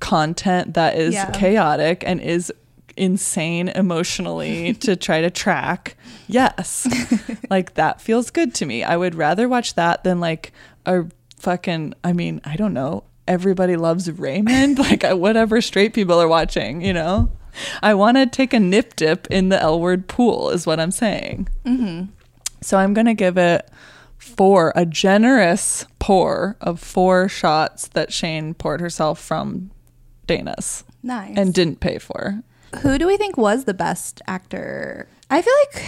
content 0.00 0.74
that 0.74 0.96
is 0.96 1.14
Yeah. 1.14 1.30
chaotic 1.30 2.04
and 2.06 2.20
is 2.20 2.52
insane 2.96 3.68
emotionally 3.68 4.74
to 4.80 4.96
try 4.96 5.20
to 5.20 5.30
track? 5.30 5.96
Yes, 6.28 6.86
like 7.50 7.74
that 7.74 8.00
feels 8.00 8.30
good 8.30 8.54
to 8.56 8.66
me. 8.66 8.82
I 8.82 8.96
would 8.96 9.14
rather 9.14 9.48
watch 9.48 9.74
that 9.74 10.04
than 10.04 10.20
like 10.20 10.52
a 10.86 11.04
fucking. 11.38 11.94
I 12.02 12.12
mean, 12.12 12.40
I 12.44 12.56
don't 12.56 12.72
know. 12.74 13.04
Everybody 13.26 13.76
loves 13.76 14.10
Raymond, 14.10 14.78
like 14.78 15.02
whatever 15.02 15.60
straight 15.60 15.94
people 15.94 16.20
are 16.20 16.28
watching, 16.28 16.82
you 16.82 16.92
know. 16.92 17.30
I 17.82 17.94
want 17.94 18.16
to 18.16 18.26
take 18.26 18.52
a 18.52 18.58
nip 18.60 18.96
dip 18.96 19.26
in 19.30 19.48
the 19.48 19.60
L 19.62 19.80
word 19.80 20.08
pool, 20.08 20.50
is 20.50 20.66
what 20.66 20.80
I'm 20.80 20.90
saying. 20.90 21.48
Mm-hmm. 21.64 22.10
So 22.64 22.78
I'm 22.78 22.94
going 22.94 23.06
to 23.06 23.14
give 23.14 23.36
it 23.36 23.70
four, 24.16 24.72
a 24.74 24.86
generous 24.86 25.86
pour 25.98 26.56
of 26.60 26.80
four 26.80 27.28
shots 27.28 27.88
that 27.88 28.12
Shane 28.12 28.54
poured 28.54 28.80
herself 28.80 29.20
from 29.20 29.70
Dana's 30.26 30.84
nice 31.02 31.36
and 31.36 31.52
didn't 31.52 31.80
pay 31.80 31.98
for. 31.98 32.42
who 32.80 32.96
do 32.98 33.06
we 33.06 33.16
think 33.18 33.36
was 33.36 33.64
the 33.64 33.74
best 33.74 34.22
actor 34.26 35.06
I 35.30 35.42
feel 35.42 35.52
like 35.66 35.84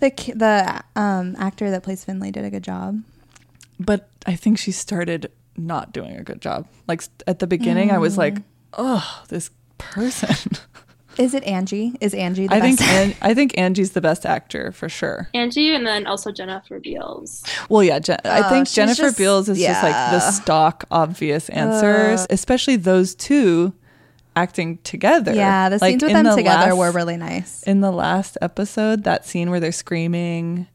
the 0.00 0.32
the 0.34 1.00
um 1.00 1.36
actor 1.38 1.70
that 1.70 1.82
plays 1.82 2.04
Finley 2.04 2.30
did 2.30 2.44
a 2.44 2.50
good 2.50 2.64
job 2.64 3.02
But 3.78 4.08
I 4.26 4.34
think 4.36 4.58
she 4.58 4.72
started 4.72 5.30
not 5.56 5.92
doing 5.92 6.16
a 6.16 6.22
good 6.24 6.40
job. 6.40 6.66
Like 6.88 7.02
at 7.26 7.38
the 7.38 7.46
beginning, 7.46 7.90
I 7.90 7.98
was 7.98 8.16
like, 8.18 8.38
oh, 8.72 9.22
this 9.28 9.50
person. 9.78 10.56
is 11.18 11.34
it 11.34 11.44
Angie 11.44 11.94
is 12.00 12.14
Angie 12.14 12.46
the 12.46 12.54
I 12.54 12.60
think 12.60 12.80
An- 12.82 13.14
I 13.22 13.34
think 13.34 13.56
Angie's 13.58 13.92
the 13.92 14.00
best 14.00 14.26
actor 14.26 14.72
for 14.72 14.88
sure. 14.88 15.28
Angie 15.34 15.74
and 15.74 15.86
then 15.86 16.06
also 16.06 16.32
Jennifer 16.32 16.80
Beals. 16.80 17.42
Well, 17.68 17.82
yeah, 17.82 17.98
Jen- 17.98 18.18
I 18.24 18.40
Oh, 18.46 18.48
think 18.50 18.68
Jennifer 18.68 19.02
just- 19.02 19.18
Beals 19.18 19.48
is 19.48 19.58
just 19.58 19.82
like 19.82 19.92
the 20.10 20.20
stock 20.20 20.84
obvious 20.90 21.48
uh. 21.48 21.52
answers, 21.52 22.26
especially 22.30 22.76
those 22.76 23.14
two 23.14 23.72
acting 24.36 24.78
together. 24.78 25.32
yeah 25.32 25.68
the 25.68 25.78
Like, 25.78 25.92
scenes 25.92 26.02
with 26.02 26.12
them 26.12 26.24
the 26.24 26.34
together 26.36 26.70
last- 26.74 26.76
were 26.78 26.90
really 26.90 27.16
nice 27.16 27.62
in 27.62 27.80
the 27.80 27.92
last 27.92 28.36
episode, 28.42 29.04
that 29.04 29.24
scene 29.24 29.48
where 29.50 29.60
they're 29.60 29.70
screaming 29.72 30.66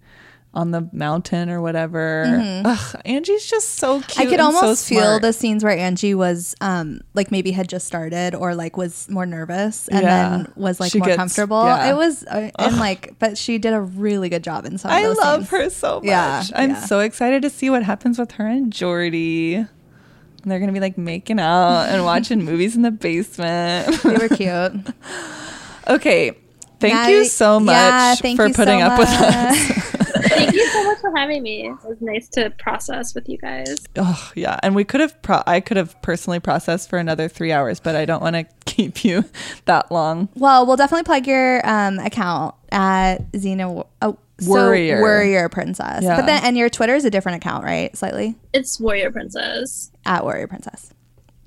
on 0.59 0.71
the 0.71 0.87
mountain 0.91 1.49
or 1.49 1.61
whatever. 1.61 2.25
Ugh, 2.65 3.01
Angie's 3.05 3.45
just 3.49 3.75
so 3.75 4.01
cute. 4.01 4.09
Mm-hmm. 4.09 4.21
I 4.21 4.25
could 4.25 4.39
and 4.39 4.51
so 4.53 4.59
almost 4.59 4.87
feel 4.87 5.19
the 5.19 5.33
scenes 5.33 5.63
where 5.63 5.77
Angie 5.77 6.13
was 6.13 6.55
um 6.61 7.01
like 7.13 7.31
maybe 7.31 7.51
had 7.51 7.69
just 7.69 7.87
started 7.87 8.35
or 8.35 8.53
like 8.55 8.77
was 8.77 9.09
more 9.09 9.25
nervous 9.25 9.87
and 9.87 10.01
Yeah. 10.03 10.29
then 10.29 10.53
was 10.55 10.79
like 10.79 10.91
She 10.91 10.99
more 10.99 11.07
gets- 11.07 11.17
comfortable. 11.17 11.63
yeah. 11.63 11.91
It 11.91 11.95
was 11.95 12.23
uh, 12.25 12.51
and 12.59 12.77
like 12.77 13.15
but 13.19 13.37
she 13.37 13.57
did 13.57 13.73
a 13.73 13.81
really 13.81 14.29
good 14.29 14.43
job 14.43 14.65
in 14.65 14.77
some 14.77 14.91
I 14.91 15.07
love 15.07 15.47
scenes. 15.47 15.49
her 15.49 15.69
so 15.69 15.95
much. 15.95 16.05
Yeah, 16.05 16.43
I'm 16.55 16.71
yeah. 16.71 16.85
so 16.85 16.99
excited 16.99 17.41
to 17.43 17.49
see 17.49 17.69
what 17.69 17.83
happens 17.83 18.19
with 18.19 18.31
her 18.33 18.45
and 18.47 18.71
Jordi. 18.73 19.55
And 19.55 20.49
they're 20.51 20.59
gonna 20.59 20.71
be 20.71 20.79
like 20.79 20.97
making 20.97 21.39
out 21.39 21.89
and 21.89 22.03
watching 22.05 22.43
movies 22.45 22.75
in 22.75 22.81
the 22.81 22.91
basement. 22.91 24.01
They 24.03 24.17
were 24.17 24.29
cute. 24.29 24.93
okay. 25.87 26.31
Thank 26.79 27.09
you 27.09 27.25
so 27.25 27.59
much 27.59 28.19
for 28.19 28.49
putting 28.53 28.79
so 28.79 28.85
up 28.85 28.99
with 28.99 29.09
us. 29.09 29.78
Thank 30.23 30.53
you 30.53 30.65
so 30.67 30.83
much 30.85 30.99
for 30.99 31.15
having 31.15 31.43
me. 31.43 31.67
It 31.67 31.87
was 31.87 32.01
nice 32.01 32.27
to 32.29 32.49
process 32.51 33.13
with 33.15 33.27
you 33.29 33.37
guys. 33.37 33.85
Oh 33.97 34.31
yeah, 34.35 34.59
and 34.63 34.75
we 34.75 34.83
could 34.83 35.01
have. 35.01 35.21
Pro- 35.21 35.43
I 35.45 35.59
could 35.59 35.77
have 35.77 35.99
personally 36.01 36.39
processed 36.39 36.89
for 36.89 36.97
another 36.97 37.27
three 37.27 37.51
hours, 37.51 37.79
but 37.79 37.95
I 37.95 38.05
don't 38.05 38.21
want 38.21 38.35
to 38.35 38.45
keep 38.65 39.03
you 39.03 39.25
that 39.65 39.91
long. 39.91 40.29
Well, 40.35 40.65
we'll 40.65 40.77
definitely 40.77 41.03
plug 41.03 41.27
your 41.27 41.67
um 41.67 41.99
account 41.99 42.55
at 42.71 43.31
Xena 43.33 43.85
oh, 44.01 44.17
so 44.39 44.49
Warrior. 44.49 44.99
Warrior 44.99 45.49
Princess. 45.49 46.03
Yeah. 46.03 46.15
But 46.15 46.25
then 46.25 46.43
and 46.43 46.57
your 46.57 46.69
Twitter 46.69 46.95
is 46.95 47.05
a 47.05 47.09
different 47.09 47.37
account, 47.43 47.63
right? 47.63 47.95
Slightly 47.95 48.35
It's 48.53 48.79
Warrior 48.79 49.11
Princess. 49.11 49.91
at 50.05 50.23
Warrior 50.23 50.47
Princess. 50.47 50.93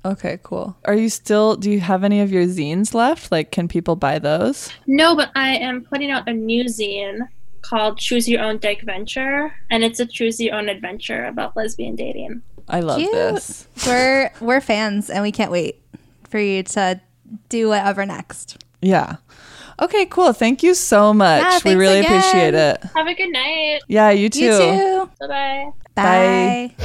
Okay, 0.05 0.37
cool. 0.43 0.75
Are 0.83 0.95
you 0.95 1.07
still? 1.07 1.55
Do 1.55 1.71
you 1.71 1.79
have 1.79 2.03
any 2.03 2.19
of 2.19 2.29
your 2.31 2.43
zines 2.43 2.93
left? 2.93 3.31
Like, 3.31 3.51
can 3.51 3.69
people 3.69 3.95
buy 3.95 4.19
those? 4.19 4.69
No, 4.85 5.15
but 5.15 5.31
I 5.33 5.55
am 5.55 5.81
putting 5.85 6.11
out 6.11 6.27
a 6.27 6.33
new 6.33 6.65
zine 6.65 7.29
called 7.63 7.97
Choose 7.97 8.29
Your 8.29 8.43
Own 8.43 8.59
Dick 8.59 8.83
Venture, 8.83 9.51
and 9.71 9.83
it's 9.83 9.99
a 9.99 10.05
choose 10.05 10.39
your 10.39 10.53
own 10.55 10.69
adventure 10.69 11.25
about 11.25 11.57
lesbian 11.57 11.95
dating. 11.95 12.43
I 12.69 12.81
love 12.81 12.99
Cute. 12.99 13.11
this. 13.11 13.67
We're 13.87 14.31
we're 14.39 14.61
fans 14.61 15.09
and 15.09 15.23
we 15.23 15.31
can't 15.31 15.51
wait 15.51 15.81
for 16.29 16.37
you 16.39 16.61
to 16.63 17.01
do 17.49 17.69
whatever 17.69 18.05
next. 18.05 18.63
Yeah. 18.81 19.15
Okay, 19.81 20.05
cool. 20.05 20.33
Thank 20.33 20.61
you 20.61 20.75
so 20.75 21.13
much. 21.13 21.41
Yeah, 21.41 21.59
we 21.65 21.73
really 21.75 21.99
again. 21.99 22.17
appreciate 22.17 22.53
it. 22.53 22.83
Have 22.95 23.07
a 23.07 23.15
good 23.15 23.31
night. 23.31 23.81
Yeah, 23.87 24.11
you 24.11 24.29
too. 24.29 24.45
You 24.45 24.57
too. 24.57 25.09
Bye 25.19 25.27
bye. 25.27 25.71
Bye. 25.95 26.75